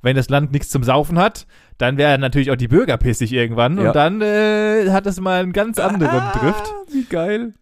Wenn 0.07 0.15
das 0.15 0.29
Land 0.29 0.53
nichts 0.53 0.69
zum 0.71 0.85
Saufen 0.85 1.19
hat, 1.19 1.49
dann 1.79 1.97
werden 1.99 2.21
natürlich 2.21 2.53
auch 2.53 2.57
die 2.57 2.69
Bürger 2.69 2.97
pissig 2.97 3.33
irgendwann 3.33 3.77
Ja. 3.77 3.89
und 3.89 3.97
dann 3.97 4.23
äh, 4.23 4.91
hat 4.91 5.05
es 5.05 5.21
mal 5.21 5.43
einen 5.43 5.53
ganz 5.53 5.81
anderen 5.81 6.23
Drift. 6.33 6.73
Wie 6.93 7.03
geil. 7.05 7.55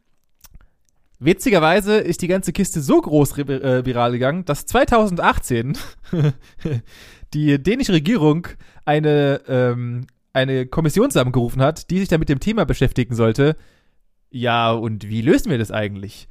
Witzigerweise 1.18 1.96
ist 1.96 2.20
die 2.20 2.28
ganze 2.28 2.52
Kiste 2.52 2.82
so 2.82 3.00
groß 3.00 3.38
äh, 3.38 3.86
viral 3.86 4.12
gegangen, 4.12 4.44
dass 4.44 4.66
2018 4.66 5.78
die 7.32 7.62
dänische 7.62 7.94
Regierung 7.94 8.46
eine, 8.84 9.40
ähm, 9.48 10.06
eine 10.34 10.66
Kommission 10.66 11.10
zusammengerufen 11.10 11.62
hat, 11.62 11.90
die 11.90 11.98
sich 11.98 12.08
dann 12.08 12.20
mit 12.20 12.28
dem 12.28 12.40
Thema 12.40 12.66
beschäftigen 12.66 13.14
sollte. 13.14 13.56
Ja, 14.30 14.70
und 14.72 15.08
wie 15.08 15.22
lösen 15.22 15.50
wir 15.50 15.56
das 15.56 15.70
eigentlich? 15.70 16.28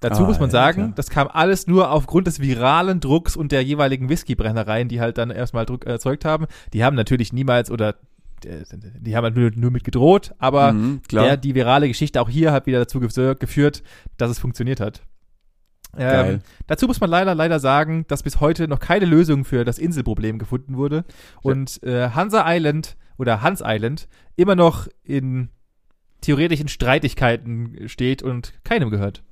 Dazu 0.00 0.22
Ah, 0.24 0.26
muss 0.26 0.38
man 0.40 0.48
ja, 0.48 0.52
sagen, 0.52 0.82
klar. 0.82 0.92
das 0.96 1.10
kam 1.10 1.28
alles 1.28 1.66
nur 1.66 1.90
aufgrund 1.90 2.26
des 2.26 2.40
viralen 2.40 3.00
Drucks 3.00 3.36
und 3.36 3.52
der 3.52 3.62
jeweiligen 3.62 4.08
Whiskybrennereien, 4.08 4.88
die 4.88 5.00
halt 5.00 5.18
dann 5.18 5.30
erstmal 5.30 5.66
Druck 5.66 5.84
erzeugt 5.84 6.24
haben. 6.24 6.46
Die 6.72 6.82
haben 6.84 6.96
natürlich 6.96 7.32
niemals 7.34 7.70
oder 7.70 7.96
äh, 8.46 8.64
die 8.98 9.14
haben 9.14 9.24
halt 9.24 9.36
nur, 9.36 9.50
nur 9.54 9.70
mit 9.70 9.84
gedroht, 9.84 10.32
aber 10.38 10.72
Mhm, 10.72 11.02
der, 11.12 11.36
die 11.36 11.54
virale 11.54 11.86
Geschichte 11.88 12.20
auch 12.22 12.30
hier 12.30 12.50
hat 12.52 12.64
wieder 12.66 12.78
dazu 12.78 12.98
gef- 12.98 13.34
geführt, 13.34 13.82
dass 14.16 14.30
es 14.30 14.38
funktioniert 14.38 14.80
hat. 14.80 15.02
Ähm, 15.98 16.38
dazu 16.68 16.86
muss 16.86 17.00
man 17.00 17.10
leider, 17.10 17.34
leider 17.34 17.58
sagen, 17.58 18.04
dass 18.08 18.22
bis 18.22 18.38
heute 18.40 18.68
noch 18.68 18.78
keine 18.78 19.06
Lösung 19.06 19.44
für 19.44 19.64
das 19.64 19.78
Inselproblem 19.78 20.38
gefunden 20.38 20.76
wurde 20.76 21.04
und 21.42 21.82
äh, 21.82 22.10
Hansa 22.10 22.44
Island 22.46 22.96
oder 23.18 23.42
Hans 23.42 23.60
Island 23.62 24.08
immer 24.36 24.54
noch 24.54 24.86
in 25.02 25.50
theoretischen 26.20 26.68
Streitigkeiten 26.68 27.88
steht 27.88 28.22
und 28.22 28.54
keinem 28.64 28.90
gehört. 28.90 29.22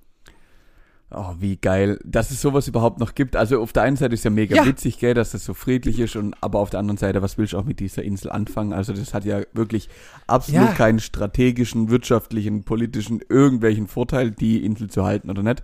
Oh, 1.11 1.35
wie 1.39 1.57
geil, 1.57 1.99
dass 2.05 2.31
es 2.31 2.43
sowas 2.43 2.69
überhaupt 2.69 3.01
noch 3.01 3.15
gibt. 3.15 3.35
Also 3.35 3.63
auf 3.63 3.73
der 3.73 3.83
einen 3.83 3.97
Seite 3.97 4.13
ist 4.13 4.25
ja 4.25 4.31
mega 4.31 4.57
Ja. 4.57 4.67
witzig, 4.67 4.99
gell, 4.99 5.15
dass 5.15 5.31
das 5.31 5.43
so 5.43 5.55
friedlich 5.55 5.99
ist 6.01 6.17
und 6.17 6.35
aber 6.43 6.59
auf 6.59 6.69
der 6.69 6.81
anderen 6.81 6.99
Seite, 6.99 7.23
was 7.23 7.39
willst 7.39 7.55
du 7.55 7.59
auch 7.59 7.65
mit 7.65 7.81
dieser 7.81 8.03
Insel 8.03 8.31
anfangen? 8.31 8.75
Also 8.75 8.93
das 8.93 9.15
hat 9.15 9.25
ja 9.25 9.41
wirklich 9.55 9.89
absolut 10.27 10.69
Ja. 10.69 10.75
keinen 10.75 11.01
strategischen, 11.01 11.89
wirtschaftlichen, 11.89 12.65
politischen, 12.65 13.21
irgendwelchen 13.27 13.87
Vorteil, 13.87 14.31
die 14.33 14.63
Insel 14.63 14.91
zu 14.91 15.07
halten 15.07 15.31
oder 15.31 15.43
nicht. 15.43 15.63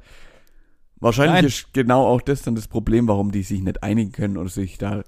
Wahrscheinlich 0.98 1.34
Nein. 1.34 1.44
ist 1.44 1.74
genau 1.74 2.06
auch 2.06 2.22
das 2.22 2.40
dann 2.40 2.54
das 2.54 2.66
Problem, 2.68 3.06
warum 3.08 3.30
die 3.30 3.42
sich 3.42 3.60
nicht 3.62 3.82
einigen 3.82 4.12
können 4.12 4.38
oder 4.38 4.48
sich 4.48 4.78
da 4.78 5.02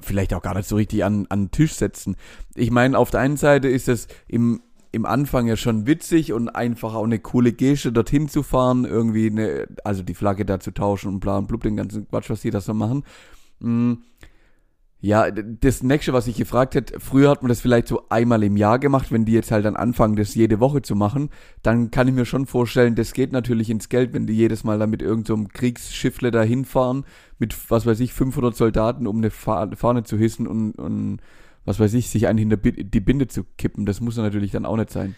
vielleicht 0.00 0.32
auch 0.32 0.40
gar 0.40 0.54
nicht 0.54 0.66
so 0.68 0.76
richtig 0.76 1.04
an, 1.04 1.26
an 1.28 1.44
den 1.44 1.50
Tisch 1.50 1.74
setzen. 1.74 2.16
Ich 2.54 2.70
meine, 2.70 2.96
auf 2.98 3.10
der 3.10 3.20
einen 3.20 3.36
Seite 3.36 3.68
ist 3.68 3.88
es 3.88 4.08
im, 4.26 4.62
im 4.92 5.06
Anfang 5.06 5.46
ja 5.46 5.56
schon 5.56 5.86
witzig 5.86 6.32
und 6.34 6.50
einfach 6.50 6.94
auch 6.94 7.04
eine 7.04 7.18
coole 7.18 7.52
Geste, 7.52 7.92
dorthin 7.92 8.28
zu 8.28 8.42
fahren, 8.42 8.84
irgendwie 8.84 9.26
eine, 9.26 9.66
also 9.84 10.02
die 10.02 10.14
Flagge 10.14 10.44
da 10.44 10.60
zu 10.60 10.70
tauschen 10.70 11.08
und 11.08 11.20
bla 11.20 11.38
und 11.38 11.48
blub, 11.48 11.62
den 11.62 11.76
ganzen 11.76 12.06
Quatsch, 12.08 12.28
was 12.28 12.42
die 12.42 12.50
da 12.50 12.60
so 12.60 12.74
machen. 12.74 13.02
Mm. 13.60 13.94
Ja, 15.04 15.32
das 15.32 15.82
nächste, 15.82 16.12
was 16.12 16.28
ich 16.28 16.36
gefragt 16.36 16.76
hätte, 16.76 17.00
früher 17.00 17.28
hat 17.30 17.42
man 17.42 17.48
das 17.48 17.60
vielleicht 17.60 17.88
so 17.88 18.04
einmal 18.08 18.44
im 18.44 18.56
Jahr 18.56 18.78
gemacht, 18.78 19.10
wenn 19.10 19.24
die 19.24 19.32
jetzt 19.32 19.50
halt 19.50 19.64
dann 19.64 19.74
anfangen, 19.74 20.14
das 20.14 20.36
jede 20.36 20.60
Woche 20.60 20.80
zu 20.80 20.94
machen, 20.94 21.30
dann 21.64 21.90
kann 21.90 22.06
ich 22.06 22.14
mir 22.14 22.24
schon 22.24 22.46
vorstellen, 22.46 22.94
das 22.94 23.12
geht 23.12 23.32
natürlich 23.32 23.68
ins 23.68 23.88
Geld, 23.88 24.12
wenn 24.12 24.28
die 24.28 24.34
jedes 24.34 24.62
Mal 24.62 24.78
da 24.78 24.86
mit 24.86 25.02
irgendeinem 25.02 25.42
so 25.42 25.48
Kriegsschiffle 25.52 26.30
da 26.30 26.42
hinfahren, 26.42 27.04
mit, 27.40 27.68
was 27.68 27.84
weiß 27.84 27.98
ich, 27.98 28.12
500 28.12 28.54
Soldaten, 28.54 29.08
um 29.08 29.16
eine 29.16 29.30
Fa 29.30 29.68
Fahne 29.74 30.04
zu 30.04 30.16
hissen 30.16 30.46
und, 30.46 30.74
und, 30.74 31.18
was 31.64 31.78
weiß 31.80 31.94
ich, 31.94 32.08
sich 32.08 32.26
eigentlich 32.28 32.42
in 32.44 32.50
der 32.50 32.56
Bi 32.56 32.72
die 32.72 33.00
Binde 33.00 33.28
zu 33.28 33.44
kippen. 33.58 33.86
Das 33.86 34.00
muss 34.00 34.16
natürlich 34.16 34.50
dann 34.52 34.66
auch 34.66 34.76
nicht 34.76 34.90
sein. 34.90 35.14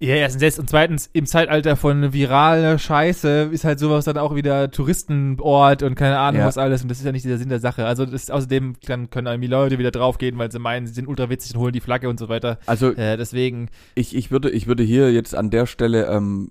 Ja, 0.00 0.16
erstens 0.16 0.42
das 0.42 0.58
und 0.58 0.68
zweitens, 0.68 1.08
im 1.12 1.26
Zeitalter 1.26 1.76
von 1.76 2.12
viraler 2.12 2.76
Scheiße 2.76 3.50
ist 3.52 3.62
halt 3.64 3.78
sowas 3.78 4.04
dann 4.04 4.18
auch 4.18 4.34
wieder 4.34 4.68
Touristenort 4.72 5.84
und 5.84 5.94
keine 5.94 6.18
Ahnung 6.18 6.40
Ja. 6.40 6.46
was 6.48 6.58
alles 6.58 6.82
und 6.82 6.88
das 6.88 6.98
ist 6.98 7.04
ja 7.04 7.12
nicht 7.12 7.24
der 7.24 7.38
Sinn 7.38 7.50
der 7.50 7.60
Sache. 7.60 7.86
Also 7.86 8.04
das 8.04 8.24
ist 8.24 8.32
außerdem 8.32 8.74
dann 8.84 9.10
können 9.10 9.28
irgendwie 9.28 9.48
Leute 9.48 9.78
wieder 9.78 9.92
draufgehen, 9.92 10.36
weil 10.38 10.50
sie 10.50 10.58
meinen, 10.58 10.88
sie 10.88 10.92
sind 10.92 11.06
ultra 11.06 11.30
witzig 11.30 11.54
und 11.54 11.60
holen 11.60 11.72
die 11.72 11.80
Flagge 11.80 12.08
und 12.08 12.18
so 12.18 12.28
weiter. 12.28 12.58
Also 12.66 12.90
Äh, 12.90 13.16
deswegen, 13.16 13.68
ich, 13.94 14.16
ich, 14.16 14.32
würde, 14.32 14.50
ich 14.50 14.66
würde 14.66 14.82
hier 14.82 15.12
jetzt 15.12 15.36
an 15.36 15.50
der 15.50 15.66
Stelle 15.66 16.06
ähm, 16.06 16.50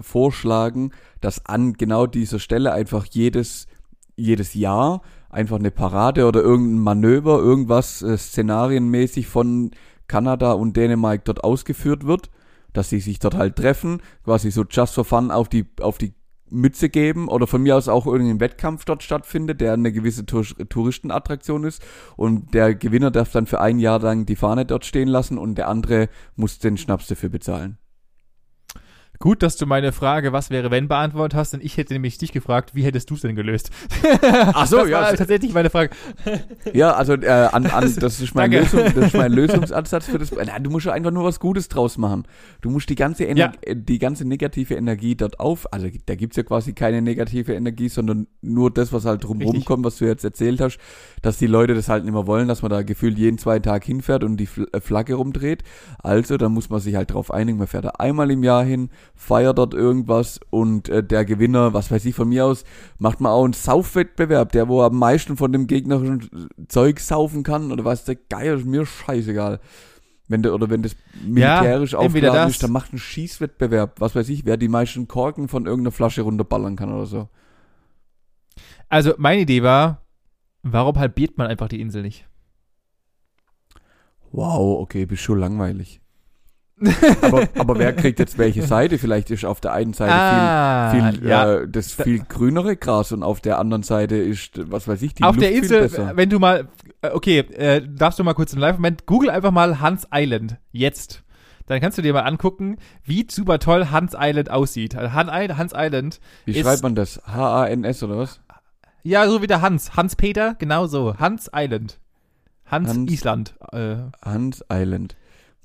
vorschlagen, 0.00 0.92
dass 1.20 1.44
an 1.44 1.74
genau 1.74 2.06
dieser 2.06 2.38
Stelle 2.38 2.72
einfach 2.72 3.04
jedes, 3.04 3.66
jedes 4.16 4.54
Jahr 4.54 5.02
einfach 5.28 5.58
eine 5.58 5.70
Parade 5.70 6.26
oder 6.26 6.40
irgendein 6.40 6.78
Manöver, 6.78 7.38
irgendwas 7.38 8.02
äh, 8.02 8.16
szenarienmäßig 8.16 9.26
von 9.26 9.70
Kanada 10.06 10.52
und 10.52 10.76
Dänemark 10.76 11.24
dort 11.24 11.44
ausgeführt 11.44 12.06
wird, 12.06 12.30
dass 12.72 12.88
sie 12.88 13.00
sich 13.00 13.18
dort 13.18 13.34
halt 13.34 13.56
treffen, 13.56 14.00
quasi 14.24 14.50
so 14.50 14.64
just 14.68 14.94
for 14.94 15.04
fun 15.04 15.30
auf 15.30 15.48
die, 15.48 15.66
auf 15.80 15.98
die 15.98 16.14
Mütze 16.50 16.88
geben 16.88 17.28
oder 17.28 17.46
von 17.46 17.62
mir 17.62 17.76
aus 17.76 17.88
auch 17.88 18.06
irgendein 18.06 18.40
Wettkampf 18.40 18.84
dort 18.86 19.02
stattfindet, 19.02 19.60
der 19.60 19.74
eine 19.74 19.92
gewisse 19.92 20.24
Tour 20.24 20.44
Touristenattraktion 20.68 21.64
ist 21.64 21.82
und 22.16 22.54
der 22.54 22.74
Gewinner 22.74 23.10
darf 23.10 23.32
dann 23.32 23.46
für 23.46 23.60
ein 23.60 23.78
Jahr 23.78 24.00
lang 24.00 24.24
die 24.24 24.36
Fahne 24.36 24.64
dort 24.64 24.86
stehen 24.86 25.08
lassen 25.08 25.36
und 25.36 25.56
der 25.56 25.68
andere 25.68 26.08
muss 26.36 26.58
den 26.58 26.78
Schnaps 26.78 27.06
dafür 27.06 27.28
bezahlen. 27.28 27.78
Gut, 29.18 29.42
dass 29.42 29.56
du 29.56 29.66
meine 29.66 29.92
Frage, 29.92 30.32
was 30.32 30.50
wäre 30.50 30.70
wenn, 30.70 30.88
beantwortet 30.88 31.36
hast, 31.36 31.52
denn 31.52 31.60
ich 31.62 31.76
hätte 31.76 31.92
nämlich 31.92 32.18
dich 32.18 32.32
gefragt, 32.32 32.74
wie 32.74 32.82
hättest 32.82 33.10
du 33.10 33.14
es 33.14 33.22
denn 33.22 33.36
gelöst? 33.36 33.70
Ach 34.22 34.66
so, 34.66 34.76
das 34.80 34.88
ja. 34.88 35.00
war 35.00 35.14
tatsächlich 35.14 35.52
meine 35.52 35.70
Frage. 35.70 35.90
Ja, 36.72 36.92
also 36.94 37.14
äh, 37.14 37.28
an, 37.28 37.66
an, 37.66 37.94
das 37.98 38.20
ist 38.20 38.34
mein. 38.34 38.52
Lösung, 38.52 38.80
das 38.94 39.06
ist 39.06 39.14
mein 39.14 39.32
Lösungsansatz 39.32 40.06
für 40.06 40.18
das. 40.18 40.32
Na, 40.32 40.58
du 40.58 40.70
musst 40.70 40.86
ja 40.86 40.92
einfach 40.92 41.10
nur 41.10 41.24
was 41.24 41.40
Gutes 41.40 41.68
draus 41.68 41.98
machen. 41.98 42.24
Du 42.60 42.70
musst 42.70 42.88
die 42.88 42.94
ganze 42.94 43.26
Ener 43.26 43.38
Ja. 43.38 43.52
äh, 43.62 43.76
die 43.76 43.98
ganze 43.98 44.24
negative 44.26 44.74
Energie 44.74 45.14
dort 45.16 45.40
auf, 45.40 45.72
also 45.72 45.88
da 46.06 46.14
gibt's 46.14 46.36
ja 46.36 46.42
quasi 46.42 46.72
keine 46.72 47.02
negative 47.02 47.54
Energie, 47.54 47.88
sondern 47.88 48.26
nur 48.40 48.70
das, 48.70 48.92
was 48.92 49.04
halt 49.04 49.24
drumherum 49.24 49.64
kommt, 49.64 49.84
was 49.84 49.96
du 49.98 50.06
jetzt 50.06 50.24
erzählt 50.24 50.60
hast, 50.60 50.78
dass 51.22 51.38
die 51.38 51.46
Leute 51.46 51.74
das 51.74 51.88
halt 51.88 52.04
nicht 52.04 52.12
mehr 52.12 52.26
wollen, 52.26 52.48
dass 52.48 52.62
man 52.62 52.70
da 52.70 52.82
gefühlt 52.82 53.18
jeden 53.18 53.38
zweiten 53.38 53.64
Tag 53.64 53.84
hinfährt 53.84 54.24
und 54.24 54.36
die 54.36 54.48
äh, 54.72 54.80
Flagge 54.80 55.14
rumdreht. 55.14 55.62
Also, 55.98 56.36
da 56.36 56.48
muss 56.48 56.70
man 56.70 56.80
sich 56.80 56.94
halt 56.94 57.12
drauf 57.12 57.30
einigen, 57.32 57.58
man 57.58 57.66
fährt 57.66 57.84
da 57.84 57.90
einmal 57.98 58.30
im 58.30 58.42
Jahr 58.42 58.64
hin, 58.64 58.90
feiert 59.14 59.58
dort 59.58 59.74
irgendwas 59.74 60.40
und 60.50 60.88
äh, 60.88 61.02
der 61.02 61.24
Gewinner, 61.24 61.74
was 61.74 61.90
weiß 61.90 62.04
ich 62.04 62.14
von 62.14 62.28
mir 62.28 62.46
aus, 62.46 62.64
macht 62.98 63.20
man 63.20 63.32
auch 63.32 63.44
einen 63.44 63.52
Saufwettbewerb, 63.52 64.52
der 64.52 64.68
wo 64.68 64.82
am 64.82 64.96
meisten 64.96 65.36
von 65.36 65.52
dem 65.52 65.66
gegnerischen 65.66 66.48
Zeug 66.68 67.00
saufen 67.00 67.42
kann 67.42 67.72
oder 67.72 67.84
was 67.84 68.04
der 68.04 68.16
geil 68.16 68.58
ist, 68.58 68.66
mir 68.66 68.86
scheißegal. 68.86 69.60
Wenn 70.28 70.42
der, 70.42 70.54
oder 70.54 70.68
wenn 70.68 70.82
das 70.82 70.94
militärisch 71.24 71.92
Ja, 71.92 71.98
aufgeladen 71.98 72.50
ist, 72.50 72.62
dann 72.62 72.70
macht 72.70 72.92
einen 72.92 72.98
Schießwettbewerb, 72.98 74.00
was 74.00 74.14
weiß 74.14 74.28
ich, 74.28 74.44
wer 74.44 74.56
die 74.58 74.68
meisten 74.68 75.08
Korken 75.08 75.48
von 75.48 75.64
irgendeiner 75.66 75.92
Flasche 75.92 76.22
runterballern 76.22 76.76
kann 76.76 76.92
oder 76.92 77.06
so. 77.06 77.28
Also 78.90 79.14
meine 79.16 79.42
Idee 79.42 79.62
war, 79.62 80.02
warum 80.62 80.98
halbiert 80.98 81.38
man 81.38 81.46
einfach 81.46 81.68
die 81.68 81.80
Insel 81.80 82.02
nicht? 82.02 82.26
Wow, 84.30 84.80
okay, 84.80 85.06
bist 85.06 85.22
schon 85.22 85.38
langweilig. 85.38 86.00
Aber, 87.22 87.48
aber 87.56 87.78
wer 87.78 87.92
kriegt 87.92 88.18
jetzt 88.18 88.38
welche 88.38 88.62
Seite? 88.62 88.98
Vielleicht 88.98 89.30
ist 89.30 89.44
auf 89.44 89.60
der 89.60 89.72
einen 89.72 89.92
Seite 89.92 90.12
ah, 90.12 90.90
viel, 90.90 91.20
viel 91.20 91.28
ja. 91.28 91.54
äh, 91.54 91.68
das 91.68 91.92
viel 91.92 92.20
grünere 92.20 92.76
Gras 92.76 93.12
und 93.12 93.22
auf 93.22 93.40
der 93.40 93.58
anderen 93.58 93.82
Seite 93.82 94.16
ist, 94.16 94.70
was 94.70 94.86
weiß 94.86 95.02
ich, 95.02 95.14
die 95.14 95.22
Auf 95.24 95.36
Luft 95.36 95.42
der 95.42 95.52
Insel, 95.52 95.90
wenn 96.14 96.30
du 96.30 96.38
mal, 96.38 96.68
äh, 97.02 97.10
okay, 97.10 97.40
äh, 97.40 97.82
darfst 97.86 98.18
du 98.18 98.24
mal 98.24 98.34
kurz 98.34 98.52
einen 98.52 98.60
Live-Moment, 98.60 99.06
google 99.06 99.30
einfach 99.30 99.50
mal 99.50 99.80
Hans 99.80 100.06
Island, 100.12 100.58
jetzt. 100.70 101.24
Dann 101.66 101.80
kannst 101.80 101.98
du 101.98 102.02
dir 102.02 102.14
mal 102.14 102.22
angucken, 102.22 102.78
wie 103.04 103.26
super 103.30 103.58
toll 103.58 103.90
Hans 103.90 104.16
Island 104.18 104.50
aussieht. 104.50 104.96
Also 104.96 105.12
Han 105.12 105.28
Hans 105.30 105.72
Island, 105.76 106.20
Wie 106.46 106.54
schreibt 106.54 106.82
man 106.82 106.94
das? 106.94 107.20
H-A-N-S 107.26 108.02
oder 108.02 108.18
was? 108.18 108.40
ja, 109.02 109.28
so 109.28 109.42
wie 109.42 109.46
der 109.46 109.60
Hans, 109.60 109.96
Hans-Peter, 109.96 110.54
genau 110.58 110.86
so, 110.86 111.18
Hans 111.18 111.50
Island. 111.54 111.98
Hans, 112.66 112.90
Hans- 112.90 113.10
Island. 113.10 113.54
Äh, 113.72 113.96
Hans 114.22 114.64
Island. 114.70 115.16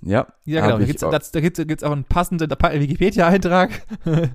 Ja, 0.06 0.28
ja, 0.46 0.62
genau. 0.62 0.86
Da 0.86 1.08
auch. 1.08 1.12
das, 1.12 1.32
da 1.32 1.40
gibt's, 1.40 1.84
auch 1.84 1.92
einen 1.92 2.04
passenden 2.04 2.50
Wikipedia-Eintrag. 2.50 3.82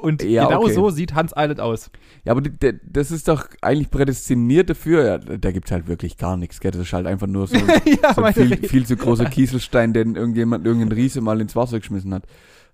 Und 0.00 0.22
Ja, 0.22 0.46
genau 0.46 0.62
okay. 0.62 0.72
so 0.72 0.90
sieht 0.90 1.14
Hans 1.14 1.32
Island 1.36 1.60
aus. 1.60 1.90
Ja, 2.24 2.32
aber 2.32 2.42
das 2.42 3.10
ist 3.10 3.28
doch 3.28 3.48
eigentlich 3.60 3.90
prädestiniert 3.90 4.70
dafür. 4.70 5.04
Ja, 5.04 5.18
da 5.18 5.50
gibt's 5.50 5.70
halt 5.70 5.88
wirklich 5.88 6.16
gar 6.16 6.36
nichts, 6.36 6.60
gell? 6.60 6.70
Das 6.70 6.80
ist 6.80 6.92
halt 6.92 7.06
einfach 7.06 7.26
nur 7.26 7.46
so, 7.46 7.56
ja, 8.02 8.14
so 8.14 8.24
viel, 8.32 8.56
viel 8.56 8.86
zu 8.86 8.96
großer 8.96 9.26
Kieselstein, 9.26 9.92
den 9.92 10.16
irgendjemand, 10.16 10.64
irgendein 10.64 10.92
Riese 10.92 11.20
mal 11.20 11.40
ins 11.40 11.54
Wasser 11.54 11.80
geschmissen 11.80 12.14
hat. 12.14 12.24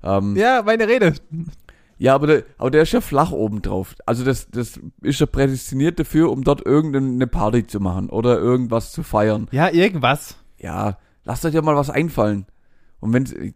Ähm, 0.02 0.36
Ja, 0.36 0.62
meine 0.64 0.86
Rede. 0.86 1.14
Ja, 1.98 2.14
aber 2.14 2.26
der, 2.26 2.42
aber 2.58 2.70
der 2.70 2.82
ist 2.82 2.92
ja 2.92 3.00
flach 3.00 3.32
oben 3.32 3.62
drauf. 3.62 3.94
Also 4.06 4.24
das, 4.24 4.50
das 4.50 4.80
ist 5.02 5.20
ja 5.20 5.26
prädestiniert 5.26 5.98
dafür, 5.98 6.30
um 6.30 6.44
dort 6.44 6.64
irgendeine 6.64 7.26
Party 7.26 7.66
zu 7.66 7.80
machen 7.80 8.10
oder 8.10 8.38
irgendwas 8.38 8.92
zu 8.92 9.02
feiern. 9.02 9.48
Ja, 9.52 9.70
irgendwas. 9.70 10.36
Ja, 10.58 10.98
lasst 11.24 11.44
euch 11.44 11.54
ja 11.54 11.62
mal 11.62 11.76
was 11.76 11.90
einfallen. 11.90 12.46
Und 13.00 13.12
wenn 13.12 13.54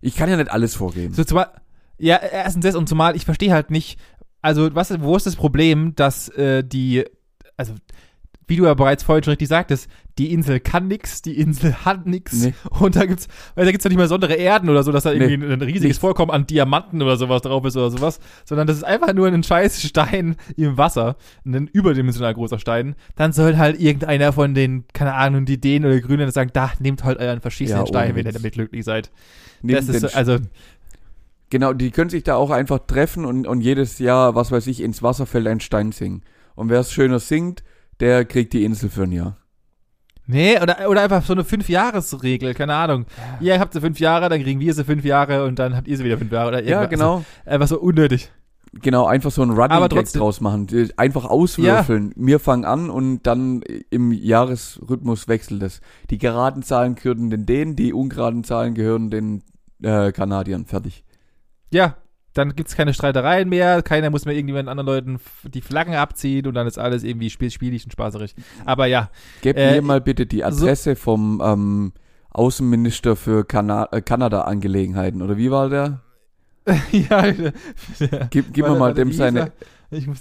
ich 0.00 0.14
kann 0.16 0.30
ja 0.30 0.36
nicht 0.36 0.50
alles 0.50 0.74
vorgeben. 0.74 1.14
So, 1.14 1.24
zumal, 1.24 1.50
ja, 1.98 2.16
erstens 2.16 2.64
das 2.64 2.74
und 2.76 2.88
zumal, 2.88 3.16
ich 3.16 3.24
verstehe 3.24 3.52
halt 3.52 3.70
nicht, 3.70 3.98
also 4.42 4.74
was, 4.74 5.00
wo 5.00 5.16
ist 5.16 5.26
das 5.26 5.36
Problem, 5.36 5.94
dass 5.96 6.28
äh, 6.30 6.62
die, 6.62 7.04
also 7.56 7.74
wie 8.48 8.56
du 8.56 8.64
ja 8.64 8.74
bereits 8.74 9.02
vorhin 9.04 9.22
schon 9.22 9.32
richtig 9.32 9.48
sagtest, 9.48 9.88
die 10.18 10.32
Insel 10.32 10.58
kann 10.58 10.88
nix, 10.88 11.22
die 11.22 11.38
Insel 11.38 11.74
hat 11.84 12.06
nix. 12.06 12.32
Nee. 12.32 12.54
Und 12.80 12.96
da 12.96 13.06
gibt's, 13.06 13.28
weil 13.54 13.66
da 13.66 13.70
gibt's 13.70 13.84
ja 13.84 13.88
nicht 13.88 13.98
mal 13.98 14.04
besondere 14.04 14.34
Erden 14.34 14.68
oder 14.68 14.82
so, 14.82 14.90
dass 14.90 15.04
da 15.04 15.12
irgendwie 15.12 15.36
Nee, 15.36 15.52
ein 15.52 15.60
riesiges 15.60 15.82
nichts. 15.82 15.98
Vorkommen 15.98 16.32
an 16.32 16.46
Diamanten 16.46 17.00
oder 17.02 17.16
sowas 17.16 17.42
drauf 17.42 17.64
ist 17.66 17.76
oder 17.76 17.90
sowas, 17.90 18.18
sondern 18.44 18.66
das 18.66 18.78
ist 18.78 18.84
einfach 18.84 19.12
nur 19.12 19.28
ein 19.28 19.42
scheiß 19.42 19.82
Stein 19.82 20.36
im 20.56 20.76
Wasser, 20.76 21.16
ein 21.44 21.68
überdimensional 21.68 22.34
großer 22.34 22.58
Stein. 22.58 22.96
Dann 23.14 23.32
soll 23.32 23.56
halt 23.58 23.80
irgendeiner 23.80 24.32
von 24.32 24.54
den, 24.54 24.84
keine 24.92 25.14
Ahnung, 25.14 25.44
die 25.44 25.60
Dänen 25.60 25.88
oder 25.88 26.00
Grünen 26.00 26.30
sagen, 26.30 26.50
da, 26.52 26.72
nehmt 26.80 27.04
halt 27.04 27.18
euren 27.20 27.40
verschissenen 27.40 27.82
Ja, 27.82 27.86
Stein, 27.86 28.16
wenn 28.16 28.26
ihr 28.26 28.32
damit 28.32 28.54
glücklich 28.54 28.84
seid. 28.84 29.10
Neben 29.62 29.86
das 29.86 29.88
ist, 29.88 30.16
also, 30.16 30.38
Genau, 31.50 31.72
die 31.72 31.90
können 31.90 32.10
sich 32.10 32.24
da 32.24 32.36
auch 32.36 32.50
einfach 32.50 32.80
treffen 32.86 33.24
und, 33.24 33.46
und 33.46 33.62
jedes 33.62 33.98
Jahr, 33.98 34.34
was 34.34 34.52
weiß 34.52 34.66
ich, 34.66 34.82
ins 34.82 35.02
Wasser 35.02 35.24
fällt 35.24 35.46
ein 35.46 35.60
Stein 35.60 35.92
singen. 35.92 36.22
Und 36.54 36.68
wer 36.68 36.80
es 36.80 36.92
schöner 36.92 37.20
singt, 37.20 37.62
der 38.00 38.24
kriegt 38.24 38.52
die 38.52 38.64
Insel 38.64 38.90
für 38.90 39.02
ein 39.04 39.12
Jahr. 39.12 39.36
Nee, 40.30 40.60
oder, 40.60 40.90
oder 40.90 41.02
einfach 41.02 41.24
so 41.24 41.32
eine 41.32 41.42
Fünf-Jahres-Regel, 41.42 42.52
keine 42.52 42.74
Ahnung. 42.74 43.06
Ihr 43.40 43.58
habt 43.58 43.72
sie 43.72 43.80
fünf 43.80 43.98
Jahre, 43.98 44.28
dann 44.28 44.42
kriegen 44.42 44.60
wir 44.60 44.74
sie 44.74 44.84
fünf 44.84 45.02
Jahre 45.02 45.46
und 45.46 45.58
dann 45.58 45.74
habt 45.74 45.88
ihr 45.88 45.96
sie 45.96 46.04
wieder 46.04 46.18
fünf 46.18 46.30
Jahre. 46.30 46.48
Oder 46.48 46.64
Ja, 46.64 46.84
genau. 46.84 47.16
Also, 47.16 47.24
einfach 47.46 47.68
so 47.68 47.80
unnötig. 47.80 48.30
Genau, 48.74 49.06
einfach 49.06 49.30
so 49.30 49.42
ein 49.42 49.50
Running 49.50 49.88
Gag 49.88 50.12
draus 50.12 50.42
machen. 50.42 50.66
Einfach 50.98 51.24
auswürfeln. 51.24 52.12
Wir 52.16 52.38
fangen 52.40 52.66
an 52.66 52.90
und 52.90 53.22
dann 53.22 53.62
im 53.88 54.12
Jahresrhythmus 54.12 55.28
wechselt 55.28 55.62
es. 55.62 55.80
Die 56.10 56.18
geraden 56.18 56.62
Zahlen 56.62 56.94
gehören 56.94 57.30
den 57.30 57.46
Dänen, 57.46 57.74
die 57.74 57.94
ungeraden 57.94 58.44
Zahlen 58.44 58.74
gehören 58.74 59.08
den 59.08 59.42
äh, 59.82 60.12
Kanadiern. 60.12 60.66
Fertig. 60.66 61.04
Ja, 61.70 61.96
dann 62.34 62.54
gibt's 62.54 62.76
keine 62.76 62.94
Streitereien 62.94 63.48
mehr, 63.48 63.82
keiner 63.82 64.10
muss 64.10 64.24
mehr 64.24 64.34
irgendjemand 64.34 64.68
anderen 64.68 64.86
Leuten 64.86 65.20
die 65.44 65.60
Flaggen 65.60 65.94
abziehen 65.94 66.46
und 66.46 66.54
dann 66.54 66.66
ist 66.66 66.78
alles 66.78 67.02
irgendwie 67.02 67.30
spiel 67.30 67.50
spielig 67.50 67.84
und 67.84 67.92
spaßerig. 67.92 68.34
Aber 68.64 68.86
ja, 68.86 69.10
Gebt 69.40 69.58
Äh, 69.58 69.72
mir 69.76 69.82
mal 69.82 70.00
bitte 70.00 70.26
die 70.26 70.44
Adresse 70.44 70.94
vom 70.94 71.42
ähm, 71.44 71.92
Außenminister 72.30 73.16
für 73.16 73.44
Kana 73.44 73.88
äh, 73.90 74.00
Kanada-Angelegenheiten. 74.02 75.22
Oder 75.22 75.36
wie 75.36 75.50
war 75.50 75.68
der? 75.68 76.00
ja, 76.92 77.32
Gib, 78.30 78.52
gib 78.52 78.66
mir 78.66 78.76
mal 78.76 78.94
dem 78.94 79.12
seine. 79.12 79.52
Ich 79.90 80.06
muss. 80.06 80.20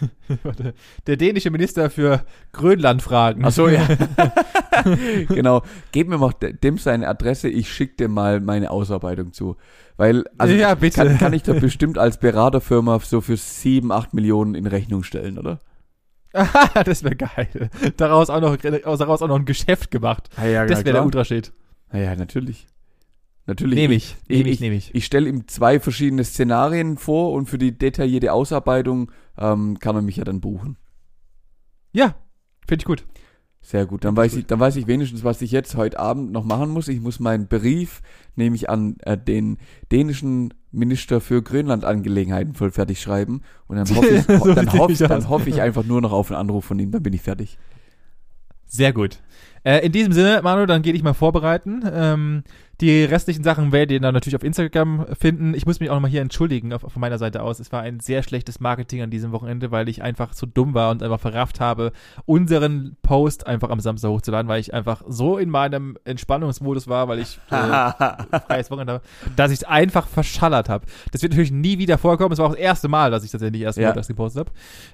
Der 1.06 1.16
dänische 1.16 1.50
Minister 1.50 1.88
für 1.88 2.24
Grönlandfragen. 2.52 3.44
Ach 3.44 3.52
so, 3.52 3.68
ja. 3.68 3.86
genau. 5.28 5.62
Gib 5.92 6.08
mir 6.08 6.18
mal 6.18 6.32
de- 6.32 6.52
dem 6.52 6.78
seine 6.78 7.08
Adresse, 7.08 7.48
ich 7.48 7.72
schicke 7.72 7.96
dem 7.96 8.12
mal 8.12 8.40
meine 8.40 8.70
Ausarbeitung 8.70 9.32
zu. 9.32 9.56
Weil, 9.96 10.24
also 10.38 10.54
Ja, 10.54 10.74
bitte. 10.74 10.96
Kann, 11.04 11.18
kann 11.18 11.32
ich 11.32 11.42
da 11.44 11.52
bestimmt 11.52 11.98
als 11.98 12.18
Beraterfirma 12.18 12.98
so 13.00 13.20
für 13.20 13.36
sieben, 13.36 13.92
acht 13.92 14.12
Millionen 14.14 14.54
in 14.54 14.66
Rechnung 14.66 15.02
stellen, 15.04 15.38
oder? 15.38 15.60
das 16.84 17.04
wäre 17.04 17.14
geil. 17.14 17.70
Daraus 17.96 18.28
auch, 18.28 18.40
noch, 18.40 18.56
daraus 18.56 19.00
auch 19.22 19.28
noch 19.28 19.36
ein 19.38 19.44
Geschäft 19.44 19.90
gemacht. 19.92 20.28
Ah, 20.36 20.46
ja, 20.46 20.66
Das 20.66 20.80
wäre 20.84 20.94
der 20.94 21.04
Ultraschäd. 21.04 21.52
Ah, 21.90 21.98
ja, 21.98 22.16
natürlich. 22.16 22.66
Natürlich. 23.46 23.76
Nehme 23.76 23.94
ich. 23.94 24.16
Nehme 24.28 24.48
ich, 24.48 24.54
ich- 24.54 24.60
nehme 24.60 24.74
ich. 24.74 24.94
Ich 24.94 25.04
stelle 25.04 25.28
ihm 25.28 25.46
zwei 25.46 25.78
verschiedene 25.78 26.24
Szenarien 26.24 26.96
vor 26.96 27.32
und 27.32 27.48
für 27.48 27.58
die 27.58 27.76
detaillierte 27.78 28.32
Ausarbeitung 28.32 29.12
ähm, 29.38 29.78
kann 29.78 29.94
er 29.94 30.02
mich 30.02 30.16
ja 30.16 30.24
dann 30.24 30.40
buchen. 30.40 30.76
Ja, 31.92 32.16
finde 32.66 32.82
ich 32.82 32.86
gut. 32.86 33.04
Sehr 33.66 33.86
gut. 33.86 34.04
Dann 34.04 34.14
weiß 34.14 34.36
ich, 34.36 34.44
dann 34.44 34.60
weiß 34.60 34.76
ich 34.76 34.86
wenigstens, 34.86 35.24
was 35.24 35.40
ich 35.40 35.50
jetzt 35.50 35.74
heute 35.74 35.98
Abend 35.98 36.32
noch 36.32 36.44
machen 36.44 36.68
muss. 36.68 36.86
Ich 36.88 37.00
muss 37.00 37.18
meinen 37.18 37.48
Brief, 37.48 38.02
nämlich 38.36 38.68
an 38.68 38.96
äh, 39.00 39.16
den 39.16 39.56
dänischen 39.90 40.52
Minister 40.70 41.22
für 41.22 41.40
Grönlandangelegenheiten 41.42 42.52
voll 42.52 42.70
fertig 42.70 43.00
schreiben. 43.00 43.40
Und 43.66 43.76
dann 43.76 43.96
hoffe 43.96 44.08
ich, 44.16 44.24
So 44.24 44.52
dann 44.52 44.68
sieht 44.68 44.78
hoff, 44.78 44.88
mich 44.90 45.02
aus. 45.02 45.08
dann 45.08 45.28
hoffe 45.30 45.48
ich 45.48 45.62
einfach 45.62 45.82
nur 45.82 46.02
noch 46.02 46.12
auf 46.12 46.30
einen 46.30 46.40
Anruf 46.40 46.66
von 46.66 46.78
ihm, 46.78 46.90
dann 46.90 47.02
bin 47.02 47.14
ich 47.14 47.22
fertig. 47.22 47.56
Sehr 48.66 48.92
gut. 48.92 49.20
Äh, 49.64 49.78
in 49.86 49.92
diesem 49.92 50.12
Sinne, 50.12 50.40
Manu, 50.42 50.66
dann 50.66 50.82
geh 50.82 50.92
dich 50.92 51.02
mal 51.02 51.14
vorbereiten. 51.14 51.82
Ähm, 51.92 52.44
die 52.80 53.04
restlichen 53.04 53.44
Sachen 53.44 53.70
werdet 53.72 53.92
ihr 53.92 54.00
dann 54.00 54.14
natürlich 54.14 54.34
auf 54.36 54.42
Instagram 54.42 55.06
finden. 55.18 55.54
Ich 55.54 55.64
muss 55.64 55.78
mich 55.80 55.90
auch 55.90 55.94
nochmal 55.94 56.10
hier 56.10 56.20
entschuldigen 56.22 56.72
auf, 56.72 56.80
von 56.82 57.00
meiner 57.00 57.18
Seite 57.18 57.40
aus. 57.42 57.60
Es 57.60 57.70
war 57.72 57.80
ein 57.82 58.00
sehr 58.00 58.22
schlechtes 58.24 58.58
Marketing 58.60 59.00
an 59.00 59.10
diesem 59.10 59.30
Wochenende, 59.32 59.70
weil 59.70 59.88
ich 59.88 60.02
einfach 60.02 60.34
zu 60.34 60.44
dumm 60.46 60.74
war 60.74 60.90
und 60.90 61.02
einfach 61.02 61.20
verrafft 61.20 61.60
habe, 61.60 61.92
unseren 62.26 62.96
Post 63.02 63.46
einfach 63.46 63.70
am 63.70 63.78
Samstag 63.80 64.08
hochzuladen, 64.10 64.48
weil 64.48 64.60
ich 64.60 64.74
einfach 64.74 65.02
so 65.06 65.38
in 65.38 65.50
meinem 65.50 65.96
Entspannungsmodus 66.04 66.88
war, 66.88 67.06
weil 67.08 67.20
ich 67.20 67.38
äh, 67.50 67.56
freies 68.46 68.70
Wochenende 68.70 68.94
habe, 68.94 69.04
dass 69.36 69.52
ich 69.52 69.58
es 69.58 69.64
einfach 69.64 70.08
verschallert 70.08 70.68
habe. 70.68 70.84
Das 71.12 71.22
wird 71.22 71.32
natürlich 71.32 71.52
nie 71.52 71.78
wieder 71.78 71.96
vorkommen. 71.96 72.32
Es 72.32 72.38
war 72.38 72.46
auch 72.46 72.52
das 72.52 72.60
erste 72.60 72.88
Mal, 72.88 73.10
dass 73.12 73.24
ich 73.24 73.30
tatsächlich 73.30 73.62
erst 73.62 73.78
Ja. 73.78 73.86
montags 73.88 74.08
gepostet 74.08 74.40
habe. 74.46 74.50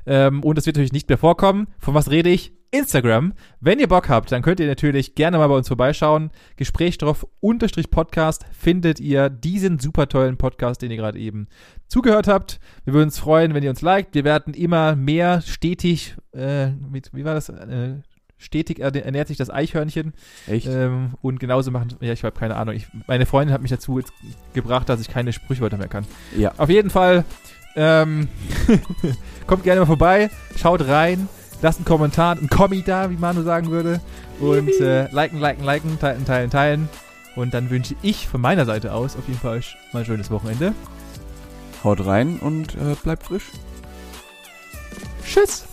Ähm, 0.06 0.44
und 0.44 0.58
es 0.58 0.66
wird 0.66 0.76
natürlich 0.76 0.92
nicht 0.92 1.08
mehr 1.08 1.18
vorkommen. 1.18 1.66
Von 1.78 1.94
was 1.94 2.10
rede 2.10 2.28
ich? 2.28 2.52
Instagram. 2.70 3.34
Wenn 3.60 3.78
ihr 3.78 3.88
Bock 3.88 4.08
habt, 4.08 4.30
dann 4.32 4.42
könnt 4.42 4.60
ihr 4.60 4.66
natürlich 4.66 5.14
gerne 5.14 5.38
mal 5.38 5.48
bei 5.48 5.56
uns 5.56 5.68
vorbeischauen. 5.68 6.30
Gesprächsstoff 6.56 7.26
unterstrich 7.40 7.90
Podcast 7.90 8.44
findet 8.52 9.00
ihr 9.00 9.28
diesen 9.28 9.78
super 9.78 10.08
tollen 10.08 10.36
Podcast, 10.36 10.82
den 10.82 10.90
ihr 10.90 10.96
gerade 10.96 11.18
eben 11.18 11.48
zugehört 11.88 12.28
habt. 12.28 12.60
Wir 12.84 12.94
würden 12.94 13.06
uns 13.06 13.18
freuen, 13.18 13.54
wenn 13.54 13.62
ihr 13.62 13.70
uns 13.70 13.82
liked. 13.82 14.14
Wir 14.14 14.24
werden 14.24 14.54
immer 14.54 14.94
mehr 14.94 15.40
stetig, 15.40 16.16
äh, 16.32 16.70
mit, 16.70 17.12
wie 17.12 17.24
war 17.24 17.34
das? 17.34 17.48
Äh, 17.48 17.96
stetig 18.38 18.80
ernährt 18.80 19.28
sich 19.28 19.36
das 19.36 19.50
Eichhörnchen. 19.50 20.14
Echt? 20.46 20.66
Ähm, 20.66 21.14
und 21.20 21.40
genauso 21.40 21.70
machen, 21.70 21.94
ja, 22.00 22.12
ich 22.12 22.24
habe 22.24 22.38
keine 22.38 22.56
Ahnung. 22.56 22.74
Ich, 22.74 22.86
meine 23.06 23.26
Freundin 23.26 23.52
hat 23.52 23.62
mich 23.62 23.70
dazu 23.70 24.00
gebracht, 24.54 24.88
dass 24.88 25.00
ich 25.00 25.08
keine 25.08 25.32
Sprichwörter 25.32 25.76
mehr 25.76 25.88
kann. 25.88 26.06
ja. 26.36 26.52
Auf 26.56 26.70
jeden 26.70 26.90
Fall, 26.90 27.24
ähm, 27.76 28.28
kommt 29.46 29.64
gerne 29.64 29.80
mal 29.80 29.86
vorbei, 29.86 30.30
schaut 30.56 30.86
rein, 30.86 31.28
Lasst 31.62 31.78
einen 31.78 31.84
Kommentar, 31.84 32.36
einen 32.36 32.48
Kommi 32.48 32.82
da, 32.82 33.10
wie 33.10 33.16
Manu 33.16 33.42
sagen 33.42 33.70
würde. 33.70 34.00
Und 34.40 34.70
äh, 34.80 35.10
liken, 35.10 35.38
liken, 35.38 35.64
liken, 35.64 35.98
teilen, 35.98 36.24
teilen, 36.24 36.50
teilen. 36.50 36.88
Und 37.36 37.54
dann 37.54 37.70
wünsche 37.70 37.94
ich 38.02 38.26
von 38.28 38.40
meiner 38.40 38.64
Seite 38.64 38.92
aus 38.92 39.16
auf 39.16 39.26
jeden 39.28 39.40
Fall 39.40 39.60
mal 39.92 40.00
ein 40.00 40.04
schönes 40.04 40.30
Wochenende. 40.30 40.74
Haut 41.84 42.04
rein 42.04 42.38
und 42.38 42.74
äh, 42.74 42.94
bleibt 43.02 43.24
frisch. 43.24 43.50
Tschüss. 45.24 45.66